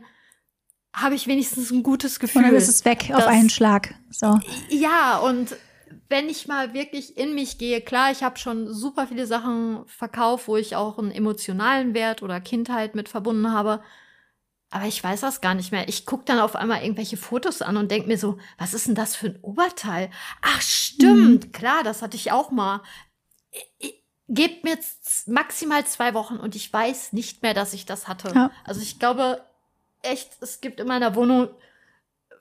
habe 0.96 1.16
ich 1.16 1.28
wenigstens 1.28 1.72
ein 1.72 1.84
gutes 1.84 2.20
Gefühl. 2.20 2.42
Und 2.44 2.48
dann 2.50 2.56
ist 2.56 2.68
es 2.70 2.86
weg 2.86 3.06
auf 3.12 3.20
dass- 3.20 3.28
einen 3.28 3.50
Schlag. 3.50 3.94
So. 4.10 4.40
ja, 4.70 5.18
und 5.20 5.56
wenn 6.10 6.30
ich 6.30 6.48
mal 6.48 6.74
wirklich 6.74 7.18
in 7.18 7.36
mich 7.36 7.58
gehe, 7.58 7.82
klar, 7.82 8.12
ich 8.12 8.24
habe 8.24 8.40
schon 8.40 8.74
super 8.74 9.08
viele 9.08 9.28
Sachen 9.28 9.86
verkauft, 9.88 10.48
wo 10.48 10.56
ich 10.58 10.76
auch 10.76 10.98
einen 10.98 11.12
emotionalen 11.12 11.94
Wert 11.94 12.24
oder 12.24 12.40
Kindheit 12.40 12.96
mit 12.96 13.10
verbunden 13.10 13.52
habe. 13.52 13.82
Aber 14.70 14.86
ich 14.86 15.02
weiß 15.02 15.22
das 15.22 15.40
gar 15.40 15.54
nicht 15.54 15.72
mehr. 15.72 15.88
Ich 15.88 16.06
gucke 16.06 16.26
dann 16.26 16.40
auf 16.40 16.56
einmal 16.56 16.82
irgendwelche 16.82 17.16
Fotos 17.16 17.62
an 17.62 17.78
und 17.78 17.90
denke 17.92 18.08
mir 18.08 18.18
so, 18.18 18.38
was 18.58 18.74
ist 18.74 18.88
denn 18.88 18.96
das 18.96 19.16
für 19.16 19.28
ein 19.28 19.40
Oberteil? 19.42 20.10
Ach, 20.42 20.62
stimmt, 20.62 21.54
klar, 21.54 21.84
das 21.84 22.02
hatte 22.02 22.18
ich 22.18 22.32
auch 22.32 22.52
mal. 22.52 22.82
I- 23.54 23.86
I- 23.88 23.94
Gebt 24.30 24.66
mir 24.66 24.72
jetzt 24.72 25.30
maximal 25.30 25.86
zwei 25.86 26.14
Wochen 26.14 26.36
und 26.36 26.54
ich 26.56 26.72
weiß 26.74 27.14
nicht 27.14 27.44
mehr, 27.44 27.54
dass 27.54 27.74
ich 27.74 27.86
das 27.86 28.10
hatte. 28.10 28.34
Ja. 28.36 28.52
Also 28.66 28.82
ich 28.82 29.00
glaube 29.00 29.42
echt, 30.02 30.38
es 30.42 30.62
gibt 30.62 30.80
in 30.80 30.88
meiner 30.88 31.16
Wohnung 31.16 31.50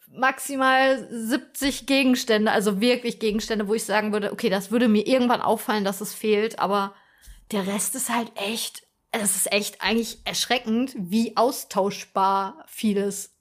maximal 0.09 1.07
70 1.11 1.87
Gegenstände, 1.87 2.51
also 2.53 2.81
wirklich 2.81 3.19
Gegenstände, 3.19 3.69
wo 3.69 3.75
ich 3.75 3.85
sagen 3.85 4.13
würde, 4.13 4.33
okay, 4.33 4.49
das 4.49 4.71
würde 4.71 4.89
mir 4.89 5.07
irgendwann 5.07 5.41
auffallen, 5.43 5.85
dass 5.85 6.01
es 6.01 6.15
fehlt, 6.15 6.59
aber 6.59 6.95
der 7.51 7.67
Rest 7.67 7.95
ist 7.95 8.09
halt 8.09 8.33
echt, 8.37 8.85
es 9.13 9.37
ist 9.37 9.53
echt 9.53 9.83
eigentlich 9.83 10.19
erschreckend, 10.25 10.95
wie 10.97 11.37
austauschbar 11.37 12.65
vieles 12.69 13.35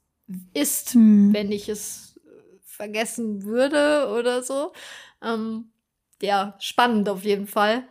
ist, 0.53 0.93
Hm. 0.93 1.33
wenn 1.33 1.51
ich 1.51 1.69
es 1.69 2.19
vergessen 2.65 3.43
würde 3.43 4.09
oder 4.17 4.43
so. 4.43 4.73
Ähm, 5.21 5.71
ja, 6.21 6.55
spannend 6.59 7.07
auf 7.09 7.23
jeden 7.23 7.47
Fall. 7.47 7.87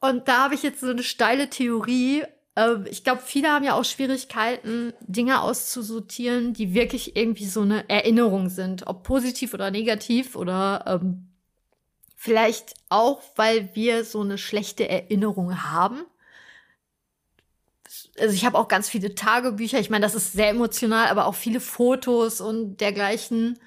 Und 0.00 0.28
da 0.28 0.44
habe 0.44 0.54
ich 0.54 0.62
jetzt 0.62 0.80
so 0.80 0.90
eine 0.90 1.02
steile 1.02 1.48
Theorie. 1.48 2.24
Ähm, 2.56 2.86
ich 2.90 3.04
glaube, 3.04 3.22
viele 3.24 3.48
haben 3.48 3.64
ja 3.64 3.74
auch 3.74 3.84
Schwierigkeiten, 3.84 4.92
Dinge 5.00 5.42
auszusortieren, 5.42 6.54
die 6.54 6.74
wirklich 6.74 7.16
irgendwie 7.16 7.46
so 7.46 7.60
eine 7.60 7.88
Erinnerung 7.88 8.48
sind, 8.48 8.86
ob 8.86 9.02
positiv 9.04 9.54
oder 9.54 9.70
negativ 9.70 10.34
oder 10.34 10.84
ähm, 10.86 11.28
vielleicht 12.16 12.74
auch, 12.88 13.22
weil 13.36 13.70
wir 13.74 14.04
so 14.04 14.22
eine 14.22 14.38
schlechte 14.38 14.88
Erinnerung 14.88 15.62
haben. 15.62 16.02
Also 18.18 18.34
ich 18.34 18.44
habe 18.44 18.58
auch 18.58 18.68
ganz 18.68 18.88
viele 18.88 19.14
Tagebücher. 19.14 19.78
Ich 19.78 19.90
meine, 19.90 20.04
das 20.04 20.14
ist 20.14 20.32
sehr 20.32 20.48
emotional, 20.48 21.08
aber 21.08 21.26
auch 21.26 21.34
viele 21.34 21.60
Fotos 21.60 22.40
und 22.40 22.78
dergleichen 22.80 23.58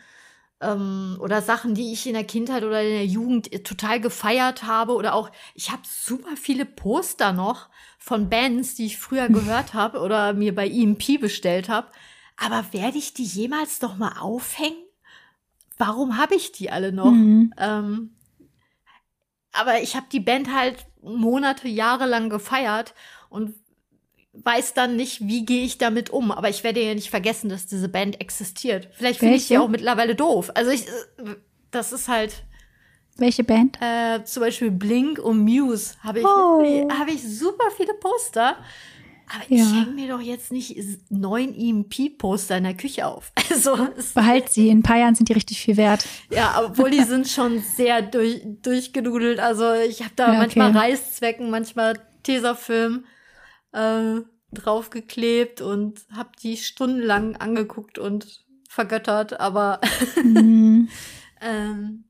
ähm, 0.61 1.17
oder 1.19 1.41
Sachen, 1.41 1.73
die 1.73 1.93
ich 1.93 2.05
in 2.07 2.13
der 2.13 2.23
Kindheit 2.23 2.63
oder 2.63 2.81
in 2.81 2.89
der 2.89 3.05
Jugend 3.05 3.51
äh, 3.53 3.59
total 3.63 4.01
gefeiert 4.01 4.63
habe 4.63 4.93
oder 4.93 5.13
auch 5.13 5.31
ich 5.55 5.71
habe 5.71 5.81
super 5.85 6.35
viele 6.35 6.65
Poster 6.65 7.31
noch 7.31 7.69
von 7.97 8.29
Bands, 8.29 8.75
die 8.75 8.85
ich 8.85 8.97
früher 8.97 9.29
gehört 9.29 9.73
habe 9.73 9.99
oder 9.99 10.33
mir 10.33 10.53
bei 10.53 10.69
EMP 10.69 11.19
bestellt 11.19 11.69
habe. 11.69 11.87
Aber 12.37 12.65
werde 12.71 12.97
ich 12.97 13.13
die 13.13 13.23
jemals 13.23 13.81
noch 13.81 13.97
mal 13.97 14.17
aufhängen? 14.19 14.83
Warum 15.77 16.17
habe 16.17 16.35
ich 16.35 16.51
die 16.51 16.71
alle 16.71 16.91
noch? 16.91 17.11
Mhm. 17.11 17.53
Ähm, 17.57 18.15
aber 19.51 19.81
ich 19.81 19.95
habe 19.95 20.07
die 20.11 20.19
Band 20.19 20.53
halt 20.53 20.85
Monate, 21.01 21.67
Jahre 21.67 22.05
lang 22.05 22.29
gefeiert 22.29 22.93
und 23.29 23.55
weiß 24.33 24.73
dann 24.73 24.95
nicht, 24.95 25.21
wie 25.27 25.45
gehe 25.45 25.63
ich 25.65 25.77
damit 25.77 26.09
um. 26.11 26.31
Aber 26.31 26.49
ich 26.49 26.63
werde 26.63 26.81
ja 26.83 26.93
nicht 26.93 27.09
vergessen, 27.09 27.49
dass 27.49 27.65
diese 27.67 27.89
Band 27.89 28.21
existiert. 28.21 28.87
Vielleicht 28.93 29.19
finde 29.19 29.35
ich 29.35 29.45
sie 29.45 29.55
Welche? 29.55 29.63
auch 29.63 29.69
mittlerweile 29.69 30.15
doof. 30.15 30.51
Also 30.53 30.71
ich, 30.71 30.85
das 31.71 31.91
ist 31.91 32.07
halt 32.07 32.43
Welche 33.17 33.43
Band? 33.43 33.77
äh, 33.81 34.23
zum 34.23 34.41
Beispiel 34.43 34.71
Blink 34.71 35.19
und 35.19 35.39
Muse 35.39 35.95
habe 36.01 36.19
ich, 36.19 36.25
Oh. 36.25 36.87
habe 36.91 37.11
ich 37.11 37.21
super 37.23 37.65
viele 37.75 37.93
Poster. 37.95 38.57
Aber 39.31 39.43
Ja. 39.47 39.63
ich 39.63 39.73
hänge 39.73 39.91
mir 39.93 40.07
doch 40.07 40.21
jetzt 40.21 40.51
nicht 40.51 40.75
neun 41.11 41.53
EMP-Poster 41.53 42.57
in 42.57 42.63
der 42.63 42.73
Küche 42.75 43.05
auf. 43.05 43.31
Also 43.51 43.77
Behalt 44.15 44.49
sie. 44.49 44.69
In 44.69 44.79
ein 44.79 44.83
paar 44.83 44.97
Jahren 44.97 45.15
sind 45.15 45.27
die 45.29 45.33
richtig 45.33 45.59
viel 45.59 45.75
wert. 45.77 46.05
ja, 46.31 46.61
obwohl 46.65 46.89
die 46.91 47.03
sind 47.03 47.27
schon 47.27 47.59
sehr 47.61 48.01
durch, 48.03 48.41
durchgenudelt. 48.61 49.39
Also 49.39 49.73
ich 49.73 50.01
habe 50.01 50.13
da 50.15 50.33
Ja, 50.33 50.39
manchmal 50.39 50.69
okay. 50.69 50.77
Reißzwecken, 50.79 51.49
manchmal 51.49 51.99
Tesafilm. 52.23 53.05
Äh, 53.71 54.21
draufgeklebt 54.51 55.61
und 55.61 56.05
habe 56.11 56.31
die 56.41 56.57
stundenlang 56.57 57.35
angeguckt 57.35 57.99
und 57.99 58.43
vergöttert, 58.67 59.39
aber 59.39 59.81
mhm. 60.23 60.89
ähm, 61.41 62.05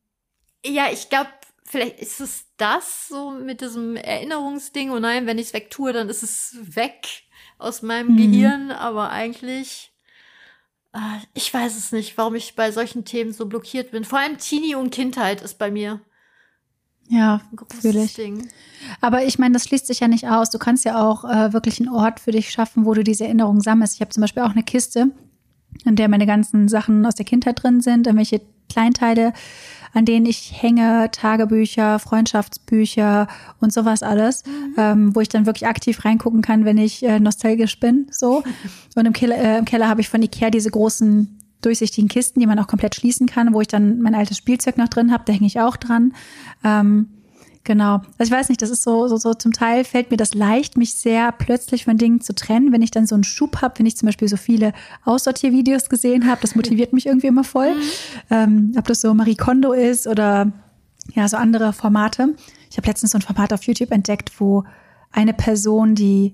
ja, 0.66 0.88
ich 0.92 1.10
glaube, 1.10 1.30
vielleicht 1.64 2.00
ist 2.00 2.20
es 2.20 2.46
das 2.58 3.08
so 3.08 3.32
mit 3.32 3.62
diesem 3.62 3.96
Erinnerungsding. 3.96 4.92
Oh 4.92 5.00
nein, 5.00 5.26
wenn 5.26 5.38
ich 5.38 5.48
es 5.48 5.54
wegtue, 5.54 5.94
dann 5.94 6.10
ist 6.10 6.24
es 6.24 6.58
weg 6.76 7.24
aus 7.58 7.82
meinem 7.82 8.14
mhm. 8.14 8.18
Gehirn. 8.18 8.72
Aber 8.72 9.10
eigentlich, 9.12 9.94
äh, 10.94 11.20
ich 11.34 11.54
weiß 11.54 11.78
es 11.78 11.92
nicht, 11.92 12.18
warum 12.18 12.36
ich 12.36 12.56
bei 12.56 12.72
solchen 12.72 13.06
Themen 13.06 13.34
so 13.34 13.46
blockiert 13.46 13.92
bin. 13.92 14.04
Vor 14.04 14.20
allem 14.20 14.38
Teenie 14.38 14.76
und 14.76 14.92
Kindheit 14.92 15.42
ist 15.42 15.58
bei 15.58 15.72
mir. 15.72 16.02
Ja, 17.10 17.42
natürlich. 17.74 18.14
Ding. 18.14 18.48
Aber 19.02 19.24
ich 19.24 19.40
meine, 19.40 19.54
das 19.54 19.66
schließt 19.66 19.88
sich 19.88 20.00
ja 20.00 20.08
nicht 20.08 20.28
aus. 20.28 20.52
Du 20.52 20.60
kannst 20.60 20.86
ja 20.86 21.04
auch 21.04 21.26
äh, 21.26 21.54
wirklich 21.54 21.80
einen 21.80 21.90
Ort 21.90 22.20
für 22.20 22.32
dich 22.32 22.52
schaffen, 22.52 22.86
wo 22.86 22.94
du 22.94 23.04
diese 23.04 23.26
Erinnerungen 23.26 23.62
sammelst. 23.62 23.96
Ich 23.96 24.02
habe 24.02 24.12
zum 24.12 24.22
Beispiel 24.22 24.44
auch 24.44 24.52
eine 24.52 24.64
Kiste, 24.64 25.08
in 25.86 25.96
der 25.96 26.08
meine 26.08 26.28
ganzen 26.28 26.68
Sachen 26.68 27.06
aus 27.06 27.16
der 27.16 27.26
Kindheit 27.26 27.64
drin 27.64 27.82
sind, 27.82 28.06
irgendwelche 28.06 28.42
Kleinteile, 28.70 29.34
an 29.94 30.06
denen 30.06 30.28
ich 30.28 30.54
hänge, 30.62 31.10
Tagebücher, 31.12 31.98
Freundschaftsbücher 31.98 33.28
und 33.60 33.74
sowas 33.74 34.04
alles, 34.04 34.46
mhm. 34.46 34.74
ähm, 34.78 35.16
wo 35.16 35.22
ich 35.22 35.30
dann 35.30 35.48
wirklich 35.48 35.68
aktiv 35.68 36.06
reingucken 36.06 36.44
kann, 36.44 36.64
wenn 36.64 36.78
ich 36.78 37.04
äh, 37.04 37.20
nostalgisch 37.20 37.80
bin. 37.80 38.08
So. 38.12 38.44
Und 38.96 39.06
im 39.06 39.14
Keller, 39.14 39.38
äh, 39.38 39.58
im 39.58 39.66
Keller 39.66 39.88
habe 39.88 40.02
ich 40.02 40.10
von 40.10 40.22
Ikea 40.22 40.50
diese 40.50 40.70
großen 40.70 41.39
durchsichtigen 41.62 42.08
Kisten, 42.08 42.40
die 42.40 42.48
man 42.48 42.60
auch 42.60 42.68
komplett 42.68 42.96
schließen 42.96 43.28
kann, 43.28 43.54
wo 43.54 43.62
ich 43.62 43.68
dann 43.68 44.00
mein 44.02 44.16
altes 44.16 44.38
Spielzeug 44.38 44.78
noch 44.78 44.88
drin 44.88 45.12
habe, 45.12 45.24
da 45.26 45.34
hänge 45.34 45.48
ich 45.48 45.60
auch 45.60 45.78
dran. 45.78 46.14
Ähm, 46.64 47.10
Genau. 47.66 48.02
Also 48.18 48.32
ich 48.34 48.40
weiß 48.40 48.50
nicht, 48.50 48.62
das 48.62 48.70
ist 48.70 48.82
so, 48.84 49.08
so, 49.08 49.18
so 49.18 49.34
zum 49.34 49.52
Teil 49.52 49.84
fällt 49.84 50.10
mir 50.10 50.18
das 50.18 50.34
leicht, 50.34 50.78
mich 50.78 50.96
sehr 50.96 51.32
plötzlich 51.32 51.86
von 51.86 51.98
Dingen 51.98 52.20
zu 52.20 52.34
trennen, 52.34 52.72
wenn 52.72 52.82
ich 52.82 52.90
dann 52.90 53.06
so 53.06 53.14
einen 53.14 53.24
Schub 53.24 53.62
habe, 53.62 53.78
wenn 53.78 53.86
ich 53.86 53.96
zum 53.96 54.08
Beispiel 54.08 54.28
so 54.28 54.38
viele 54.38 54.74
Aussortiervideos 55.06 55.90
gesehen 55.90 56.26
habe, 56.26 56.42
das 56.42 56.56
motiviert 56.56 56.94
mich 56.94 57.06
irgendwie 57.06 57.28
immer 57.28 57.44
voll. 57.44 57.76
Mhm. 57.76 57.82
Ähm, 58.32 58.72
ob 58.76 58.88
das 58.88 59.02
so 59.02 59.14
Marie 59.14 59.36
Kondo 59.36 59.74
ist 59.74 60.08
oder 60.08 60.52
ja, 61.14 61.28
so 61.28 61.38
andere 61.38 61.74
Formate. 61.74 62.36
Ich 62.72 62.78
habe 62.78 62.88
letztens 62.88 63.12
so 63.12 63.18
ein 63.20 63.24
Format 63.24 63.54
auf 63.54 63.64
YouTube 63.64 63.92
entdeckt, 63.92 64.40
wo 64.40 64.64
eine 65.12 65.34
Person, 65.34 65.96
die 65.96 66.34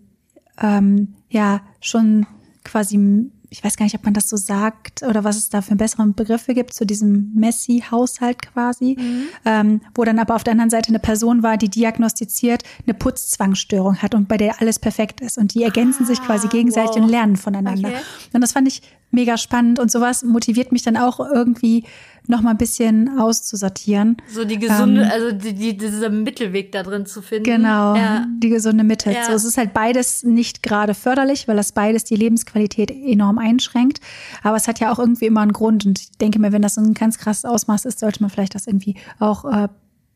ähm, 0.62 1.16
ja 1.30 1.62
schon 1.82 2.28
quasi 2.64 3.30
ich 3.56 3.64
weiß 3.64 3.78
gar 3.78 3.86
nicht, 3.86 3.96
ob 3.96 4.04
man 4.04 4.14
das 4.14 4.28
so 4.28 4.36
sagt 4.36 5.02
oder 5.04 5.24
was 5.24 5.38
es 5.38 5.48
da 5.48 5.62
für 5.62 5.78
besseren 5.78 6.14
Begriffe 6.14 6.54
gibt, 6.54 6.74
zu 6.74 6.86
diesem 6.86 7.32
Messi-Haushalt 7.36 8.42
quasi, 8.42 8.98
mhm. 9.00 9.28
ähm, 9.46 9.82
wo 9.94 10.04
dann 10.04 10.20
aber 10.20 10.36
auf 10.36 10.44
der 10.44 10.52
anderen 10.52 10.70
Seite 10.70 10.90
eine 10.90 11.00
Person 11.00 11.42
war, 11.42 11.56
die 11.56 11.70
diagnostiziert 11.70 12.64
eine 12.86 12.94
Putzzwangsstörung 12.94 14.02
hat 14.02 14.14
und 14.14 14.28
bei 14.28 14.36
der 14.36 14.60
alles 14.60 14.78
perfekt 14.78 15.22
ist. 15.22 15.38
Und 15.38 15.54
die 15.54 15.64
ergänzen 15.64 16.04
ah, 16.04 16.08
sich 16.08 16.22
quasi 16.22 16.50
gegenseitig 16.50 16.98
wow. 16.98 17.04
und 17.04 17.10
lernen 17.10 17.38
voneinander. 17.38 17.90
Okay. 17.90 18.00
Und 18.34 18.42
das 18.42 18.52
fand 18.52 18.68
ich 18.68 18.82
mega 19.12 19.38
spannend 19.38 19.80
und 19.80 19.90
sowas 19.90 20.24
motiviert 20.24 20.74
mich 20.74 20.84
dann 20.84 20.98
auch 20.98 21.22
irgendwie 21.22 21.86
noch 22.28 22.42
mal 22.42 22.52
ein 22.52 22.58
bisschen 22.58 23.20
auszusortieren. 23.20 24.18
So 24.28 24.46
die 24.46 24.60
gesunde, 24.60 25.02
ähm, 25.02 25.10
also 25.12 25.32
die, 25.32 25.54
die, 25.54 25.78
dieser 25.78 26.10
Mittelweg 26.10 26.72
da 26.72 26.84
drin 26.84 27.06
zu 27.06 27.22
finden. 27.22 27.44
Genau, 27.44 27.96
ja. 27.96 28.26
die 28.42 28.50
gesunde 28.50 28.84
Mitte. 28.84 29.12
Ja. 29.12 29.26
So, 29.26 29.34
es 29.34 29.46
ist 29.46 29.58
halt 29.58 29.74
beides 29.74 30.24
nicht 30.24 30.64
gerade 30.64 30.94
förderlich, 30.94 31.48
weil 31.48 31.56
das 31.56 31.72
beides 31.72 32.04
die 32.04 32.16
Lebensqualität 32.16 32.92
enorm 32.92 33.38
einschränkt. 33.38 34.00
Aber 34.44 34.56
es 34.56 34.68
hat 34.68 34.80
ja 34.80 34.92
auch 34.92 35.00
irgendwie 35.00 35.26
immer 35.26 35.42
einen 35.42 35.54
Grund. 35.54 35.86
Und 35.86 36.00
ich 36.00 36.12
denke 36.12 36.40
mir, 36.40 36.52
wenn 36.52 36.62
das 36.62 36.76
so 36.76 36.82
ein 36.82 36.94
ganz 36.94 37.18
krasses 37.18 37.46
Ausmaß 37.46 37.86
ist, 37.86 38.00
sollte 38.00 38.22
man 38.22 38.30
vielleicht 38.30 38.56
das 38.56 38.68
irgendwie 38.68 38.96
auch 39.20 39.46
äh, 39.46 39.68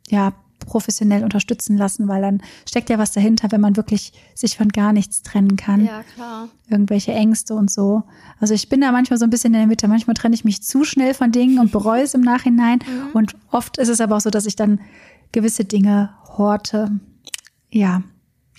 ja 0.10 0.34
professionell 0.70 1.24
unterstützen 1.24 1.78
lassen, 1.78 2.07
weil 2.07 2.22
dann 2.22 2.41
steckt 2.67 2.89
ja 2.89 2.99
was 2.99 3.11
dahinter, 3.11 3.51
wenn 3.51 3.59
man 3.59 3.76
wirklich 3.76 4.13
sich 4.36 4.55
von 4.55 4.70
gar 4.70 4.93
nichts 4.93 5.24
trennen 5.24 5.55
kann. 5.55 5.86
Ja, 5.86 6.03
klar. 6.15 6.47
Irgendwelche 6.70 7.11
Ängste 7.11 7.55
und 7.55 7.72
so. 7.72 8.03
Also 8.39 8.53
ich 8.53 8.70
bin 8.70 8.82
da 8.82 8.91
manchmal 8.91 9.17
so 9.17 9.26
ein 9.26 9.32
bisschen 9.32 9.53
in 9.53 9.59
der 9.59 9.67
Mitte. 9.67 9.88
Manchmal 9.88 10.13
trenne 10.13 10.36
ich 10.36 10.45
mich 10.45 10.61
zu 10.61 10.84
schnell 10.84 11.13
von 11.13 11.32
Dingen 11.32 11.59
und 11.59 11.72
bereue 11.72 12.03
es 12.03 12.13
im 12.13 12.22
Nachhinein. 12.22 12.80
Mhm. 12.89 13.11
Und 13.13 13.36
oft 13.51 13.78
ist 13.78 13.89
es 13.89 14.01
aber 14.01 14.15
auch 14.15 14.22
so, 14.22 14.30
dass 14.30 14.45
ich 14.45 14.55
dann 14.55 14.80
gewisse 15.32 15.63
Dinge 15.63 16.09
horte. 16.38 16.91
Ja. 17.70 18.01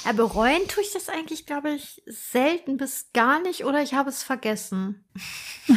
Ja, 0.04 0.12
bereuen 0.12 0.68
tue 0.68 0.82
ich 0.82 0.92
das 0.92 1.08
eigentlich, 1.08 1.46
glaube 1.46 1.70
ich, 1.70 2.02
selten 2.06 2.76
bis 2.76 3.10
gar 3.14 3.40
nicht 3.40 3.64
oder 3.64 3.82
ich 3.82 3.94
habe 3.94 4.10
es 4.10 4.22
vergessen. 4.22 5.04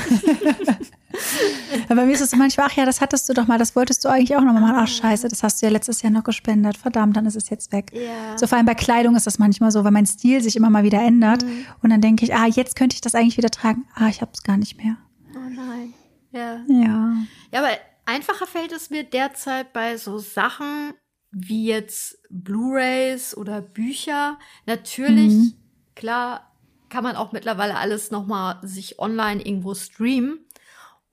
Aber 1.90 2.06
mir 2.06 2.12
ist 2.14 2.22
es 2.22 2.36
manchmal, 2.36 2.68
ach 2.70 2.76
ja, 2.76 2.86
das 2.86 3.00
hattest 3.00 3.30
du 3.30 3.34
doch 3.34 3.48
mal, 3.48 3.58
das 3.58 3.76
wolltest 3.76 4.04
du 4.04 4.10
eigentlich 4.10 4.36
auch 4.36 4.42
noch 4.42 4.54
mal 4.54 4.62
machen. 4.62 4.76
Ach 4.80 4.88
scheiße, 4.88 5.30
das 5.30 5.44
hast 5.44 5.62
du 5.62 5.66
ja 5.68 5.72
letztes 5.72 6.02
Jahr 6.02 6.12
noch 6.12 6.24
gespendet. 6.24 6.78
Verdammt, 6.78 7.16
dann 7.16 7.26
ist 7.26 7.36
es 7.36 7.50
jetzt 7.50 7.72
weg. 7.72 7.92
Ja. 7.94 8.38
So 8.38 8.48
vor 8.48 8.58
allem 8.58 8.66
bei 8.66 8.76
Kleidung 8.76 9.16
ist 9.16 9.26
das 9.28 9.40
manchmal 9.40 9.72
so, 9.72 9.84
weil 9.84 9.92
mein 9.92 10.06
Stil 10.06 10.42
sich 10.42 10.56
immer 10.56 10.70
mal 10.70 10.84
wieder 10.84 11.02
ändert. 11.02 11.44
Mhm. 11.44 11.66
Und 11.82 11.90
dann 11.90 12.02
denke 12.02 12.26
ich, 12.26 12.36
ah, 12.36 12.48
jetzt 12.48 12.76
könnte 12.76 12.96
ich 12.96 13.02
das 13.02 13.16
eigentlich 13.16 13.38
wieder 13.38 13.50
tragen. 13.50 13.86
Ah, 13.96 14.10
ich 14.10 14.22
habe 14.22 14.32
es 14.34 14.44
gar 14.44 14.58
nicht 14.58 14.78
mehr. 14.84 14.98
Oh 15.36 15.50
nein. 15.50 15.94
Ja. 16.32 16.60
Ja. 16.68 17.16
Ja, 17.52 17.60
aber 17.60 17.70
einfacher 18.06 18.46
fällt 18.46 18.74
es 18.74 18.90
mir 18.90 19.04
derzeit 19.04 19.72
bei 19.74 19.98
so 19.98 20.18
Sachen, 20.18 20.94
wie 21.32 21.68
jetzt 21.68 22.20
Blu-rays 22.30 23.36
oder 23.36 23.62
Bücher. 23.62 24.40
Natürlich, 24.66 25.34
mhm. 25.34 25.54
klar, 25.96 26.52
kann 26.90 27.04
man 27.04 27.16
auch 27.16 27.32
mittlerweile 27.32 27.76
alles 27.76 28.12
noch 28.12 28.26
mal 28.26 28.60
sich 28.64 29.00
online 29.00 29.42
irgendwo 29.42 29.74
streamen. 29.76 30.40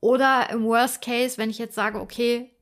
Oder 0.01 0.51
im 0.51 0.65
Worst 0.65 1.03
Case, 1.03 1.39
wenn 1.39 1.51
ich 1.51 1.59
jetzt 1.59 1.75
sage, 1.75 2.01
okay, 2.01 2.55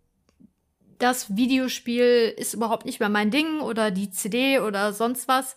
das 0.98 1.36
Videospiel 1.36 2.32
ist 2.36 2.54
überhaupt 2.54 2.86
nicht 2.86 3.00
mehr 3.00 3.08
mein 3.08 3.30
Ding 3.30 3.60
oder 3.60 3.90
die 3.90 4.10
CD 4.10 4.60
oder 4.60 4.92
sonst 4.92 5.26
was. 5.26 5.56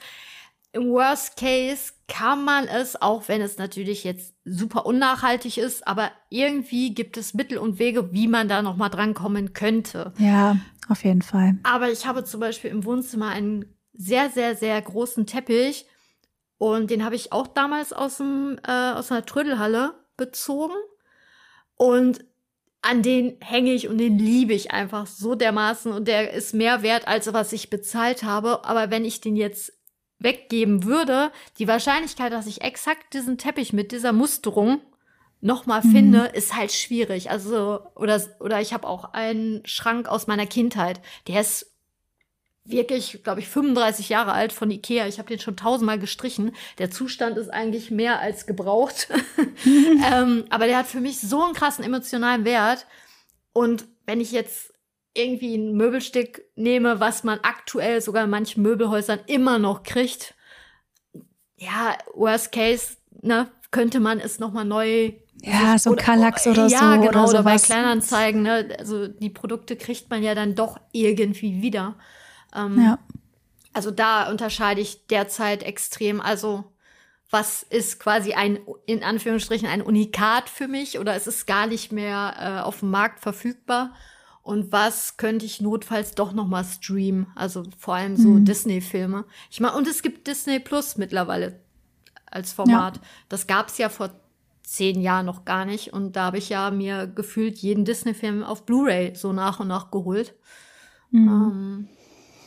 Im 0.75 0.91
Worst 0.91 1.37
Case 1.37 1.93
kann 2.07 2.43
man 2.43 2.67
es, 2.67 3.01
auch 3.01 3.27
wenn 3.27 3.41
es 3.41 3.57
natürlich 3.57 4.03
jetzt 4.03 4.33
super 4.43 4.85
unnachhaltig 4.85 5.57
ist, 5.57 5.87
aber 5.87 6.11
irgendwie 6.29 6.93
gibt 6.93 7.17
es 7.17 7.33
Mittel 7.33 7.57
und 7.57 7.79
Wege, 7.79 8.11
wie 8.11 8.27
man 8.27 8.47
da 8.47 8.61
noch 8.61 8.75
mal 8.75 8.89
drankommen 8.89 9.53
könnte. 9.53 10.13
Ja. 10.17 10.57
Auf 10.87 11.03
jeden 11.03 11.21
Fall. 11.21 11.57
Aber 11.63 11.89
ich 11.89 12.05
habe 12.05 12.23
zum 12.23 12.39
Beispiel 12.39 12.69
im 12.69 12.85
Wohnzimmer 12.85 13.29
einen 13.29 13.65
sehr, 13.93 14.29
sehr, 14.29 14.55
sehr 14.55 14.79
großen 14.81 15.25
Teppich 15.25 15.85
und 16.57 16.91
den 16.91 17.03
habe 17.03 17.15
ich 17.15 17.31
auch 17.31 17.47
damals 17.47 17.91
aus, 17.93 18.17
dem, 18.17 18.59
äh, 18.67 18.91
aus 18.91 19.11
einer 19.11 19.25
Trödelhalle 19.25 19.93
bezogen. 20.17 20.75
Und 21.75 22.23
an 22.81 23.01
den 23.01 23.37
hänge 23.41 23.73
ich 23.73 23.87
und 23.87 23.97
den 23.97 24.19
liebe 24.19 24.53
ich 24.53 24.71
einfach 24.71 25.07
so 25.07 25.35
dermaßen 25.35 25.91
und 25.91 26.07
der 26.07 26.33
ist 26.33 26.53
mehr 26.53 26.83
wert, 26.83 27.07
als 27.07 27.31
was 27.33 27.51
ich 27.51 27.69
bezahlt 27.69 28.23
habe. 28.23 28.63
Aber 28.63 28.91
wenn 28.91 29.05
ich 29.05 29.21
den 29.21 29.35
jetzt 29.35 29.73
weggeben 30.19 30.85
würde, 30.85 31.31
die 31.59 31.67
Wahrscheinlichkeit, 31.67 32.31
dass 32.31 32.47
ich 32.47 32.61
exakt 32.61 33.13
diesen 33.13 33.37
Teppich 33.37 33.73
mit 33.73 33.91
dieser 33.91 34.13
Musterung 34.13 34.81
nochmal 35.41 35.81
mhm. 35.83 35.91
finde, 35.91 36.19
ist 36.33 36.55
halt 36.55 36.71
schwierig. 36.71 37.29
Also, 37.29 37.81
oder, 37.95 38.21
oder 38.39 38.61
ich 38.61 38.73
habe 38.73 38.87
auch 38.87 39.13
einen 39.13 39.65
Schrank 39.65 40.07
aus 40.07 40.27
meiner 40.27 40.47
Kindheit. 40.47 41.01
Der 41.27 41.41
ist 41.41 41.71
wirklich, 42.65 43.23
glaube 43.23 43.41
ich, 43.41 43.47
35 43.47 44.09
Jahre 44.09 44.33
alt 44.33 44.51
von 44.51 44.71
Ikea. 44.71 45.07
Ich 45.07 45.19
habe 45.19 45.29
den 45.29 45.39
schon 45.39 45.55
tausendmal 45.55 45.99
gestrichen. 45.99 46.55
Der 46.79 46.89
Zustand 46.89 47.37
ist 47.37 47.49
eigentlich 47.49 47.91
mehr 47.91 48.19
als 48.19 48.47
gebraucht. 48.47 49.09
ähm, 49.65 50.45
aber 50.49 50.65
der 50.65 50.79
hat 50.79 50.87
für 50.87 50.99
mich 50.99 51.19
so 51.19 51.43
einen 51.43 51.53
krassen 51.53 51.85
emotionalen 51.85 52.43
Wert. 52.43 52.87
Und 53.53 53.85
wenn 54.07 54.19
ich 54.19 54.31
jetzt 54.31 54.73
irgendwie 55.15 55.55
ein 55.55 55.73
Möbelstück 55.73 56.43
nehme, 56.55 56.99
was 56.99 57.23
man 57.23 57.39
aktuell 57.41 58.01
sogar 58.01 58.25
in 58.25 58.29
manchen 58.29 58.61
Möbelhäusern 58.61 59.19
immer 59.27 59.57
noch 59.57 59.83
kriegt, 59.83 60.35
ja, 61.57 61.97
worst 62.13 62.51
case, 62.51 62.97
ne, 63.21 63.47
könnte 63.71 63.99
man 63.99 64.19
es 64.19 64.39
nochmal 64.39 64.65
neu 64.65 65.13
ja, 65.41 65.77
so 65.77 65.91
ein 65.91 65.97
Kallax 65.97 66.47
oder, 66.47 66.65
oder 66.65 66.69
so. 66.69 66.75
Ja, 66.75 66.95
genau, 66.95 67.07
oder, 67.09 67.29
oder 67.29 67.43
bei 67.43 67.57
Kleinanzeigen, 67.57 68.41
ne? 68.41 68.69
Also 68.79 69.07
die 69.07 69.29
Produkte 69.29 69.75
kriegt 69.75 70.09
man 70.09 70.23
ja 70.23 70.33
dann 70.33 70.55
doch 70.55 70.79
irgendwie 70.91 71.61
wieder. 71.61 71.95
Ähm, 72.55 72.81
ja. 72.81 72.99
Also 73.73 73.91
da 73.91 74.29
unterscheide 74.29 74.81
ich 74.81 75.07
derzeit 75.07 75.61
extrem. 75.61 76.21
Also 76.21 76.63
was 77.29 77.63
ist 77.63 77.99
quasi 77.99 78.33
ein, 78.33 78.59
in 78.85 79.03
Anführungsstrichen, 79.03 79.67
ein 79.67 79.81
Unikat 79.81 80.47
für 80.49 80.67
mich 80.67 80.99
oder 80.99 81.15
ist 81.15 81.27
es 81.27 81.45
gar 81.45 81.67
nicht 81.67 81.91
mehr 81.91 82.35
äh, 82.39 82.61
auf 82.61 82.79
dem 82.79 82.91
Markt 82.91 83.19
verfügbar? 83.19 83.93
Und 84.45 84.71
was 84.71 85.17
könnte 85.17 85.43
ich 85.43 85.59
notfalls 85.59 86.13
doch 86.13 86.31
noch 86.31 86.45
mal 86.45 86.63
streamen? 86.63 87.25
Also 87.33 87.63
vor 87.79 87.95
allem 87.95 88.15
so 88.15 88.27
mhm. 88.27 88.45
Disney-Filme. 88.45 89.25
Ich 89.49 89.59
meine, 89.59 89.75
und 89.75 89.87
es 89.87 90.03
gibt 90.03 90.27
Disney 90.27 90.59
Plus 90.59 90.97
mittlerweile 90.97 91.61
als 92.29 92.53
Format. 92.53 92.97
Ja. 92.97 93.01
Das 93.27 93.47
gab 93.47 93.69
es 93.69 93.79
ja 93.79 93.89
vor 93.89 94.11
zehn 94.61 95.01
Jahren 95.01 95.25
noch 95.25 95.45
gar 95.45 95.65
nicht. 95.65 95.93
Und 95.93 96.15
da 96.15 96.25
habe 96.25 96.37
ich 96.37 96.49
ja 96.49 96.69
mir 96.69 97.07
gefühlt 97.07 97.57
jeden 97.57 97.85
Disney-Film 97.85 98.43
auf 98.43 98.67
Blu-ray 98.67 99.15
so 99.15 99.33
nach 99.33 99.59
und 99.59 99.67
nach 99.67 99.89
geholt. 99.89 100.35
Mhm. 101.09 101.27
Ähm, 101.27 101.87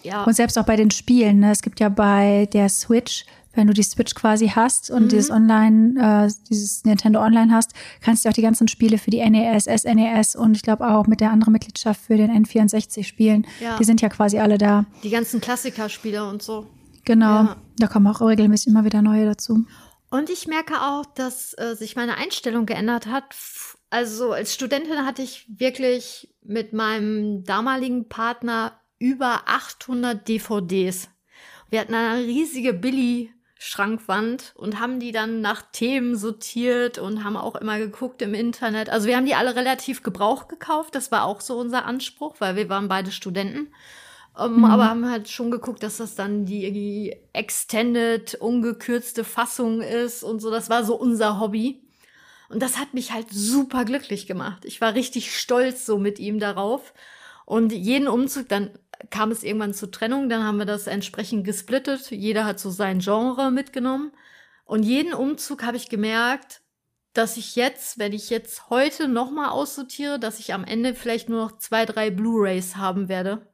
ja. 0.05 0.23
Und 0.23 0.35
selbst 0.35 0.57
auch 0.57 0.67
bei 0.67 0.77
den 0.77 0.93
Spielen. 0.93 1.41
Ne? 1.41 1.51
Es 1.51 1.63
gibt 1.63 1.81
ja 1.81 1.89
bei 1.89 2.49
der 2.53 2.69
Switch, 2.69 3.27
wenn 3.55 3.67
du 3.67 3.73
die 3.73 3.83
Switch 3.83 4.15
quasi 4.15 4.49
hast 4.49 4.91
und 4.91 5.05
mhm. 5.05 5.09
dieses 5.09 5.31
Online, 5.31 6.27
äh, 6.27 6.33
dieses 6.49 6.85
Nintendo 6.85 7.21
Online 7.21 7.53
hast, 7.53 7.73
kannst 8.01 8.25
du 8.25 8.29
auch 8.29 8.33
die 8.33 8.43
ganzen 8.43 8.69
Spiele 8.69 8.99
für 8.99 9.11
die 9.11 9.29
NES, 9.29 9.65
SNES 9.65 10.37
und 10.37 10.57
ich 10.57 10.63
glaube 10.63 10.89
auch 10.89 11.07
mit 11.07 11.21
der 11.21 11.31
anderen 11.31 11.53
Mitgliedschaft 11.53 12.01
für 12.01 12.17
den 12.17 12.31
N64 12.31 13.05
spielen. 13.05 13.47
Ja. 13.61 13.77
Die 13.79 13.85
sind 13.85 14.01
ja 14.01 14.09
quasi 14.09 14.39
alle 14.39 14.59
da. 14.59 14.85
Die 15.03 15.11
ganzen 15.11 15.41
Klassikerspiele 15.41 16.29
und 16.29 16.43
so. 16.43 16.67
Genau, 17.05 17.45
ja. 17.45 17.57
da 17.79 17.87
kommen 17.87 18.07
auch 18.07 18.21
regelmäßig 18.21 18.69
immer 18.69 18.85
wieder 18.85 19.03
neue 19.03 19.25
dazu. 19.25 19.65
Und 20.11 20.31
ich 20.31 20.47
merke 20.47 20.81
auch, 20.83 21.05
dass 21.07 21.55
äh, 21.59 21.75
sich 21.75 21.97
meine 21.97 22.17
Einstellung 22.17 22.67
geändert 22.67 23.07
hat. 23.07 23.35
Also 23.91 24.33
als 24.33 24.55
Studentin 24.55 25.05
hatte 25.05 25.23
ich 25.23 25.47
wirklich 25.49 26.35
mit 26.43 26.73
meinem 26.73 27.45
damaligen 27.45 28.09
Partner 28.09 28.73
über 28.99 29.43
800 29.47 30.27
DVDs. 30.27 31.09
Wir 31.71 31.81
hatten 31.81 31.95
eine 31.95 32.25
riesige 32.25 32.73
Billy 32.73 33.31
Schrankwand 33.59 34.53
und 34.55 34.79
haben 34.79 35.01
die 35.01 35.11
dann 35.11 35.41
nach 35.41 35.63
Themen 35.73 36.17
sortiert 36.17 36.99
und 36.99 37.25
haben 37.25 37.37
auch 37.37 37.57
immer 37.57 37.79
geguckt 37.79 38.23
im 38.23 38.33
Internet. 38.33 38.89
Also 38.89 39.09
wir 39.09 39.17
haben 39.17 39.27
die 39.27 39.35
alle 39.35 39.57
relativ 39.57 40.05
gebraucht 40.05 40.49
gekauft. 40.49 40.95
Das 40.95 41.11
war 41.11 41.25
auch 41.25 41.41
so 41.41 41.59
unser 41.59 41.85
Anspruch, 41.85 42.37
weil 42.39 42.55
wir 42.55 42.69
waren 42.69 42.87
beide 42.87 43.11
Studenten. 43.11 43.69
Um, 44.39 44.45
ähm, 44.45 44.57
mhm. 44.59 44.65
Aber 44.67 44.89
haben 44.89 45.11
halt 45.11 45.29
schon 45.29 45.51
geguckt, 45.51 45.83
dass 45.83 45.97
das 45.97 46.15
dann 46.15 46.45
die, 46.45 46.73
die 46.73 47.17
extended, 47.33 48.37
ungekürzte 48.37 49.25
Fassung 49.25 49.83
ist 49.83 50.23
und 50.23 50.41
so. 50.41 50.53
Das 50.53 50.71
war 50.71 50.85
so 50.85 50.95
unser 50.95 51.41
Hobby. 51.41 51.83
Und 52.49 52.63
das 52.63 52.79
hat 52.79 52.95
mich 52.95 53.13
halt 53.13 53.27
super 53.31 53.85
glücklich 53.85 54.29
gemacht. 54.29 54.65
Ich 54.65 54.81
war 54.81 54.95
richtig 54.95 55.37
stolz 55.37 55.85
so 55.85 55.99
mit 55.99 56.21
ihm 56.21 56.39
darauf. 56.39 56.95
Und 57.45 57.73
jeden 57.73 58.07
Umzug, 58.07 58.49
dann 58.49 58.71
kam 59.11 59.31
es 59.31 59.43
irgendwann 59.43 59.75
zur 59.75 59.91
Trennung, 59.91 60.29
dann 60.29 60.45
haben 60.45 60.59
wir 60.59 60.67
das 60.67 60.87
entsprechend 60.87 61.45
gesplittet. 61.45 62.11
Jeder 62.11 62.45
hat 62.45 62.59
so 62.59 62.71
sein 62.71 62.99
Genre 62.99 63.51
mitgenommen. 63.51 64.13
Und 64.65 64.83
jeden 64.83 65.15
Umzug 65.15 65.63
habe 65.63 65.77
ich 65.77 65.89
gemerkt, 65.89 66.61
dass 67.15 67.37
ich 67.37 67.57
jetzt, 67.57 67.99
wenn 67.99 68.13
ich 68.13 68.31
jetzt 68.31 68.71
heute 68.71 69.09
nochmal 69.09 69.49
aussortiere, 69.49 70.19
dass 70.19 70.39
ich 70.39 70.53
am 70.53 70.65
Ende 70.65 70.95
vielleicht 70.95 71.29
nur 71.29 71.43
noch 71.43 71.59
zwei, 71.59 71.85
drei 71.85 72.11
Blu-rays 72.11 72.77
haben 72.77 73.09
werde. 73.09 73.47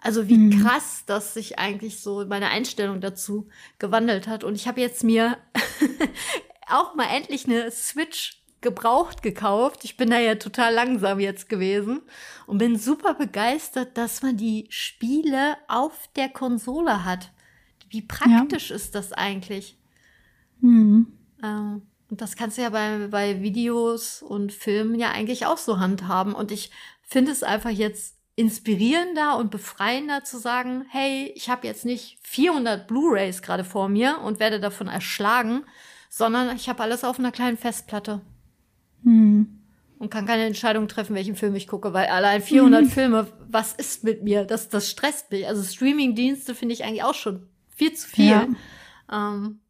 Also 0.00 0.28
wie 0.28 0.38
mhm. 0.38 0.62
krass, 0.62 1.04
dass 1.06 1.34
sich 1.34 1.58
eigentlich 1.58 2.00
so 2.00 2.24
meine 2.26 2.48
Einstellung 2.48 3.00
dazu 3.00 3.48
gewandelt 3.78 4.28
hat. 4.28 4.44
Und 4.44 4.54
ich 4.54 4.66
habe 4.66 4.80
jetzt 4.80 5.04
mir 5.04 5.36
auch 6.68 6.94
mal 6.94 7.08
endlich 7.14 7.46
eine 7.46 7.70
Switch 7.70 8.39
gebraucht 8.60 9.22
gekauft. 9.22 9.84
Ich 9.84 9.96
bin 9.96 10.10
da 10.10 10.18
ja 10.18 10.34
total 10.34 10.74
langsam 10.74 11.20
jetzt 11.20 11.48
gewesen 11.48 12.02
und 12.46 12.58
bin 12.58 12.78
super 12.78 13.14
begeistert, 13.14 13.96
dass 13.96 14.22
man 14.22 14.36
die 14.36 14.66
Spiele 14.70 15.56
auf 15.68 16.08
der 16.16 16.28
Konsole 16.28 17.04
hat. 17.04 17.30
Wie 17.88 18.02
praktisch 18.02 18.70
ja. 18.70 18.76
ist 18.76 18.94
das 18.94 19.12
eigentlich? 19.12 19.76
Mhm. 20.60 21.12
Ähm, 21.42 21.82
und 22.10 22.20
das 22.20 22.36
kannst 22.36 22.58
du 22.58 22.62
ja 22.62 22.70
bei, 22.70 23.06
bei 23.08 23.40
Videos 23.40 24.22
und 24.22 24.52
Filmen 24.52 24.98
ja 24.98 25.10
eigentlich 25.10 25.46
auch 25.46 25.58
so 25.58 25.78
handhaben. 25.78 26.34
Und 26.34 26.50
ich 26.50 26.70
finde 27.02 27.32
es 27.32 27.42
einfach 27.42 27.70
jetzt 27.70 28.16
inspirierender 28.36 29.36
und 29.36 29.50
befreiender 29.50 30.24
zu 30.24 30.38
sagen, 30.38 30.86
hey, 30.88 31.32
ich 31.36 31.50
habe 31.50 31.66
jetzt 31.66 31.84
nicht 31.84 32.18
400 32.22 32.86
Blu-rays 32.86 33.42
gerade 33.42 33.64
vor 33.64 33.88
mir 33.88 34.18
und 34.20 34.40
werde 34.40 34.60
davon 34.60 34.88
erschlagen, 34.88 35.64
sondern 36.08 36.56
ich 36.56 36.68
habe 36.68 36.82
alles 36.82 37.04
auf 37.04 37.18
einer 37.18 37.32
kleinen 37.32 37.58
Festplatte. 37.58 38.20
Hm. 39.04 39.58
Und 39.98 40.10
kann 40.10 40.24
keine 40.24 40.44
Entscheidung 40.44 40.88
treffen, 40.88 41.14
welchen 41.14 41.36
Film 41.36 41.54
ich 41.54 41.66
gucke, 41.66 41.92
weil 41.92 42.06
allein 42.06 42.40
400 42.40 42.82
hm. 42.82 42.90
Filme, 42.90 43.26
was 43.48 43.74
ist 43.74 44.02
mit 44.02 44.22
mir? 44.22 44.44
Das, 44.44 44.68
das 44.68 44.88
stresst 44.90 45.30
mich. 45.30 45.46
Also 45.46 45.62
Streaming-Dienste 45.62 46.54
finde 46.54 46.74
ich 46.74 46.84
eigentlich 46.84 47.02
auch 47.02 47.14
schon 47.14 47.46
viel 47.68 47.92
zu 47.92 48.08
viel. 48.08 48.30
Ja. 48.30 48.48
Ähm, 49.12 49.60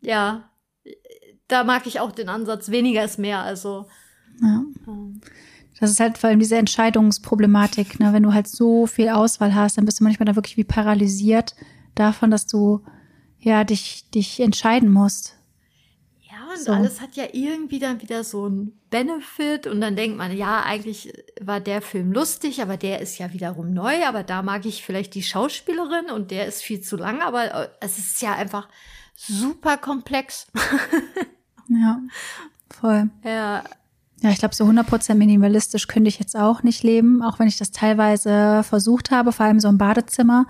ja, 0.00 0.50
da 1.48 1.64
mag 1.64 1.86
ich 1.86 2.00
auch 2.00 2.12
den 2.12 2.28
Ansatz, 2.28 2.70
weniger 2.70 3.04
ist 3.04 3.18
mehr. 3.18 3.40
Also 3.40 3.86
ja. 4.40 4.64
Ähm. 4.86 5.20
Das 5.78 5.90
ist 5.90 6.00
halt 6.00 6.16
vor 6.16 6.30
allem 6.30 6.38
diese 6.38 6.56
Entscheidungsproblematik. 6.56 8.00
Ne? 8.00 8.12
Wenn 8.12 8.22
du 8.22 8.32
halt 8.32 8.48
so 8.48 8.86
viel 8.86 9.10
Auswahl 9.10 9.54
hast, 9.54 9.76
dann 9.76 9.84
bist 9.84 10.00
du 10.00 10.04
manchmal 10.04 10.24
da 10.24 10.34
wirklich 10.34 10.56
wie 10.56 10.64
paralysiert 10.64 11.54
davon, 11.94 12.30
dass 12.30 12.46
du 12.46 12.82
ja 13.38 13.62
dich, 13.64 14.08
dich 14.10 14.40
entscheiden 14.40 14.90
musst 14.90 15.35
und 16.56 16.64
so. 16.64 16.72
alles 16.72 17.00
hat 17.00 17.16
ja 17.16 17.24
irgendwie 17.32 17.78
dann 17.78 18.02
wieder 18.02 18.24
so 18.24 18.48
ein 18.48 18.78
Benefit 18.90 19.66
und 19.66 19.80
dann 19.80 19.96
denkt 19.96 20.16
man, 20.16 20.36
ja, 20.36 20.62
eigentlich 20.62 21.12
war 21.40 21.60
der 21.60 21.82
Film 21.82 22.12
lustig, 22.12 22.62
aber 22.62 22.76
der 22.76 23.00
ist 23.00 23.18
ja 23.18 23.32
wiederum 23.32 23.72
neu, 23.72 24.04
aber 24.06 24.22
da 24.22 24.42
mag 24.42 24.64
ich 24.66 24.84
vielleicht 24.84 25.14
die 25.14 25.22
Schauspielerin 25.22 26.10
und 26.12 26.30
der 26.30 26.46
ist 26.46 26.62
viel 26.62 26.80
zu 26.80 26.96
lang, 26.96 27.20
aber 27.20 27.54
äh, 27.54 27.68
es 27.80 27.98
ist 27.98 28.22
ja 28.22 28.34
einfach 28.34 28.68
super 29.16 29.76
komplex. 29.76 30.46
ja, 31.68 32.00
voll. 32.70 33.10
Ja. 33.24 33.64
Ja, 34.22 34.30
ich 34.30 34.38
glaube, 34.38 34.54
so 34.54 34.64
100% 34.64 35.14
minimalistisch 35.14 35.88
könnte 35.88 36.08
ich 36.08 36.18
jetzt 36.18 36.36
auch 36.36 36.62
nicht 36.62 36.82
leben, 36.82 37.22
auch 37.22 37.38
wenn 37.38 37.48
ich 37.48 37.58
das 37.58 37.70
teilweise 37.70 38.62
versucht 38.62 39.10
habe, 39.10 39.30
vor 39.30 39.44
allem 39.44 39.60
so 39.60 39.68
im 39.68 39.76
Badezimmer. 39.76 40.46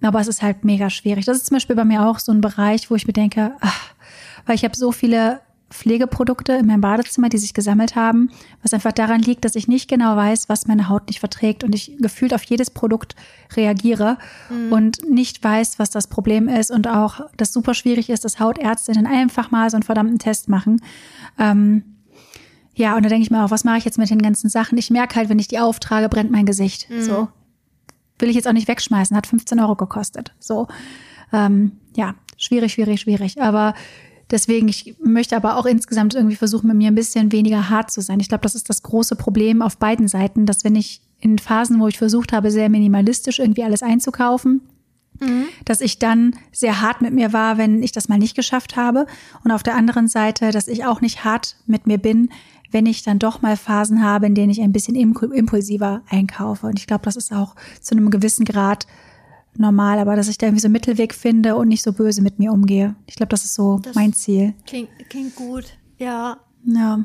Aber 0.00 0.20
es 0.20 0.28
ist 0.28 0.42
halt 0.42 0.64
mega 0.64 0.90
schwierig. 0.90 1.24
Das 1.24 1.36
ist 1.36 1.46
zum 1.46 1.56
Beispiel 1.56 1.74
bei 1.74 1.84
mir 1.84 2.06
auch 2.06 2.20
so 2.20 2.30
ein 2.30 2.40
Bereich, 2.40 2.90
wo 2.90 2.94
ich 2.94 3.08
mir 3.08 3.12
denke, 3.12 3.56
ach, 3.60 3.92
weil 4.46 4.54
ich 4.54 4.64
habe 4.64 4.76
so 4.76 4.92
viele 4.92 5.40
Pflegeprodukte 5.70 6.54
in 6.54 6.66
meinem 6.66 6.80
Badezimmer, 6.80 7.28
die 7.28 7.38
sich 7.38 7.52
gesammelt 7.52 7.94
haben, 7.94 8.30
was 8.62 8.72
einfach 8.72 8.92
daran 8.92 9.20
liegt, 9.20 9.44
dass 9.44 9.54
ich 9.54 9.68
nicht 9.68 9.88
genau 9.88 10.16
weiß, 10.16 10.48
was 10.48 10.66
meine 10.66 10.88
Haut 10.88 11.08
nicht 11.08 11.20
verträgt 11.20 11.62
und 11.62 11.74
ich 11.74 11.96
gefühlt 11.98 12.32
auf 12.32 12.42
jedes 12.44 12.70
Produkt 12.70 13.14
reagiere 13.54 14.18
mhm. 14.50 14.72
und 14.72 15.10
nicht 15.10 15.42
weiß, 15.44 15.78
was 15.78 15.90
das 15.90 16.06
Problem 16.06 16.48
ist 16.48 16.70
und 16.70 16.88
auch 16.88 17.20
das 17.36 17.52
super 17.52 17.74
schwierig 17.74 18.08
ist, 18.08 18.24
dass 18.24 18.40
Hautärztinnen 18.40 19.06
einfach 19.06 19.50
mal 19.50 19.68
so 19.68 19.76
einen 19.76 19.82
verdammten 19.82 20.18
Test 20.18 20.48
machen. 20.48 20.80
Ähm, 21.38 21.82
ja, 22.74 22.96
und 22.96 23.04
da 23.04 23.08
denke 23.08 23.24
ich 23.24 23.30
mir 23.30 23.44
auch, 23.44 23.50
was 23.50 23.64
mache 23.64 23.78
ich 23.78 23.84
jetzt 23.84 23.98
mit 23.98 24.08
den 24.08 24.22
ganzen 24.22 24.48
Sachen? 24.48 24.78
Ich 24.78 24.90
merke 24.90 25.16
halt, 25.16 25.28
wenn 25.28 25.38
ich 25.38 25.48
die 25.48 25.58
auftrage, 25.58 26.08
brennt 26.08 26.30
mein 26.30 26.46
Gesicht. 26.46 26.88
Mhm. 26.88 27.02
So 27.02 27.28
will 28.18 28.30
ich 28.30 28.36
jetzt 28.36 28.48
auch 28.48 28.52
nicht 28.52 28.68
wegschmeißen, 28.68 29.16
hat 29.16 29.26
15 29.26 29.60
Euro 29.60 29.76
gekostet. 29.76 30.32
So 30.38 30.66
ähm, 31.32 31.72
ja, 31.96 32.14
schwierig, 32.36 32.72
schwierig, 32.72 33.00
schwierig. 33.00 33.40
Aber 33.40 33.74
Deswegen, 34.30 34.68
ich 34.68 34.96
möchte 35.02 35.36
aber 35.36 35.56
auch 35.56 35.66
insgesamt 35.66 36.14
irgendwie 36.14 36.36
versuchen, 36.36 36.68
mit 36.68 36.76
mir 36.76 36.88
ein 36.88 36.94
bisschen 36.94 37.32
weniger 37.32 37.70
hart 37.70 37.90
zu 37.90 38.02
sein. 38.02 38.20
Ich 38.20 38.28
glaube, 38.28 38.42
das 38.42 38.54
ist 38.54 38.68
das 38.68 38.82
große 38.82 39.16
Problem 39.16 39.62
auf 39.62 39.78
beiden 39.78 40.06
Seiten, 40.06 40.44
dass 40.44 40.64
wenn 40.64 40.76
ich 40.76 41.00
in 41.20 41.38
Phasen, 41.38 41.80
wo 41.80 41.88
ich 41.88 41.98
versucht 41.98 42.32
habe, 42.32 42.50
sehr 42.50 42.68
minimalistisch 42.68 43.38
irgendwie 43.38 43.64
alles 43.64 43.82
einzukaufen, 43.82 44.60
mhm. 45.20 45.44
dass 45.64 45.80
ich 45.80 45.98
dann 45.98 46.36
sehr 46.52 46.80
hart 46.80 47.00
mit 47.00 47.12
mir 47.12 47.32
war, 47.32 47.58
wenn 47.58 47.82
ich 47.82 47.92
das 47.92 48.08
mal 48.08 48.18
nicht 48.18 48.36
geschafft 48.36 48.76
habe. 48.76 49.06
Und 49.44 49.50
auf 49.50 49.62
der 49.62 49.74
anderen 49.74 50.08
Seite, 50.08 50.50
dass 50.50 50.68
ich 50.68 50.84
auch 50.84 51.00
nicht 51.00 51.24
hart 51.24 51.56
mit 51.66 51.86
mir 51.86 51.98
bin, 51.98 52.30
wenn 52.70 52.86
ich 52.86 53.02
dann 53.02 53.18
doch 53.18 53.40
mal 53.40 53.56
Phasen 53.56 54.02
habe, 54.02 54.26
in 54.26 54.34
denen 54.34 54.50
ich 54.50 54.60
ein 54.60 54.72
bisschen 54.72 54.94
impulsiver 54.94 56.02
einkaufe. 56.08 56.66
Und 56.66 56.78
ich 56.78 56.86
glaube, 56.86 57.04
das 57.04 57.16
ist 57.16 57.32
auch 57.32 57.54
zu 57.80 57.94
einem 57.94 58.10
gewissen 58.10 58.44
Grad 58.44 58.86
normal, 59.58 59.98
aber 59.98 60.16
dass 60.16 60.28
ich 60.28 60.38
da 60.38 60.46
irgendwie 60.46 60.60
so 60.60 60.66
einen 60.66 60.72
Mittelweg 60.72 61.14
finde 61.14 61.56
und 61.56 61.68
nicht 61.68 61.82
so 61.82 61.92
böse 61.92 62.22
mit 62.22 62.38
mir 62.38 62.52
umgehe. 62.52 62.96
Ich 63.06 63.16
glaube, 63.16 63.30
das 63.30 63.44
ist 63.44 63.54
so 63.54 63.78
das 63.82 63.94
mein 63.94 64.12
Ziel. 64.12 64.54
Klingt, 64.66 64.90
klingt 65.08 65.34
gut, 65.34 65.64
ja. 65.98 66.38
Ja. 66.64 67.04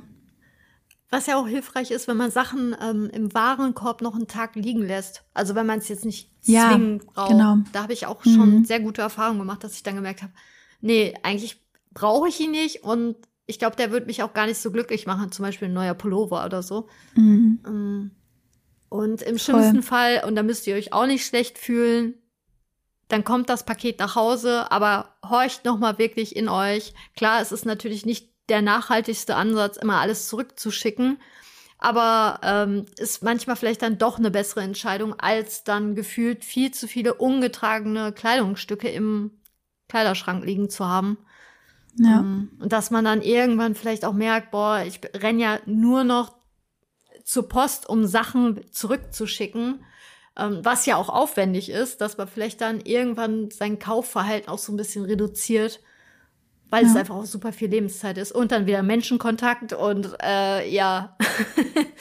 Was 1.09 1.27
ja 1.27 1.37
auch 1.37 1.47
hilfreich 1.47 1.91
ist, 1.91 2.07
wenn 2.07 2.17
man 2.17 2.31
Sachen 2.31 2.75
ähm, 2.81 3.09
im 3.13 3.33
Warenkorb 3.33 4.01
noch 4.01 4.15
einen 4.15 4.27
Tag 4.27 4.55
liegen 4.55 4.81
lässt. 4.81 5.23
Also 5.33 5.53
wenn 5.53 5.67
man 5.67 5.79
es 5.79 5.87
jetzt 5.87 6.05
nicht 6.05 6.31
ja, 6.43 6.69
zwingend 6.69 7.05
braucht. 7.05 7.29
Genau. 7.29 7.57
Da 7.71 7.83
habe 7.83 7.93
ich 7.93 8.07
auch 8.07 8.23
schon 8.23 8.59
mhm. 8.59 8.65
sehr 8.65 8.79
gute 8.79 9.01
Erfahrungen 9.01 9.39
gemacht, 9.39 9.63
dass 9.63 9.75
ich 9.75 9.83
dann 9.83 9.95
gemerkt 9.95 10.23
habe, 10.23 10.33
nee, 10.81 11.13
eigentlich 11.21 11.61
brauche 11.93 12.27
ich 12.27 12.39
ihn 12.39 12.51
nicht 12.51 12.83
und 12.83 13.15
ich 13.45 13.59
glaube, 13.59 13.75
der 13.75 13.91
wird 13.91 14.07
mich 14.07 14.23
auch 14.23 14.33
gar 14.33 14.47
nicht 14.47 14.57
so 14.57 14.71
glücklich 14.71 15.05
machen, 15.05 15.31
zum 15.31 15.43
Beispiel 15.43 15.67
ein 15.67 15.73
neuer 15.73 15.93
Pullover 15.93 16.45
oder 16.45 16.63
so. 16.63 16.87
Mhm. 17.15 17.59
Ähm, 17.65 18.11
und 18.89 19.21
im 19.21 19.37
schlimmsten 19.37 19.83
Fall, 19.83 20.23
und 20.25 20.35
da 20.35 20.43
müsst 20.43 20.65
ihr 20.67 20.75
euch 20.75 20.93
auch 20.93 21.07
nicht 21.07 21.25
schlecht 21.25 21.57
fühlen, 21.57 22.13
dann 23.13 23.23
kommt 23.23 23.47
das 23.47 23.63
Paket 23.63 23.99
nach 23.99 24.15
Hause, 24.15 24.71
aber 24.71 25.13
horcht 25.23 25.65
noch 25.65 25.77
mal 25.77 25.99
wirklich 25.99 26.35
in 26.35 26.49
euch. 26.49 26.95
Klar, 27.15 27.41
es 27.41 27.51
ist 27.51 27.63
natürlich 27.63 28.07
nicht 28.07 28.27
der 28.49 28.63
nachhaltigste 28.63 29.35
Ansatz, 29.35 29.77
immer 29.77 29.99
alles 29.99 30.27
zurückzuschicken, 30.27 31.19
aber 31.77 32.39
ähm, 32.41 32.87
ist 32.97 33.21
manchmal 33.21 33.55
vielleicht 33.55 33.83
dann 33.83 33.99
doch 33.99 34.17
eine 34.17 34.31
bessere 34.31 34.61
Entscheidung, 34.61 35.13
als 35.19 35.63
dann 35.63 35.93
gefühlt 35.93 36.43
viel 36.43 36.71
zu 36.71 36.87
viele 36.87 37.13
ungetragene 37.13 38.13
Kleidungsstücke 38.13 38.89
im 38.89 39.29
Kleiderschrank 39.89 40.43
liegen 40.43 40.71
zu 40.71 40.87
haben. 40.87 41.19
Ja. 41.99 42.19
Um, 42.19 42.25
ähm, 42.25 42.51
und 42.61 42.73
dass 42.73 42.89
man 42.89 43.05
dann 43.05 43.21
irgendwann 43.21 43.75
vielleicht 43.75 44.05
auch 44.05 44.13
merkt, 44.13 44.49
boah, 44.49 44.83
ich 44.87 45.01
renn 45.13 45.37
ja 45.39 45.59
nur 45.67 46.03
noch 46.03 46.33
zur 47.23 47.47
Post, 47.47 47.87
um 47.87 48.07
Sachen 48.07 48.59
zurückzuschicken 48.71 49.85
ähm, 50.37 50.59
was 50.63 50.85
ja 50.85 50.95
auch 50.95 51.09
aufwendig 51.09 51.69
ist, 51.69 52.01
dass 52.01 52.17
man 52.17 52.27
vielleicht 52.27 52.61
dann 52.61 52.81
irgendwann 52.81 53.51
sein 53.51 53.79
Kaufverhalten 53.79 54.49
auch 54.49 54.57
so 54.57 54.73
ein 54.73 54.77
bisschen 54.77 55.05
reduziert, 55.05 55.79
weil 56.69 56.83
ja. 56.83 56.89
es 56.89 56.95
einfach 56.95 57.15
auch 57.15 57.25
super 57.25 57.53
viel 57.53 57.69
Lebenszeit 57.69 58.17
ist 58.17 58.31
und 58.31 58.51
dann 58.51 58.65
wieder 58.65 58.83
Menschenkontakt 58.83 59.73
und 59.73 60.15
äh, 60.21 60.69
ja, 60.69 61.15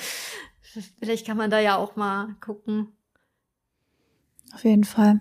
vielleicht 0.99 1.27
kann 1.27 1.37
man 1.37 1.51
da 1.51 1.61
ja 1.61 1.77
auch 1.77 1.97
mal 1.97 2.37
gucken. 2.41 2.89
Auf 4.55 4.65
jeden 4.65 4.85
Fall. 4.85 5.21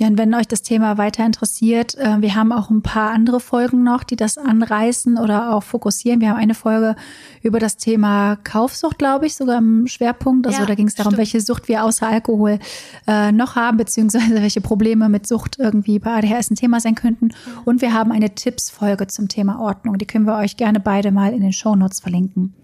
Ja, 0.00 0.06
und 0.06 0.16
wenn 0.16 0.32
euch 0.32 0.48
das 0.48 0.62
Thema 0.62 0.96
weiter 0.96 1.26
interessiert, 1.26 1.94
äh, 1.98 2.22
wir 2.22 2.34
haben 2.34 2.52
auch 2.52 2.70
ein 2.70 2.80
paar 2.80 3.10
andere 3.10 3.38
Folgen 3.38 3.82
noch, 3.82 4.02
die 4.02 4.16
das 4.16 4.38
anreißen 4.38 5.18
oder 5.18 5.54
auch 5.54 5.62
fokussieren. 5.62 6.22
Wir 6.22 6.30
haben 6.30 6.38
eine 6.38 6.54
Folge 6.54 6.96
über 7.42 7.58
das 7.58 7.76
Thema 7.76 8.36
Kaufsucht, 8.36 8.98
glaube 8.98 9.26
ich, 9.26 9.34
sogar 9.34 9.58
im 9.58 9.86
Schwerpunkt. 9.86 10.46
Also 10.46 10.58
Ja, 10.58 10.64
da 10.64 10.74
ging 10.74 10.86
es 10.86 10.94
darum, 10.94 11.10
stimmt. 11.10 11.18
welche 11.18 11.42
Sucht 11.42 11.68
wir 11.68 11.84
außer 11.84 12.08
Alkohol 12.08 12.60
äh, 13.06 13.30
noch 13.30 13.56
haben, 13.56 13.76
beziehungsweise 13.76 14.34
welche 14.40 14.62
Probleme 14.62 15.10
mit 15.10 15.26
Sucht 15.26 15.58
irgendwie 15.58 15.98
bei 15.98 16.14
ADHS 16.16 16.50
ein 16.50 16.56
Thema 16.56 16.80
sein 16.80 16.94
könnten. 16.94 17.28
Und 17.66 17.82
wir 17.82 17.92
haben 17.92 18.10
eine 18.10 18.34
Tipps-Folge 18.34 19.06
zum 19.06 19.28
Thema 19.28 19.60
Ordnung. 19.60 19.98
Die 19.98 20.06
können 20.06 20.24
wir 20.24 20.36
euch 20.38 20.56
gerne 20.56 20.80
beide 20.80 21.12
mal 21.12 21.34
in 21.34 21.42
den 21.42 21.52
Shownotes 21.52 22.00
verlinken. 22.00 22.54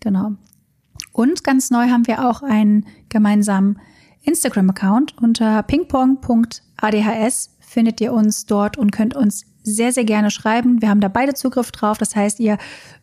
Genau. 0.00 0.32
Und 1.12 1.44
ganz 1.44 1.70
neu 1.70 1.90
haben 1.90 2.06
wir 2.06 2.26
auch 2.26 2.42
einen 2.42 2.86
gemeinsamen 3.10 3.80
Instagram-Account 4.26 5.16
unter 5.20 5.62
pingpong.adhs 5.62 7.56
findet 7.60 8.00
ihr 8.00 8.12
uns 8.12 8.46
dort 8.46 8.76
und 8.76 8.90
könnt 8.90 9.16
uns 9.16 9.44
sehr, 9.62 9.92
sehr 9.92 10.04
gerne 10.04 10.30
schreiben. 10.30 10.80
Wir 10.80 10.88
haben 10.88 11.00
da 11.00 11.08
beide 11.08 11.34
Zugriff 11.34 11.72
drauf. 11.72 11.98
Das 11.98 12.14
heißt, 12.14 12.38
ihr, 12.40 12.58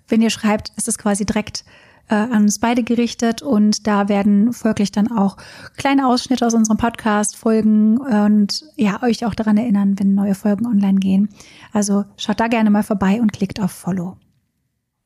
wenn 0.07 0.21
ihr 0.21 0.29
schreibt, 0.29 0.71
ist 0.77 0.87
es 0.87 0.97
quasi 0.97 1.25
direkt 1.25 1.65
äh, 2.09 2.15
an 2.15 2.43
uns 2.43 2.59
beide 2.59 2.83
gerichtet 2.83 3.41
und 3.41 3.87
da 3.87 4.09
werden 4.09 4.53
folglich 4.53 4.91
dann 4.91 5.11
auch 5.11 5.37
kleine 5.77 6.07
Ausschnitte 6.07 6.45
aus 6.45 6.53
unserem 6.53 6.77
Podcast 6.77 7.35
folgen 7.35 7.97
und 7.97 8.63
ja, 8.75 9.01
euch 9.03 9.25
auch 9.25 9.35
daran 9.35 9.57
erinnern, 9.57 9.97
wenn 9.99 10.13
neue 10.13 10.35
Folgen 10.35 10.65
online 10.65 10.99
gehen. 10.99 11.29
Also 11.71 12.05
schaut 12.17 12.39
da 12.39 12.47
gerne 12.47 12.69
mal 12.69 12.83
vorbei 12.83 13.21
und 13.21 13.33
klickt 13.33 13.61
auf 13.61 13.71
Follow. 13.71 14.17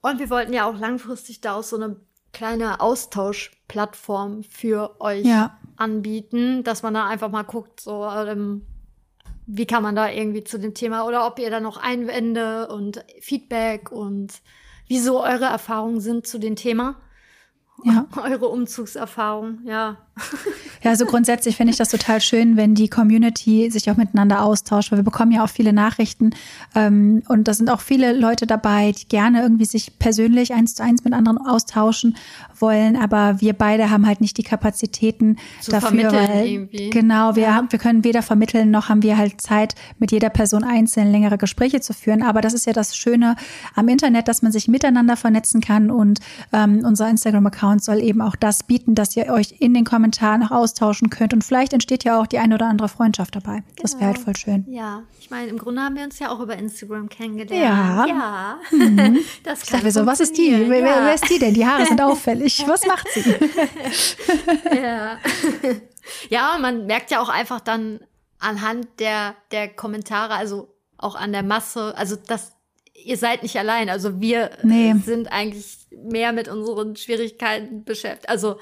Und 0.01 0.19
wir 0.19 0.29
wollten 0.29 0.53
ja 0.53 0.65
auch 0.65 0.77
langfristig 0.77 1.41
daraus 1.41 1.69
so 1.69 1.75
eine 1.75 1.97
kleine 2.33 2.81
Austauschplattform 2.81 4.43
für 4.43 4.99
euch 5.01 5.25
Ja. 5.25 5.57
Anbieten, 5.77 6.63
dass 6.63 6.83
man 6.83 6.93
da 6.93 7.07
einfach 7.07 7.31
mal 7.31 7.43
guckt, 7.43 7.79
so 7.79 8.05
ähm, 8.05 8.65
wie 9.45 9.65
kann 9.65 9.83
man 9.83 9.95
da 9.95 10.09
irgendwie 10.09 10.43
zu 10.43 10.59
dem 10.59 10.73
Thema 10.73 11.05
oder 11.05 11.25
ob 11.25 11.39
ihr 11.39 11.49
da 11.49 11.59
noch 11.59 11.77
Einwände 11.77 12.67
und 12.67 13.03
Feedback 13.21 13.91
und 13.91 14.41
wieso 14.87 15.23
eure 15.23 15.45
Erfahrungen 15.45 16.01
sind 16.01 16.27
zu 16.27 16.37
dem 16.37 16.55
Thema. 16.55 16.95
Ja. 17.83 18.05
Eure 18.23 18.47
Umzugserfahrung, 18.47 19.59
ja. 19.65 19.97
Ja, 20.83 20.91
also 20.91 21.05
grundsätzlich 21.05 21.57
finde 21.57 21.71
ich 21.71 21.77
das 21.77 21.89
total 21.89 22.21
schön, 22.21 22.55
wenn 22.55 22.75
die 22.75 22.87
Community 22.87 23.69
sich 23.71 23.89
auch 23.89 23.97
miteinander 23.97 24.43
austauscht, 24.43 24.91
weil 24.91 24.99
wir 24.99 25.03
bekommen 25.03 25.31
ja 25.31 25.43
auch 25.43 25.49
viele 25.49 25.73
Nachrichten 25.73 26.29
ähm, 26.75 27.23
und 27.27 27.47
da 27.47 27.53
sind 27.55 27.71
auch 27.71 27.81
viele 27.81 28.13
Leute 28.13 28.45
dabei, 28.45 28.91
die 28.91 29.07
gerne 29.07 29.41
irgendwie 29.41 29.65
sich 29.65 29.97
persönlich 29.97 30.53
eins 30.53 30.75
zu 30.75 30.83
eins 30.83 31.03
mit 31.03 31.13
anderen 31.13 31.39
austauschen 31.39 32.15
wollen, 32.59 32.95
aber 32.95 33.41
wir 33.41 33.53
beide 33.53 33.89
haben 33.89 34.05
halt 34.05 34.21
nicht 34.21 34.37
die 34.37 34.43
Kapazitäten 34.43 35.37
Zu 35.61 35.71
dafür, 35.71 36.11
weil 36.13 36.45
irgendwie. 36.47 36.89
genau 36.91 37.35
wir 37.35 37.43
Ja. 37.43 37.55
haben, 37.55 37.71
wir 37.71 37.79
können 37.79 38.03
weder 38.03 38.21
vermitteln 38.21 38.69
noch 38.69 38.87
haben 38.89 39.01
wir 39.01 39.17
halt 39.17 39.41
Zeit, 39.41 39.73
mit 39.97 40.11
jeder 40.11 40.29
Person 40.29 40.63
einzeln 40.63 41.11
längere 41.11 41.37
Gespräche 41.39 41.81
zu 41.81 41.93
führen. 41.93 42.21
Aber 42.21 42.41
das 42.41 42.53
ist 42.53 42.65
ja 42.67 42.73
das 42.73 42.95
Schöne 42.95 43.35
am 43.75 43.87
Internet, 43.87 44.27
dass 44.27 44.41
man 44.43 44.51
sich 44.51 44.67
miteinander 44.67 45.17
vernetzen 45.17 45.59
kann 45.59 45.89
und 45.89 46.19
ähm, 46.53 46.81
unser 46.85 47.09
Instagram-Account 47.09 47.66
soll 47.79 48.01
eben 48.01 48.21
auch 48.21 48.35
das 48.35 48.63
bieten, 48.63 48.95
dass 48.95 49.15
ihr 49.15 49.27
euch 49.27 49.55
in 49.59 49.73
den 49.73 49.83
Kommentaren 49.85 50.43
auch 50.43 50.51
austauschen 50.51 51.09
könnt 51.09 51.33
und 51.33 51.43
vielleicht 51.43 51.73
entsteht 51.73 52.03
ja 52.03 52.19
auch 52.19 52.27
die 52.27 52.39
eine 52.39 52.55
oder 52.55 52.65
andere 52.67 52.89
Freundschaft 52.89 53.35
dabei. 53.35 53.63
Das 53.81 53.93
wäre 53.95 54.05
halt 54.07 54.15
Genau. 54.15 54.25
voll 54.25 54.35
schön. 54.35 54.65
Ja, 54.69 55.03
ich 55.19 55.29
meine, 55.29 55.47
im 55.49 55.57
Grunde 55.57 55.81
haben 55.81 55.95
wir 55.95 56.03
uns 56.03 56.17
ja 56.19 56.29
auch 56.29 56.39
über 56.39 56.55
Instagram 56.57 57.09
kennengelernt. 57.09 57.51
Ja. 57.61 58.05
Ja. 58.07 58.57
Das 59.43 59.63
Ich 59.63 59.69
dachte 59.69 59.91
so, 59.91 60.05
was 60.05 60.19
ist 60.19 60.37
die? 60.37 60.51
Wer, 60.51 60.57
funktionieren, 60.57 60.83
wer, 60.85 60.95
ja. 60.97 61.05
wer 61.05 61.13
ist 61.15 61.29
die 61.29 61.39
denn? 61.39 61.53
Die 61.53 61.65
Haare 61.65 61.85
sind 61.85 62.01
auffällig. 62.01 62.63
Was 62.67 62.85
macht 62.85 63.07
sie? 63.13 63.35
Ja. 64.75 65.17
ja, 66.29 66.57
man 66.59 66.85
merkt 66.85 67.11
ja 67.11 67.19
auch 67.21 67.29
einfach 67.29 67.59
dann 67.59 67.99
anhand 68.39 68.87
der, 68.99 69.35
der 69.51 69.67
Kommentare, 69.69 70.33
also 70.35 70.73
auch 70.97 71.15
an 71.15 71.31
der 71.31 71.43
Masse, 71.43 71.93
also 71.97 72.15
das, 72.27 72.53
ihr 72.93 73.17
seid 73.17 73.43
nicht 73.43 73.57
allein. 73.57 73.89
Also 73.89 74.19
wir 74.21 74.51
Nee. 74.63 74.93
sind 75.05 75.31
eigentlich 75.31 75.86
mehr 75.91 76.33
mit 76.33 76.47
unseren 76.47 76.95
Schwierigkeiten 76.95 77.83
beschäftigt. 77.83 78.29
Also 78.29 78.53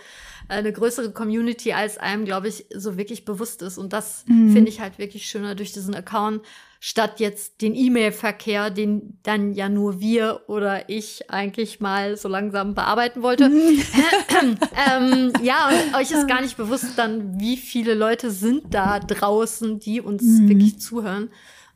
äh, 0.47 0.53
eine 0.55 0.71
größere 0.71 1.11
Community, 1.11 1.73
als 1.73 1.97
einem, 1.97 2.25
glaube 2.25 2.47
ich, 2.47 2.65
so 2.73 2.97
wirklich 2.97 3.25
bewusst 3.25 3.61
ist. 3.61 3.77
Und 3.77 3.93
das 3.93 4.23
Mhm. 4.27 4.51
finde 4.53 4.69
ich 4.69 4.79
halt 4.79 4.97
wirklich 4.99 5.25
schöner 5.27 5.55
durch 5.55 5.71
diesen 5.71 5.95
Account, 5.95 6.41
statt 6.79 7.19
jetzt 7.19 7.61
den 7.61 7.73
E-Mail-Verkehr, 7.73 8.69
den 8.69 9.17
dann 9.23 9.53
ja 9.53 9.69
nur 9.69 9.99
wir 9.99 10.41
oder 10.47 10.87
ich 10.87 11.31
eigentlich 11.31 11.79
mal 11.79 12.15
so 12.15 12.27
langsam 12.29 12.75
bearbeiten 12.75 13.23
wollte. 13.23 13.45
ähm, 13.49 15.33
ja, 15.41 15.69
und 15.69 15.95
euch 15.95 16.11
ist 16.11 16.27
gar 16.27 16.41
nicht 16.41 16.57
bewusst 16.57 16.97
dann, 16.97 17.39
wie 17.39 17.57
viele 17.57 17.95
Leute 17.95 18.29
sind 18.29 18.73
da 18.73 18.99
draußen, 18.99 19.79
die 19.79 19.99
uns 20.01 20.21
Mhm. 20.23 20.49
wirklich 20.49 20.79
zuhören. 20.79 21.29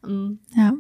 Ähm, 0.06 0.40
Ja. 0.56 0.74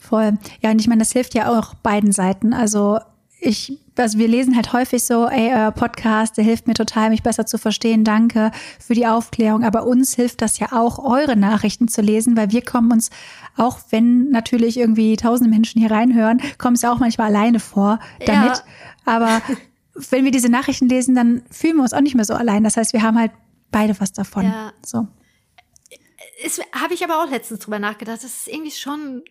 Voll. 0.00 0.38
Ja, 0.62 0.70
und 0.70 0.80
ich 0.80 0.86
meine, 0.86 1.00
das 1.00 1.10
hilft 1.12 1.34
ja 1.34 1.58
auch 1.58 1.74
beiden 1.74 2.12
Seiten. 2.12 2.52
Also 2.52 3.00
ich, 3.38 3.78
also 3.96 4.18
wir 4.18 4.28
lesen 4.28 4.56
halt 4.56 4.72
häufig 4.72 5.04
so, 5.04 5.26
ey, 5.26 5.52
euer 5.52 5.70
Podcast, 5.70 6.36
der 6.36 6.44
hilft 6.44 6.66
mir 6.66 6.74
total, 6.74 7.10
mich 7.10 7.22
besser 7.22 7.44
zu 7.44 7.58
verstehen. 7.58 8.02
Danke 8.02 8.50
für 8.80 8.94
die 8.94 9.06
Aufklärung. 9.06 9.62
Aber 9.62 9.86
uns 9.86 10.14
hilft 10.14 10.40
das 10.40 10.58
ja 10.58 10.72
auch, 10.72 10.98
eure 10.98 11.36
Nachrichten 11.36 11.88
zu 11.88 12.00
lesen, 12.00 12.36
weil 12.36 12.50
wir 12.50 12.62
kommen 12.62 12.90
uns, 12.92 13.10
auch 13.56 13.78
wenn 13.90 14.30
natürlich 14.30 14.78
irgendwie 14.78 15.16
tausende 15.16 15.50
Menschen 15.50 15.80
hier 15.80 15.90
reinhören, 15.90 16.40
kommen 16.58 16.76
es 16.76 16.82
ja 16.82 16.92
auch 16.92 16.98
manchmal 16.98 17.28
alleine 17.28 17.60
vor 17.60 17.98
damit. 18.24 18.56
Ja. 18.56 18.62
Aber 19.04 19.42
wenn 20.10 20.24
wir 20.24 20.32
diese 20.32 20.48
Nachrichten 20.48 20.88
lesen, 20.88 21.14
dann 21.14 21.42
fühlen 21.50 21.76
wir 21.76 21.82
uns 21.82 21.92
auch 21.92 22.00
nicht 22.00 22.14
mehr 22.14 22.24
so 22.24 22.34
allein. 22.34 22.64
Das 22.64 22.76
heißt, 22.76 22.94
wir 22.94 23.02
haben 23.02 23.18
halt 23.18 23.32
beide 23.70 23.98
was 24.00 24.12
davon. 24.12 24.44
Ja. 24.44 24.72
So. 24.84 25.06
es 26.42 26.60
habe 26.72 26.94
ich 26.94 27.04
aber 27.04 27.22
auch 27.22 27.30
letztens 27.30 27.60
drüber 27.60 27.78
nachgedacht. 27.78 28.16
Das 28.16 28.24
ist 28.24 28.48
irgendwie 28.48 28.70
schon 28.70 29.22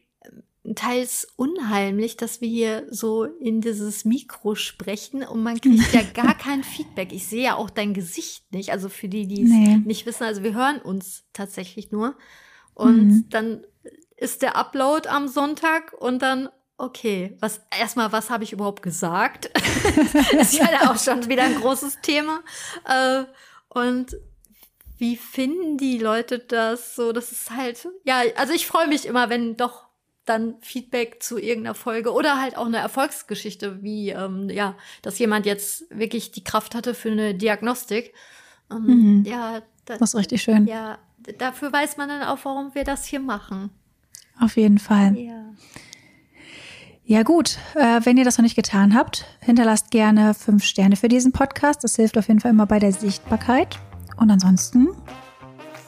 teils 0.74 1.28
unheimlich, 1.36 2.18
dass 2.18 2.42
wir 2.42 2.48
hier 2.50 2.88
so 2.90 3.24
in 3.26 3.62
dieses 3.62 4.06
Mikro 4.06 4.56
sprechen 4.56 5.24
und 5.24 5.44
man 5.44 5.60
kriegt 5.62 5.94
ja 5.94 6.02
gar 6.02 6.36
kein 6.36 6.64
Feedback. 6.64 7.12
Ich 7.14 7.28
sehe 7.28 7.44
ja 7.44 7.56
auch 7.56 7.70
dein 7.70 7.94
Gesicht 7.94 8.52
nicht. 8.52 8.72
Also 8.72 8.90
für 8.90 9.08
die, 9.08 9.28
die 9.28 9.44
es 9.44 9.50
Nee. 9.52 9.78
nicht 9.86 10.06
wissen, 10.06 10.24
also 10.24 10.42
wir 10.44 10.54
hören 10.54 10.82
uns 10.82 11.26
tatsächlich 11.34 11.92
nur. 11.92 12.16
Und 12.74 13.08
Mhm. 13.08 13.30
dann 13.30 13.68
ist 14.18 14.42
der 14.42 14.56
Upload 14.56 15.08
am 15.10 15.28
Sonntag 15.28 15.94
und 15.94 16.22
dann, 16.22 16.50
okay, 16.78 17.38
was 17.42 17.62
erstmal, 17.78 18.12
was 18.12 18.30
habe 18.30 18.44
ich 18.44 18.54
überhaupt 18.54 18.82
gesagt? 18.82 19.50
das 20.34 20.54
ist 20.54 20.60
ja 20.60 20.90
auch 20.90 20.98
schon 20.98 21.28
wieder 21.30 21.44
ein 21.44 21.56
großes 21.56 22.00
Thema. 22.02 22.40
Äh, 22.86 23.26
und 23.70 24.16
wie 24.98 25.18
finden 25.18 25.78
die 25.78 25.98
Leute 25.98 26.40
das 26.40 26.96
so? 26.96 27.12
Das 27.12 27.32
ist 27.34 27.52
halt, 27.52 27.88
ja, 28.06 28.22
also 28.38 28.54
ich 28.54 28.66
freue 28.66 28.88
mich 28.88 29.06
immer, 29.06 29.30
wenn 29.30 29.58
doch 29.58 29.85
dann 30.26 30.56
Feedback 30.62 31.22
zu 31.22 31.38
irgendeiner 31.38 31.76
Folge 31.76 32.12
oder 32.12 32.42
halt 32.42 32.58
auch 32.58 32.66
eine 32.66 32.78
Erfolgsgeschichte, 32.78 33.84
wie, 33.84 34.10
ähm, 34.10 34.50
ja, 34.50 34.76
dass 35.02 35.20
jemand 35.20 35.46
jetzt 35.46 35.86
wirklich 35.90 36.32
die 36.32 36.44
Kraft 36.44 36.76
hatte 36.76 36.94
für 36.94 37.12
eine 37.12 37.34
Diagnostik. 37.36 38.14
Ähm, 38.72 38.86
Mhm. 38.86 39.24
Ja, 39.26 39.62
da, 39.86 39.98
Das 39.98 40.14
ist 40.14 40.20
richtig 40.20 40.42
schön. 40.42 40.66
ja, 40.68 40.98
dafür 41.38 41.72
weiß 41.72 41.98
man 41.98 42.10
dann 42.10 42.24
auch, 42.24 42.40
warum 42.44 42.74
wir 42.74 42.84
das 42.84 43.06
hier 43.06 43.20
machen. 43.20 43.70
Auf 44.40 44.58
jeden 44.58 44.80
Fall. 44.80 45.16
Ja. 45.18 45.46
Ja 47.08 47.22
gut, 47.22 47.60
äh, 47.76 48.02
wenn 48.04 48.18
ihr 48.18 48.26
das 48.26 48.40
noch 48.40 48.44
nicht 48.44 48.56
getan 48.56 48.96
habt, 48.96 49.26
hinterlasst 49.42 49.92
gerne 49.92 50.34
fünf 50.34 50.64
Sterne 50.64 50.96
für 50.96 51.08
diesen 51.08 51.32
Podcast. 51.32 51.84
Das 51.84 51.96
hilft 51.96 52.18
auf 52.18 52.28
jeden 52.28 52.40
Fall 52.40 52.50
immer 52.50 52.66
bei 52.66 52.80
der 52.80 52.92
Sichtbarkeit. 52.92 53.80
Und 54.18 54.32
ansonsten, 54.32 54.88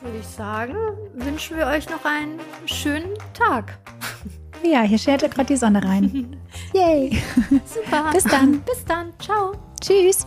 Würde 0.07 0.19
ich 0.19 0.27
sagen, 0.27 0.73
wünschen 1.15 1.57
wir 1.57 1.67
euch 1.67 1.89
noch 1.89 2.05
einen 2.05 2.39
schönen 2.65 3.13
Tag. 3.33 3.77
ja, 4.63 4.83
hier 4.83 4.97
schert 4.97 5.21
ja 5.21 5.27
gerade 5.27 5.47
die 5.47 5.57
Sonne 5.57 5.83
rein. 5.83 6.37
Yay. 6.73 7.21
Super. 7.65 8.11
Bis 8.13 8.23
dann. 8.23 8.61
Bis 8.61 8.85
dann. 8.85 9.11
Ciao. 9.19 9.51
Tschüss. 9.81 10.25